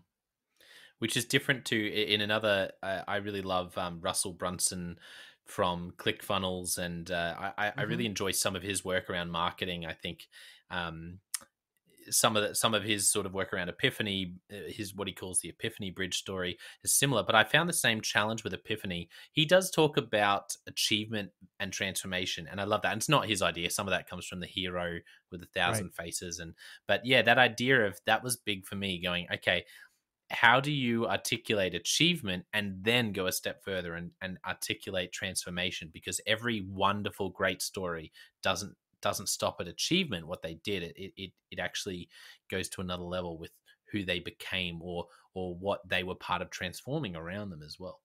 Which 0.99 1.17
is 1.17 1.25
different 1.25 1.65
to 1.65 1.87
in 1.87 2.21
another. 2.21 2.71
Uh, 2.81 3.01
I 3.07 3.17
really 3.17 3.41
love 3.41 3.77
um, 3.77 3.99
Russell 4.01 4.33
Brunson 4.33 4.97
from 5.45 5.93
ClickFunnels, 5.97 6.77
and 6.77 7.11
uh, 7.11 7.35
I, 7.37 7.67
I, 7.67 7.73
I 7.77 7.81
really 7.83 8.05
enjoy 8.05 8.31
some 8.31 8.55
of 8.55 8.63
his 8.63 8.85
work 8.85 9.09
around 9.09 9.31
marketing. 9.31 9.85
I 9.85 9.93
think 9.93 10.27
um, 10.69 11.19
some 12.09 12.35
of 12.35 12.47
the, 12.47 12.55
some 12.55 12.73
of 12.73 12.83
his 12.83 13.09
sort 13.09 13.25
of 13.25 13.33
work 13.33 13.53
around 13.53 13.69
Epiphany, 13.69 14.35
uh, 14.51 14.55
his 14.67 14.95
what 14.95 15.07
he 15.07 15.13
calls 15.13 15.39
the 15.39 15.49
Epiphany 15.49 15.91
Bridge 15.91 16.17
story, 16.17 16.57
is 16.83 16.93
similar. 16.93 17.23
But 17.23 17.35
I 17.35 17.43
found 17.43 17.69
the 17.69 17.73
same 17.73 18.01
challenge 18.01 18.43
with 18.43 18.53
Epiphany. 18.53 19.09
He 19.31 19.45
does 19.45 19.69
talk 19.71 19.97
about 19.97 20.55
achievement 20.67 21.31
and 21.59 21.71
transformation, 21.71 22.47
and 22.49 22.59
I 22.59 22.63
love 22.63 22.81
that. 22.81 22.93
And 22.93 22.99
it's 22.99 23.09
not 23.09 23.27
his 23.27 23.41
idea. 23.41 23.69
Some 23.69 23.87
of 23.87 23.91
that 23.91 24.09
comes 24.09 24.25
from 24.25 24.39
the 24.39 24.47
hero 24.47 24.99
with 25.31 25.43
a 25.43 25.47
thousand 25.53 25.91
faces, 25.93 26.39
and 26.39 26.53
but 26.87 27.05
yeah, 27.05 27.21
that 27.21 27.37
idea 27.37 27.85
of 27.85 27.99
that 28.05 28.23
was 28.23 28.37
big 28.37 28.65
for 28.65 28.75
me. 28.75 29.01
Going 29.01 29.27
okay, 29.33 29.65
how 30.31 30.59
do 30.59 30.71
you 30.71 31.07
articulate 31.07 31.75
achievement 31.75 32.45
and 32.53 32.83
then 32.83 33.11
go 33.11 33.27
a 33.27 33.31
step 33.31 33.63
further 33.63 33.95
and, 33.95 34.11
and 34.21 34.37
articulate 34.47 35.11
transformation? 35.11 35.89
Because 35.93 36.21
every 36.25 36.65
wonderful, 36.67 37.29
great 37.29 37.61
story 37.61 38.11
doesn't 38.41 38.75
doesn't 39.01 39.27
stop 39.29 39.59
at 39.61 39.67
achievement. 39.67 40.27
What 40.27 40.41
they 40.41 40.55
did, 40.55 40.83
it 40.83 41.13
it 41.17 41.33
it 41.51 41.59
actually 41.59 42.09
goes 42.49 42.69
to 42.69 42.81
another 42.81 43.03
level 43.03 43.37
with 43.37 43.51
who 43.91 44.03
they 44.05 44.19
became 44.19 44.81
or 44.81 45.07
or 45.33 45.55
what 45.55 45.87
they 45.87 46.03
were 46.03 46.15
part 46.15 46.41
of 46.41 46.49
transforming 46.49 47.15
around 47.15 47.49
them 47.49 47.63
as 47.63 47.79
well. 47.79 48.01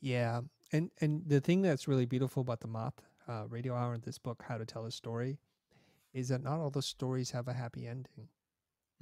Yeah, 0.00 0.42
and 0.72 0.90
and 1.00 1.28
the 1.28 1.40
thing 1.40 1.62
that's 1.62 1.88
really 1.88 2.06
beautiful 2.06 2.40
about 2.42 2.60
the 2.60 2.68
Moth 2.68 3.00
uh, 3.28 3.46
Radio 3.48 3.74
Hour 3.74 3.94
in 3.94 4.00
this 4.02 4.18
book, 4.18 4.42
How 4.46 4.58
to 4.58 4.66
Tell 4.66 4.86
a 4.86 4.90
Story, 4.92 5.40
is 6.12 6.28
that 6.28 6.42
not 6.42 6.60
all 6.60 6.70
the 6.70 6.82
stories 6.82 7.32
have 7.32 7.48
a 7.48 7.54
happy 7.54 7.86
ending. 7.86 8.30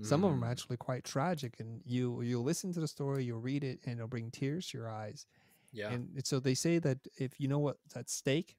Some 0.03 0.25
of 0.25 0.33
them 0.33 0.45
are 0.45 0.49
Mm, 0.49 0.53
actually 0.53 0.79
quite 0.79 1.05
tragic, 1.05 1.61
and 1.61 1.83
you 1.87 2.23
you 2.23 2.43
listen 2.43 2.73
to 2.75 2.81
the 2.81 2.89
story, 2.89 3.25
you'll 3.25 3.41
read 3.41 3.65
it, 3.65 3.81
and 3.85 3.95
it'll 3.99 4.09
bring 4.09 4.31
tears 4.33 4.69
to 4.71 4.79
your 4.79 4.91
eyes. 4.91 5.27
yeah. 5.73 5.99
And 5.99 6.27
so 6.27 6.41
they 6.41 6.55
say 6.55 6.79
that 6.81 7.01
if 7.19 7.41
you 7.41 7.49
know 7.49 7.61
what's 7.61 7.97
at 7.97 8.11
stake, 8.11 8.57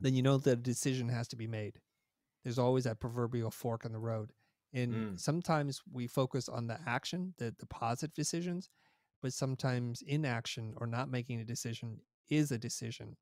then 0.00 0.14
you 0.14 0.22
know 0.22 0.38
that 0.38 0.52
a 0.52 0.56
decision 0.56 1.08
has 1.08 1.28
to 1.28 1.36
be 1.36 1.46
made. 1.46 1.80
There's 2.44 2.58
always 2.58 2.84
that 2.84 3.00
proverbial 3.00 3.50
fork 3.50 3.84
in 3.84 3.92
the 3.92 3.98
road. 3.98 4.32
And 4.72 4.94
Mm. 4.94 5.16
sometimes 5.16 5.82
we 5.90 6.06
focus 6.06 6.48
on 6.48 6.66
the 6.68 6.78
action, 6.86 7.34
the, 7.38 7.54
the 7.58 7.66
positive 7.66 8.14
decisions, 8.14 8.70
but 9.22 9.32
sometimes 9.32 10.02
inaction 10.02 10.74
or 10.78 10.86
not 10.86 11.10
making 11.10 11.40
a 11.40 11.44
decision 11.44 12.00
is 12.28 12.52
a 12.52 12.58
decision. 12.58 13.16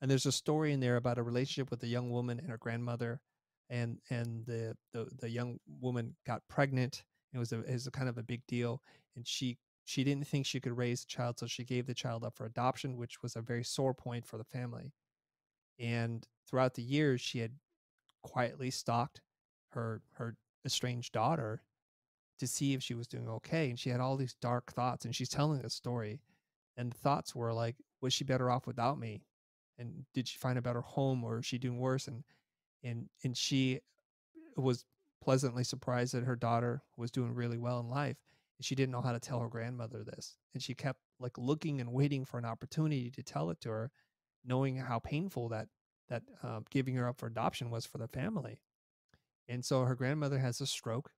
And 0.00 0.10
there's 0.10 0.26
a 0.26 0.32
story 0.32 0.72
in 0.72 0.80
there 0.80 0.96
about 0.96 1.18
a 1.18 1.22
relationship 1.22 1.70
with 1.70 1.82
a 1.82 1.86
young 1.88 2.10
woman 2.10 2.38
and 2.38 2.50
her 2.50 2.58
grandmother. 2.58 3.20
And 3.70 4.00
and 4.10 4.44
the 4.46 4.76
the, 4.92 5.08
the 5.18 5.30
young 5.30 5.58
woman 5.66 6.16
got 6.26 6.46
pregnant. 6.48 7.04
It 7.32 7.38
was 7.38 7.52
a 7.52 7.60
it 7.60 7.72
was 7.72 7.86
a 7.86 7.90
kind 7.90 8.08
of 8.08 8.18
a 8.18 8.22
big 8.22 8.46
deal. 8.46 8.82
And 9.16 9.26
she 9.26 9.58
she 9.86 10.04
didn't 10.04 10.26
think 10.26 10.46
she 10.46 10.60
could 10.60 10.76
raise 10.76 11.02
a 11.04 11.06
child, 11.06 11.38
so 11.38 11.46
she 11.46 11.64
gave 11.64 11.86
the 11.86 11.94
child 11.94 12.24
up 12.24 12.36
for 12.36 12.44
adoption, 12.46 12.96
which 12.96 13.22
was 13.22 13.36
a 13.36 13.42
very 13.42 13.64
sore 13.64 13.94
point 13.94 14.26
for 14.26 14.36
the 14.38 14.44
family. 14.44 14.92
And 15.78 16.26
throughout 16.48 16.74
the 16.74 16.82
years, 16.82 17.20
she 17.20 17.38
had 17.40 17.52
quietly 18.22 18.70
stalked 18.70 19.20
her 19.70 20.02
her 20.12 20.36
estranged 20.64 21.12
daughter 21.12 21.62
to 22.38 22.46
see 22.46 22.74
if 22.74 22.82
she 22.82 22.94
was 22.94 23.06
doing 23.06 23.28
okay. 23.28 23.70
And 23.70 23.78
she 23.78 23.90
had 23.90 24.00
all 24.00 24.16
these 24.16 24.34
dark 24.40 24.72
thoughts, 24.72 25.04
and 25.04 25.14
she's 25.14 25.28
telling 25.28 25.64
a 25.64 25.70
story. 25.70 26.20
And 26.76 26.90
the 26.92 26.98
thoughts 26.98 27.34
were 27.34 27.52
like, 27.52 27.76
was 28.00 28.12
she 28.12 28.24
better 28.24 28.50
off 28.50 28.66
without 28.66 28.98
me? 28.98 29.24
And 29.78 30.04
did 30.14 30.28
she 30.28 30.38
find 30.38 30.58
a 30.58 30.62
better 30.62 30.80
home, 30.80 31.24
or 31.24 31.38
is 31.38 31.46
she 31.46 31.58
doing 31.58 31.78
worse? 31.78 32.08
And 32.08 32.24
and 32.84 33.08
and 33.24 33.36
she 33.36 33.80
was 34.56 34.84
pleasantly 35.20 35.64
surprised 35.64 36.14
that 36.14 36.24
her 36.24 36.36
daughter 36.36 36.82
was 36.96 37.10
doing 37.10 37.34
really 37.34 37.58
well 37.58 37.80
in 37.80 37.88
life 37.88 38.18
and 38.58 38.64
she 38.64 38.74
didn't 38.74 38.92
know 38.92 39.00
how 39.00 39.12
to 39.12 39.18
tell 39.18 39.40
her 39.40 39.48
grandmother 39.48 40.04
this 40.04 40.36
and 40.52 40.62
she 40.62 40.74
kept 40.74 41.00
like 41.18 41.38
looking 41.38 41.80
and 41.80 41.90
waiting 41.90 42.24
for 42.24 42.38
an 42.38 42.44
opportunity 42.44 43.10
to 43.10 43.22
tell 43.22 43.48
it 43.50 43.60
to 43.60 43.70
her 43.70 43.90
knowing 44.44 44.76
how 44.76 44.98
painful 44.98 45.48
that 45.48 45.68
that 46.08 46.22
uh, 46.42 46.60
giving 46.70 46.94
her 46.94 47.08
up 47.08 47.18
for 47.18 47.26
adoption 47.26 47.70
was 47.70 47.86
for 47.86 47.98
the 47.98 48.08
family. 48.08 48.60
And 49.48 49.64
so 49.64 49.84
her 49.84 49.94
grandmother 49.94 50.38
has 50.38 50.60
a 50.60 50.66
stroke 50.66 51.10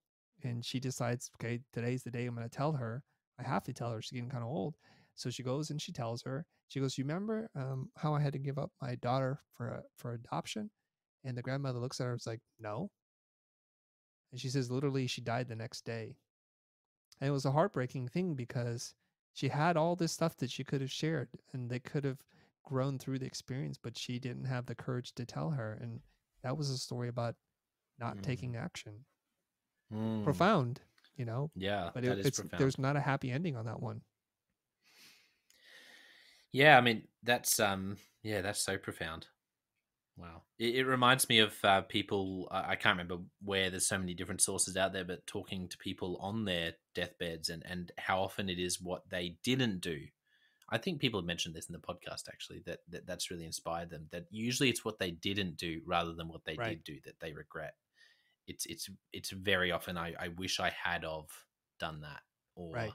and 0.43 0.65
she 0.65 0.79
decides 0.79 1.31
okay 1.37 1.61
today's 1.73 2.03
the 2.03 2.11
day 2.11 2.27
i'm 2.27 2.35
going 2.35 2.49
to 2.49 2.57
tell 2.57 2.73
her. 2.73 3.03
I 3.39 3.43
have 3.43 3.65
to 3.65 3.73
tell 3.73 3.91
her 3.91 4.01
she's 4.01 4.13
getting 4.13 4.31
kind 4.31 4.45
of 4.45 4.51
old. 4.51 4.77
So 5.15 5.31
she 5.31 5.43
goes 5.43 5.71
and 5.71 5.81
she 5.81 5.93
tells 5.93 6.23
her 6.23 6.47
she 6.69 6.81
goes 6.81 6.99
you 6.99 7.05
remember 7.05 7.49
um, 7.55 7.91
how 7.97 8.15
i 8.15 8.21
had 8.21 8.33
to 8.33 8.39
give 8.39 8.59
up 8.59 8.71
my 8.81 8.95
daughter 8.97 9.41
for 9.55 9.83
for 9.97 10.13
adoption? 10.13 10.71
And 11.25 11.37
the 11.37 11.43
grandmother 11.43 11.81
looks 11.81 12.01
at 12.01 12.05
her 12.05 12.13
and 12.13 12.21
is 12.21 12.27
like 12.27 12.41
no. 12.61 12.91
And 14.31 14.41
she 14.41 14.49
says 14.49 14.71
literally 14.71 15.07
she 15.07 15.21
died 15.21 15.49
the 15.49 15.57
next 15.57 15.85
day. 15.85 16.17
And 17.21 17.29
it 17.29 17.33
was 17.33 17.47
a 17.47 17.53
heartbreaking 17.53 18.09
thing 18.09 18.35
because 18.35 18.95
she 19.33 19.49
had 19.49 19.77
all 19.77 19.97
this 19.97 20.13
stuff 20.13 20.37
that 20.39 20.51
she 20.51 20.65
could 20.65 20.81
have 20.81 20.91
shared 20.91 21.29
and 21.53 21.71
they 21.71 21.79
could 21.79 22.05
have 22.05 22.19
grown 22.67 22.99
through 22.99 23.19
the 23.19 23.27
experience, 23.27 23.79
but 23.83 23.97
she 23.97 24.19
didn't 24.19 24.45
have 24.45 24.67
the 24.67 24.75
courage 24.75 25.15
to 25.15 25.25
tell 25.25 25.51
her. 25.51 25.79
And 25.81 26.01
that 26.43 26.59
was 26.59 26.69
a 26.69 26.77
story 26.77 27.09
about 27.09 27.35
not 27.99 28.19
mm. 28.19 28.23
taking 28.23 28.57
action. 28.57 28.93
Mm. 29.91 30.25
Profound, 30.25 30.81
you 31.17 31.25
know? 31.25 31.51
Yeah. 31.57 31.91
But 31.95 32.05
it, 32.05 32.27
it's, 32.27 32.41
profound. 32.41 32.61
there's 32.61 32.79
not 32.79 32.97
a 32.97 33.01
happy 33.01 33.31
ending 33.31 33.57
on 33.57 33.65
that 33.65 33.81
one. 33.81 34.03
Yeah, 36.53 36.77
I 36.79 36.81
mean 36.81 37.03
that's 37.23 37.61
um 37.61 37.97
yeah, 38.23 38.41
that's 38.43 38.61
so 38.61 38.77
profound. 38.77 39.27
Wow. 40.17 40.43
It, 40.59 40.77
it 40.77 40.85
reminds 40.87 41.29
me 41.29 41.41
of 41.41 41.55
uh, 41.63 41.83
people, 41.83 42.49
uh, 42.51 42.63
I 42.67 42.77
can't 42.77 42.95
remember 42.97 43.23
where 43.45 43.69
there's 43.69 43.87
so 43.87 43.99
many 43.99 44.15
different 44.15 44.41
sources 44.41 44.77
out 44.77 44.93
there, 44.93 45.05
but 45.05 45.27
talking 45.27 45.69
to 45.69 45.77
people 45.79 46.19
on 46.23 46.45
their 46.47 46.73
deathbeds 46.95 47.51
and, 47.51 47.63
and 47.67 47.93
how 47.99 48.23
often 48.23 48.49
it 48.49 48.59
is 48.59 48.81
what 48.81 49.03
they 49.11 49.37
didn't 49.45 49.81
do. 49.81 49.99
I 50.69 50.79
think 50.79 51.01
people 51.01 51.21
have 51.21 51.27
mentioned 51.27 51.55
this 51.55 51.69
in 51.69 51.73
the 51.73 51.79
podcast 51.79 52.29
actually, 52.29 52.63
that, 52.67 52.81
that 52.89 53.07
that's 53.07 53.31
really 53.31 53.45
inspired 53.45 53.91
them. 53.91 54.09
That 54.11 54.27
usually 54.31 54.69
it's 54.69 54.85
what 54.85 54.99
they 54.99 55.13
didn't 55.13 55.57
do 55.57 55.81
rather 55.87 56.13
than 56.13 56.29
what 56.29 56.45
they 56.45 56.57
right. 56.57 56.71
did 56.71 56.85
do 56.85 57.01
that 57.05 57.21
they 57.21 57.33
regret. 57.33 57.75
It's 58.49 58.67
it's 58.67 58.89
it's 59.13 59.31
very 59.31 59.73
often 59.73 59.97
I, 59.97 60.15
I 60.19 60.29
wish 60.29 60.61
I 60.61 60.71
had 60.71 61.05
of 61.05 61.29
done 61.79 62.01
that 62.03 62.23
or 62.55 62.75
right. 62.75 62.93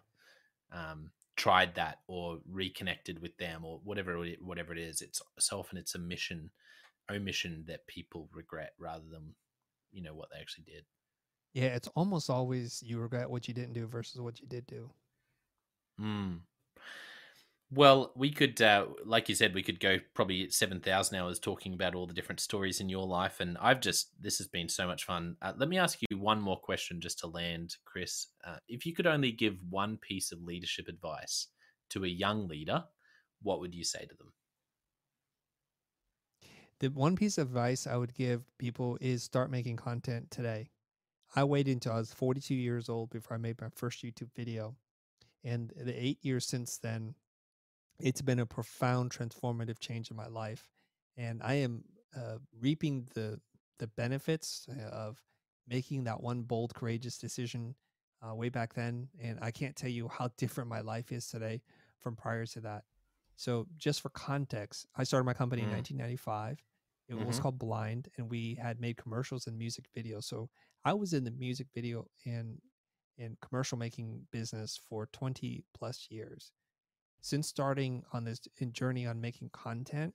um, 0.72 1.12
tried 1.36 1.76
that 1.76 2.00
or 2.08 2.40
reconnected 2.50 3.20
with 3.22 3.36
them 3.38 3.66
or 3.66 3.80
whatever 3.84 4.24
it, 4.26 4.42
whatever 4.42 4.74
it 4.74 4.80
is. 4.80 5.02
It's 5.02 5.22
so 5.40 5.60
often 5.60 5.78
it's 5.78 5.96
a 5.96 6.00
mission 6.00 6.52
omission 7.10 7.66
that 7.68 7.88
people 7.88 8.30
regret 8.34 8.72
rather 8.80 9.04
than 9.12 9.34
you 9.92 10.02
know 10.02 10.14
what 10.14 10.30
they 10.32 10.40
actually 10.40 10.66
did. 10.66 10.86
Yeah, 11.54 11.76
it's 11.76 11.90
almost 11.96 12.30
always 12.30 12.82
you 12.86 13.00
regret 13.00 13.30
what 13.30 13.48
you 13.48 13.54
didn't 13.54 13.74
do 13.74 13.88
versus 13.88 14.22
what 14.22 14.40
you 14.40 14.48
did 14.48 14.66
do. 14.68 14.90
Hmm. 16.00 16.36
Well, 17.74 18.12
we 18.16 18.32
could, 18.32 18.62
uh, 18.62 18.88
like 19.06 19.30
you 19.30 19.36
said, 19.36 19.54
we 19.54 19.64
could 19.64 19.80
go 19.80 19.98
probably 20.14 20.50
seven 20.50 20.82
thousand 20.82 21.18
hours 21.18 21.40
talking 21.40 21.74
about 21.74 21.96
all 21.96 22.06
the 22.06 22.14
different 22.14 22.42
stories 22.42 22.82
in 22.82 22.90
your 22.90 23.08
life, 23.08 23.40
and 23.40 23.58
I've 23.62 23.80
just 23.80 24.10
this 24.22 24.40
has 24.40 24.48
been 24.48 24.68
so 24.68 24.86
much 24.86 25.06
fun. 25.06 25.38
Uh, 25.42 25.54
let 25.56 25.70
me 25.70 25.78
ask 25.78 26.00
you 26.02 26.18
one 26.18 26.42
more 26.42 26.60
question 26.60 27.00
just 27.00 27.20
to 27.20 27.28
land, 27.28 27.78
Chris. 27.86 28.28
Uh, 28.46 28.58
if 28.68 28.86
you 28.86 28.94
could 28.94 29.08
only 29.08 29.32
give 29.32 29.56
one 29.70 29.96
piece 29.98 30.34
of 30.34 30.44
leadership 30.44 30.90
advice 30.90 31.48
to 31.92 32.04
a 32.04 32.10
young 32.10 32.50
leader, 32.50 32.84
what 33.42 33.62
would 33.62 33.74
you 33.74 33.86
say 33.86 34.02
to 34.02 34.16
them? 34.18 34.34
The 36.80 36.90
one 36.90 37.16
piece 37.16 37.38
of 37.38 37.48
advice 37.48 37.88
I 37.88 37.96
would 37.96 38.14
give 38.14 38.44
people 38.58 38.98
is 39.00 39.24
start 39.24 39.50
making 39.50 39.78
content 39.78 40.30
today. 40.30 40.72
I 41.38 41.46
waited 41.46 41.72
until 41.72 41.94
I 41.94 42.00
was 42.00 42.14
42 42.14 42.54
years 42.54 42.90
old 42.90 43.12
before 43.12 43.36
I 43.36 43.40
made 43.40 43.62
my 43.62 43.70
first 43.76 44.04
YouTube 44.04 44.34
video. 44.36 44.76
And 45.46 45.72
the 45.78 45.94
eight 45.94 46.18
years 46.22 46.46
since 46.46 46.78
then, 46.78 47.16
it's 48.04 48.22
been 48.22 48.40
a 48.40 48.46
profound 48.46 49.12
transformative 49.12 49.80
change 49.80 50.12
in 50.12 50.18
my 50.18 50.28
life. 50.28 50.68
And 51.18 51.42
I 51.44 51.56
am 51.56 51.84
uh, 52.16 52.38
reaping 52.60 53.08
the, 53.14 53.40
the 53.80 53.88
benefits 53.88 54.68
uh, 54.70 54.90
of 54.90 55.22
making 55.68 56.06
that 56.06 56.22
one 56.22 56.44
bold, 56.44 56.74
courageous 56.74 57.18
decision 57.18 57.76
uh, 58.22 58.34
way 58.36 58.50
back 58.50 58.74
then. 58.74 59.10
And 59.22 59.40
I 59.42 59.52
can't 59.52 59.76
tell 59.76 59.90
you 59.90 60.08
how 60.08 60.30
different 60.38 60.70
my 60.70 60.82
life 60.82 61.12
is 61.12 61.28
today 61.28 61.62
from 62.00 62.16
prior 62.16 62.46
to 62.48 62.62
that. 62.62 62.84
So, 63.36 63.66
just 63.78 64.02
for 64.02 64.10
context, 64.10 64.86
I 64.96 65.04
started 65.04 65.26
my 65.26 65.34
company 65.34 65.64
mm. 65.64 65.66
in 65.66 65.72
1995. 65.72 66.62
It 67.12 67.16
mm-hmm. 67.16 67.26
was 67.26 67.40
called 67.40 67.60
Blind, 67.60 68.08
and 68.18 68.30
we 68.30 68.58
had 68.62 68.80
made 68.80 68.96
commercials 68.96 69.48
and 69.48 69.58
music 69.58 69.86
videos. 69.96 70.24
So 70.24 70.50
I 70.86 70.94
was 70.94 71.14
in 71.14 71.26
the 71.26 71.32
music 71.32 71.68
video 71.74 72.06
and 72.26 72.60
in 73.18 73.36
commercial 73.42 73.78
making 73.78 74.28
business 74.32 74.80
for 74.90 75.08
20 75.12 75.66
plus 75.78 76.08
years. 76.10 76.52
Since 77.22 77.48
starting 77.48 78.04
on 78.14 78.24
this 78.24 78.40
journey 78.72 79.06
on 79.06 79.22
making 79.22 79.50
content, 79.50 80.14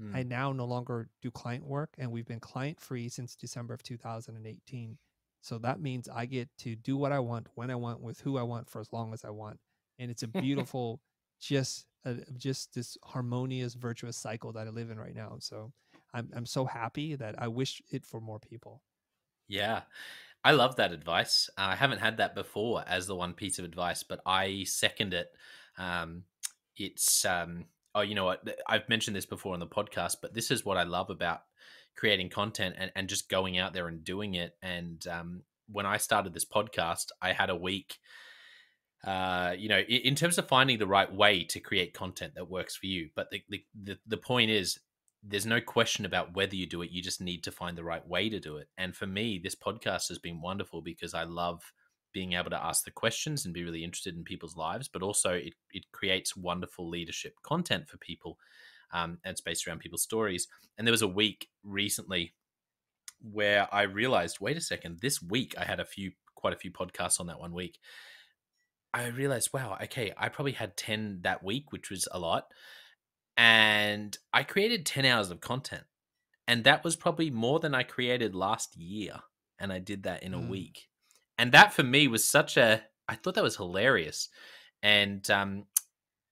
mm. 0.00 0.14
I 0.14 0.22
now 0.22 0.52
no 0.52 0.64
longer 0.64 1.08
do 1.20 1.30
client 1.30 1.64
work, 1.64 1.90
and 1.98 2.10
we've 2.10 2.26
been 2.26 2.40
client 2.40 2.80
free 2.80 3.08
since 3.08 3.34
December 3.34 3.74
of 3.74 3.82
2018. 3.82 4.98
So 5.40 5.58
that 5.58 5.80
means 5.80 6.08
I 6.08 6.26
get 6.26 6.48
to 6.58 6.76
do 6.76 6.96
what 6.96 7.10
I 7.10 7.18
want, 7.18 7.48
when 7.54 7.70
I 7.70 7.74
want, 7.74 8.00
with 8.00 8.20
who 8.20 8.38
I 8.38 8.42
want, 8.42 8.68
for 8.68 8.80
as 8.80 8.92
long 8.92 9.12
as 9.12 9.24
I 9.24 9.30
want, 9.30 9.58
and 9.98 10.10
it's 10.10 10.22
a 10.22 10.28
beautiful, 10.28 11.00
just 11.40 11.86
uh, 12.04 12.14
just 12.36 12.74
this 12.74 12.96
harmonious, 13.04 13.74
virtuous 13.74 14.16
cycle 14.16 14.52
that 14.52 14.66
I 14.66 14.70
live 14.70 14.90
in 14.90 14.98
right 14.98 15.14
now. 15.14 15.36
So 15.40 15.72
I'm 16.14 16.30
I'm 16.34 16.46
so 16.46 16.64
happy 16.64 17.14
that 17.16 17.34
I 17.38 17.48
wish 17.48 17.82
it 17.90 18.04
for 18.04 18.20
more 18.20 18.38
people. 18.38 18.82
Yeah. 19.48 19.82
I 20.44 20.52
love 20.52 20.76
that 20.76 20.92
advice. 20.92 21.48
Uh, 21.56 21.68
I 21.70 21.76
haven't 21.76 22.00
had 22.00 22.16
that 22.16 22.34
before 22.34 22.82
as 22.86 23.06
the 23.06 23.14
one 23.14 23.34
piece 23.34 23.58
of 23.58 23.64
advice, 23.64 24.02
but 24.02 24.20
I 24.26 24.64
second 24.64 25.14
it. 25.14 25.28
Um, 25.78 26.24
it's 26.82 27.24
um, 27.24 27.66
oh, 27.94 28.00
you 28.00 28.14
know 28.14 28.24
what? 28.24 28.46
I've 28.68 28.88
mentioned 28.88 29.16
this 29.16 29.26
before 29.26 29.54
on 29.54 29.60
the 29.60 29.66
podcast, 29.66 30.16
but 30.22 30.34
this 30.34 30.50
is 30.50 30.64
what 30.64 30.76
I 30.76 30.84
love 30.84 31.10
about 31.10 31.40
creating 31.96 32.30
content 32.30 32.74
and, 32.78 32.90
and 32.96 33.08
just 33.08 33.28
going 33.28 33.58
out 33.58 33.74
there 33.74 33.88
and 33.88 34.02
doing 34.02 34.34
it. 34.34 34.56
And 34.62 35.06
um, 35.06 35.42
when 35.70 35.86
I 35.86 35.98
started 35.98 36.32
this 36.32 36.44
podcast, 36.44 37.06
I 37.20 37.32
had 37.32 37.50
a 37.50 37.56
week. 37.56 37.98
Uh, 39.04 39.54
you 39.58 39.68
know, 39.68 39.80
in, 39.80 40.00
in, 40.02 40.14
terms 40.14 40.38
of 40.38 40.46
finding 40.46 40.78
the 40.78 40.86
right 40.86 41.12
way 41.12 41.42
to 41.42 41.58
create 41.58 41.92
content 41.92 42.34
that 42.36 42.48
works 42.48 42.76
for 42.76 42.86
you, 42.86 43.10
but 43.16 43.28
the, 43.32 43.42
the 43.48 43.64
the, 43.82 43.98
the 44.06 44.16
point 44.16 44.48
is 44.48 44.78
there's 45.24 45.46
no 45.46 45.60
question 45.60 46.04
about 46.04 46.34
whether 46.34 46.54
you 46.54 46.66
do 46.66 46.82
it. 46.82 46.90
You 46.90 47.02
just 47.02 47.20
need 47.20 47.42
to 47.44 47.52
find 47.52 47.76
the 47.76 47.84
right 47.84 48.06
way 48.06 48.28
to 48.28 48.38
do 48.38 48.58
it. 48.58 48.68
And 48.78 48.94
for 48.94 49.06
me, 49.06 49.40
this 49.42 49.56
podcast 49.56 50.08
has 50.08 50.18
been 50.18 50.40
wonderful 50.40 50.82
because 50.82 51.14
I 51.14 51.24
love 51.24 51.72
being 52.12 52.34
able 52.34 52.50
to 52.50 52.64
ask 52.64 52.84
the 52.84 52.90
questions 52.90 53.44
and 53.44 53.54
be 53.54 53.64
really 53.64 53.84
interested 53.84 54.16
in 54.16 54.24
people's 54.24 54.56
lives, 54.56 54.88
but 54.88 55.02
also 55.02 55.32
it, 55.32 55.54
it 55.70 55.90
creates 55.92 56.36
wonderful 56.36 56.88
leadership 56.88 57.34
content 57.42 57.88
for 57.88 57.96
people. 57.98 58.38
Um, 58.92 59.18
and 59.24 59.32
it's 59.32 59.40
based 59.40 59.66
around 59.66 59.80
people's 59.80 60.02
stories. 60.02 60.48
And 60.76 60.86
there 60.86 60.92
was 60.92 61.02
a 61.02 61.08
week 61.08 61.48
recently 61.64 62.34
where 63.20 63.68
I 63.72 63.82
realized, 63.82 64.38
wait 64.40 64.56
a 64.56 64.60
second, 64.60 64.98
this 65.00 65.22
week 65.22 65.54
I 65.56 65.64
had 65.64 65.80
a 65.80 65.84
few, 65.84 66.12
quite 66.34 66.52
a 66.52 66.58
few 66.58 66.70
podcasts 66.70 67.20
on 67.20 67.26
that 67.28 67.40
one 67.40 67.52
week. 67.52 67.78
I 68.92 69.06
realized, 69.06 69.50
wow, 69.54 69.78
okay, 69.84 70.12
I 70.18 70.28
probably 70.28 70.52
had 70.52 70.76
10 70.76 71.20
that 71.22 71.42
week, 71.42 71.72
which 71.72 71.88
was 71.88 72.06
a 72.12 72.18
lot 72.18 72.46
and 73.36 74.16
I 74.32 74.42
created 74.42 74.86
10 74.86 75.04
hours 75.04 75.30
of 75.30 75.40
content. 75.40 75.84
And 76.46 76.64
that 76.64 76.84
was 76.84 76.96
probably 76.96 77.30
more 77.30 77.60
than 77.60 77.74
I 77.74 77.82
created 77.82 78.34
last 78.34 78.76
year. 78.76 79.20
And 79.58 79.72
I 79.72 79.78
did 79.78 80.02
that 80.02 80.22
in 80.22 80.34
a 80.34 80.38
mm. 80.38 80.48
week. 80.48 80.88
And 81.38 81.52
that 81.52 81.72
for 81.72 81.82
me 81.82 82.08
was 82.08 82.24
such 82.24 82.56
a 82.56 82.82
I 83.08 83.16
thought 83.16 83.34
that 83.34 83.44
was 83.44 83.56
hilarious. 83.56 84.28
And 84.82 85.28
um 85.30 85.64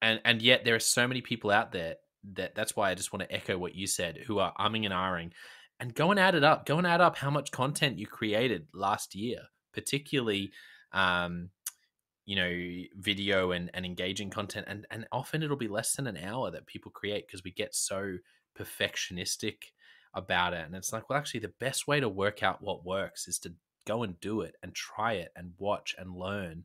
and 0.02 0.20
and 0.24 0.42
yet 0.42 0.64
there 0.64 0.74
are 0.74 0.80
so 0.80 1.06
many 1.06 1.20
people 1.20 1.50
out 1.50 1.72
there 1.72 1.96
that 2.32 2.54
that's 2.54 2.76
why 2.76 2.90
I 2.90 2.94
just 2.94 3.12
want 3.12 3.22
to 3.28 3.34
echo 3.34 3.56
what 3.56 3.74
you 3.74 3.86
said, 3.86 4.18
who 4.26 4.38
are 4.38 4.54
umming 4.58 4.84
and 4.84 4.94
ahhing 4.94 5.32
and 5.78 5.94
go 5.94 6.10
and 6.10 6.20
add 6.20 6.34
it 6.34 6.44
up. 6.44 6.66
Go 6.66 6.78
and 6.78 6.86
add 6.86 7.00
up 7.00 7.16
how 7.16 7.30
much 7.30 7.50
content 7.50 7.98
you 7.98 8.06
created 8.06 8.66
last 8.74 9.14
year, 9.14 9.40
particularly 9.72 10.52
um 10.92 11.50
you 12.26 12.36
know 12.36 12.84
video 12.96 13.50
and, 13.50 13.70
and 13.74 13.84
engaging 13.84 14.30
content 14.30 14.66
and 14.68 14.86
and 14.90 15.06
often 15.10 15.42
it'll 15.42 15.56
be 15.56 15.68
less 15.68 15.96
than 15.96 16.06
an 16.06 16.16
hour 16.16 16.50
that 16.50 16.66
people 16.66 16.90
create 16.92 17.26
because 17.26 17.42
we 17.42 17.50
get 17.50 17.74
so 17.74 18.18
perfectionistic 18.56 19.56
about 20.14 20.52
it 20.52 20.64
and 20.64 20.74
it's 20.74 20.92
like 20.92 21.08
well 21.08 21.18
actually 21.18 21.40
the 21.40 21.52
best 21.60 21.88
way 21.88 21.98
to 21.98 22.08
work 22.08 22.42
out 22.42 22.62
what 22.62 22.84
works 22.84 23.26
is 23.26 23.38
to 23.38 23.52
go 23.86 24.02
and 24.02 24.20
do 24.20 24.42
it 24.42 24.56
and 24.62 24.74
try 24.74 25.14
it 25.14 25.30
and 25.36 25.52
watch 25.58 25.94
and 25.98 26.14
learn 26.14 26.64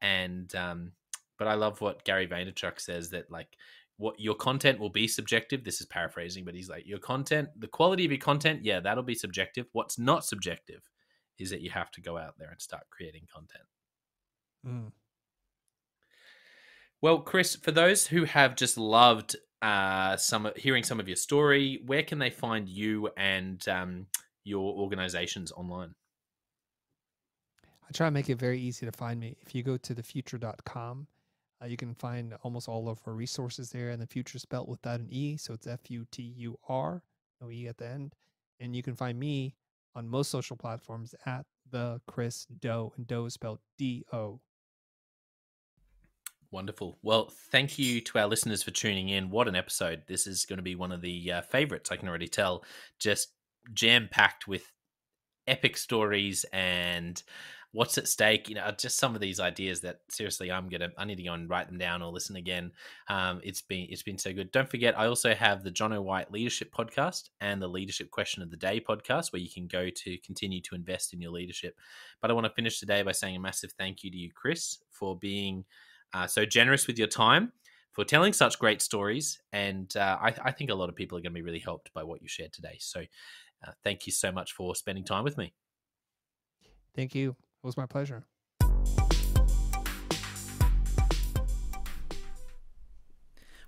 and 0.00 0.54
um 0.54 0.92
but 1.38 1.48
i 1.48 1.54
love 1.54 1.80
what 1.80 2.04
gary 2.04 2.26
vaynerchuk 2.26 2.80
says 2.80 3.10
that 3.10 3.30
like 3.30 3.56
what 3.96 4.18
your 4.20 4.34
content 4.34 4.78
will 4.78 4.90
be 4.90 5.08
subjective 5.08 5.64
this 5.64 5.80
is 5.80 5.86
paraphrasing 5.86 6.44
but 6.44 6.54
he's 6.54 6.68
like 6.68 6.86
your 6.86 6.98
content 6.98 7.48
the 7.58 7.66
quality 7.66 8.04
of 8.04 8.10
your 8.10 8.20
content 8.20 8.64
yeah 8.64 8.80
that'll 8.80 9.02
be 9.02 9.14
subjective 9.14 9.66
what's 9.72 9.98
not 9.98 10.24
subjective 10.24 10.82
is 11.38 11.50
that 11.50 11.60
you 11.60 11.70
have 11.70 11.90
to 11.90 12.00
go 12.00 12.16
out 12.16 12.34
there 12.38 12.50
and 12.50 12.60
start 12.60 12.84
creating 12.90 13.22
content 13.32 13.64
Mm. 14.66 14.92
Well, 17.00 17.20
Chris, 17.20 17.56
for 17.56 17.70
those 17.70 18.06
who 18.06 18.24
have 18.24 18.56
just 18.56 18.76
loved 18.76 19.36
uh, 19.62 20.16
some 20.16 20.50
hearing 20.56 20.82
some 20.82 21.00
of 21.00 21.08
your 21.08 21.16
story, 21.16 21.80
where 21.86 22.02
can 22.02 22.18
they 22.18 22.30
find 22.30 22.68
you 22.68 23.08
and 23.16 23.66
um, 23.68 24.06
your 24.44 24.74
organizations 24.74 25.52
online? 25.52 25.94
I 27.88 27.92
try 27.92 28.06
to 28.06 28.10
make 28.10 28.28
it 28.28 28.38
very 28.38 28.60
easy 28.60 28.84
to 28.84 28.92
find 28.92 29.18
me. 29.18 29.36
If 29.40 29.54
you 29.54 29.62
go 29.62 29.78
to 29.78 29.94
thefutur.com, 29.94 31.06
uh, 31.60 31.66
you 31.66 31.76
can 31.76 31.94
find 31.94 32.34
almost 32.42 32.68
all 32.68 32.88
of 32.88 33.00
our 33.06 33.14
resources 33.14 33.70
there, 33.70 33.90
and 33.90 34.00
the 34.00 34.06
future 34.06 34.36
is 34.36 34.42
spelled 34.42 34.68
without 34.68 35.00
an 35.00 35.08
E, 35.10 35.36
so 35.38 35.54
it's 35.54 35.66
F 35.66 35.90
U 35.90 36.06
T 36.10 36.22
U 36.36 36.58
R, 36.68 37.02
no 37.40 37.50
E 37.50 37.66
at 37.66 37.78
the 37.78 37.88
end. 37.88 38.14
And 38.60 38.76
you 38.76 38.82
can 38.82 38.94
find 38.94 39.18
me 39.18 39.54
on 39.94 40.08
most 40.08 40.30
social 40.30 40.56
platforms 40.56 41.14
at 41.24 41.46
the 41.70 42.00
Chris 42.06 42.46
Do, 42.60 42.92
and 42.96 43.06
Do 43.06 43.24
is 43.24 43.34
spelled 43.34 43.60
D 43.78 44.04
O. 44.12 44.40
Wonderful. 46.50 46.98
Well, 47.02 47.30
thank 47.50 47.78
you 47.78 48.00
to 48.02 48.18
our 48.18 48.26
listeners 48.26 48.62
for 48.62 48.70
tuning 48.70 49.08
in. 49.08 49.30
What 49.30 49.48
an 49.48 49.56
episode. 49.56 50.02
This 50.06 50.26
is 50.26 50.46
going 50.46 50.58
to 50.58 50.62
be 50.62 50.74
one 50.74 50.92
of 50.92 51.02
the 51.02 51.32
uh, 51.32 51.42
favorites, 51.42 51.90
I 51.90 51.96
can 51.96 52.08
already 52.08 52.28
tell. 52.28 52.64
Just 52.98 53.32
jam 53.74 54.08
packed 54.10 54.46
with 54.48 54.72
epic 55.46 55.76
stories 55.76 56.44
and 56.52 57.22
what's 57.72 57.98
at 57.98 58.08
stake. 58.08 58.48
You 58.48 58.54
know, 58.56 58.70
just 58.76 58.98
some 58.98 59.14
of 59.14 59.20
these 59.20 59.40
ideas 59.40 59.80
that 59.82 60.00
seriously, 60.10 60.50
I'm 60.50 60.68
gonna 60.68 60.88
I 60.96 61.04
need 61.04 61.16
to 61.16 61.22
go 61.22 61.32
and 61.32 61.48
write 61.48 61.68
them 61.68 61.78
down 61.78 62.02
or 62.02 62.12
listen 62.12 62.36
again. 62.36 62.72
Um, 63.08 63.40
it's 63.42 63.62
been 63.62 63.86
it's 63.90 64.02
been 64.02 64.18
so 64.18 64.32
good. 64.32 64.50
Don't 64.52 64.68
forget, 64.68 64.98
I 64.98 65.06
also 65.06 65.34
have 65.34 65.62
the 65.62 65.70
Jonno 65.70 66.02
White 66.02 66.32
Leadership 66.32 66.72
Podcast 66.72 67.30
and 67.40 67.60
the 67.60 67.68
Leadership 67.68 68.10
Question 68.10 68.42
of 68.42 68.50
the 68.50 68.56
Day 68.56 68.80
podcast, 68.80 69.32
where 69.32 69.42
you 69.42 69.50
can 69.50 69.66
go 69.66 69.88
to 69.90 70.18
continue 70.18 70.60
to 70.62 70.74
invest 70.74 71.12
in 71.12 71.20
your 71.20 71.32
leadership. 71.32 71.76
But 72.20 72.30
I 72.30 72.34
want 72.34 72.46
to 72.46 72.52
finish 72.52 72.80
today 72.80 73.02
by 73.02 73.12
saying 73.12 73.36
a 73.36 73.40
massive 73.40 73.72
thank 73.72 74.02
you 74.02 74.10
to 74.10 74.16
you, 74.16 74.30
Chris, 74.34 74.78
for 74.90 75.16
being 75.18 75.64
uh, 76.14 76.26
so 76.26 76.44
generous 76.44 76.86
with 76.86 76.98
your 76.98 77.08
time 77.08 77.52
for 77.92 78.04
telling 78.04 78.32
such 78.32 78.58
great 78.58 78.80
stories. 78.80 79.40
And 79.52 79.94
uh, 79.96 80.18
I, 80.20 80.34
I, 80.44 80.52
think 80.52 80.70
a 80.70 80.74
lot 80.74 80.88
of 80.88 80.94
people 80.94 81.18
are 81.18 81.20
going 81.20 81.32
to 81.32 81.34
be 81.34 81.42
really 81.42 81.58
helped 81.58 81.92
by 81.92 82.04
what 82.04 82.22
you 82.22 82.28
shared 82.28 82.52
today. 82.52 82.76
So 82.78 83.00
uh, 83.66 83.72
thank 83.82 84.06
you 84.06 84.12
so 84.12 84.30
much 84.30 84.52
for 84.52 84.74
spending 84.76 85.04
time 85.04 85.24
with 85.24 85.36
me. 85.36 85.52
Thank 86.94 87.14
you. 87.14 87.36
It 87.68 87.76
was 87.76 87.76
my 87.76 87.84
pleasure. 87.84 88.24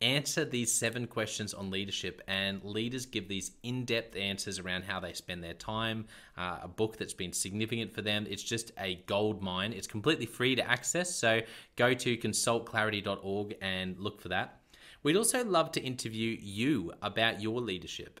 answer 0.00 0.44
these 0.44 0.72
seven 0.72 1.06
questions 1.06 1.54
on 1.54 1.70
leadership, 1.70 2.20
and 2.26 2.62
leaders 2.64 3.06
give 3.06 3.28
these 3.28 3.52
in 3.62 3.84
depth 3.84 4.16
answers 4.16 4.58
around 4.58 4.84
how 4.84 5.00
they 5.00 5.12
spend 5.12 5.42
their 5.42 5.54
time. 5.54 6.06
Uh, 6.36 6.58
a 6.62 6.68
book 6.68 6.96
that's 6.96 7.14
been 7.14 7.32
significant 7.32 7.92
for 7.92 8.02
them. 8.02 8.26
It's 8.28 8.42
just 8.42 8.72
a 8.78 8.96
gold 9.06 9.42
mine. 9.42 9.72
It's 9.72 9.86
completely 9.86 10.26
free 10.26 10.54
to 10.56 10.68
access, 10.68 11.14
so 11.14 11.40
go 11.76 11.94
to 11.94 12.16
consultclarity.org 12.16 13.56
and 13.60 13.98
look 13.98 14.20
for 14.20 14.28
that. 14.28 14.60
We'd 15.02 15.16
also 15.16 15.44
love 15.44 15.70
to 15.72 15.82
interview 15.82 16.36
you 16.40 16.92
about 17.02 17.42
your 17.42 17.60
leadership. 17.60 18.20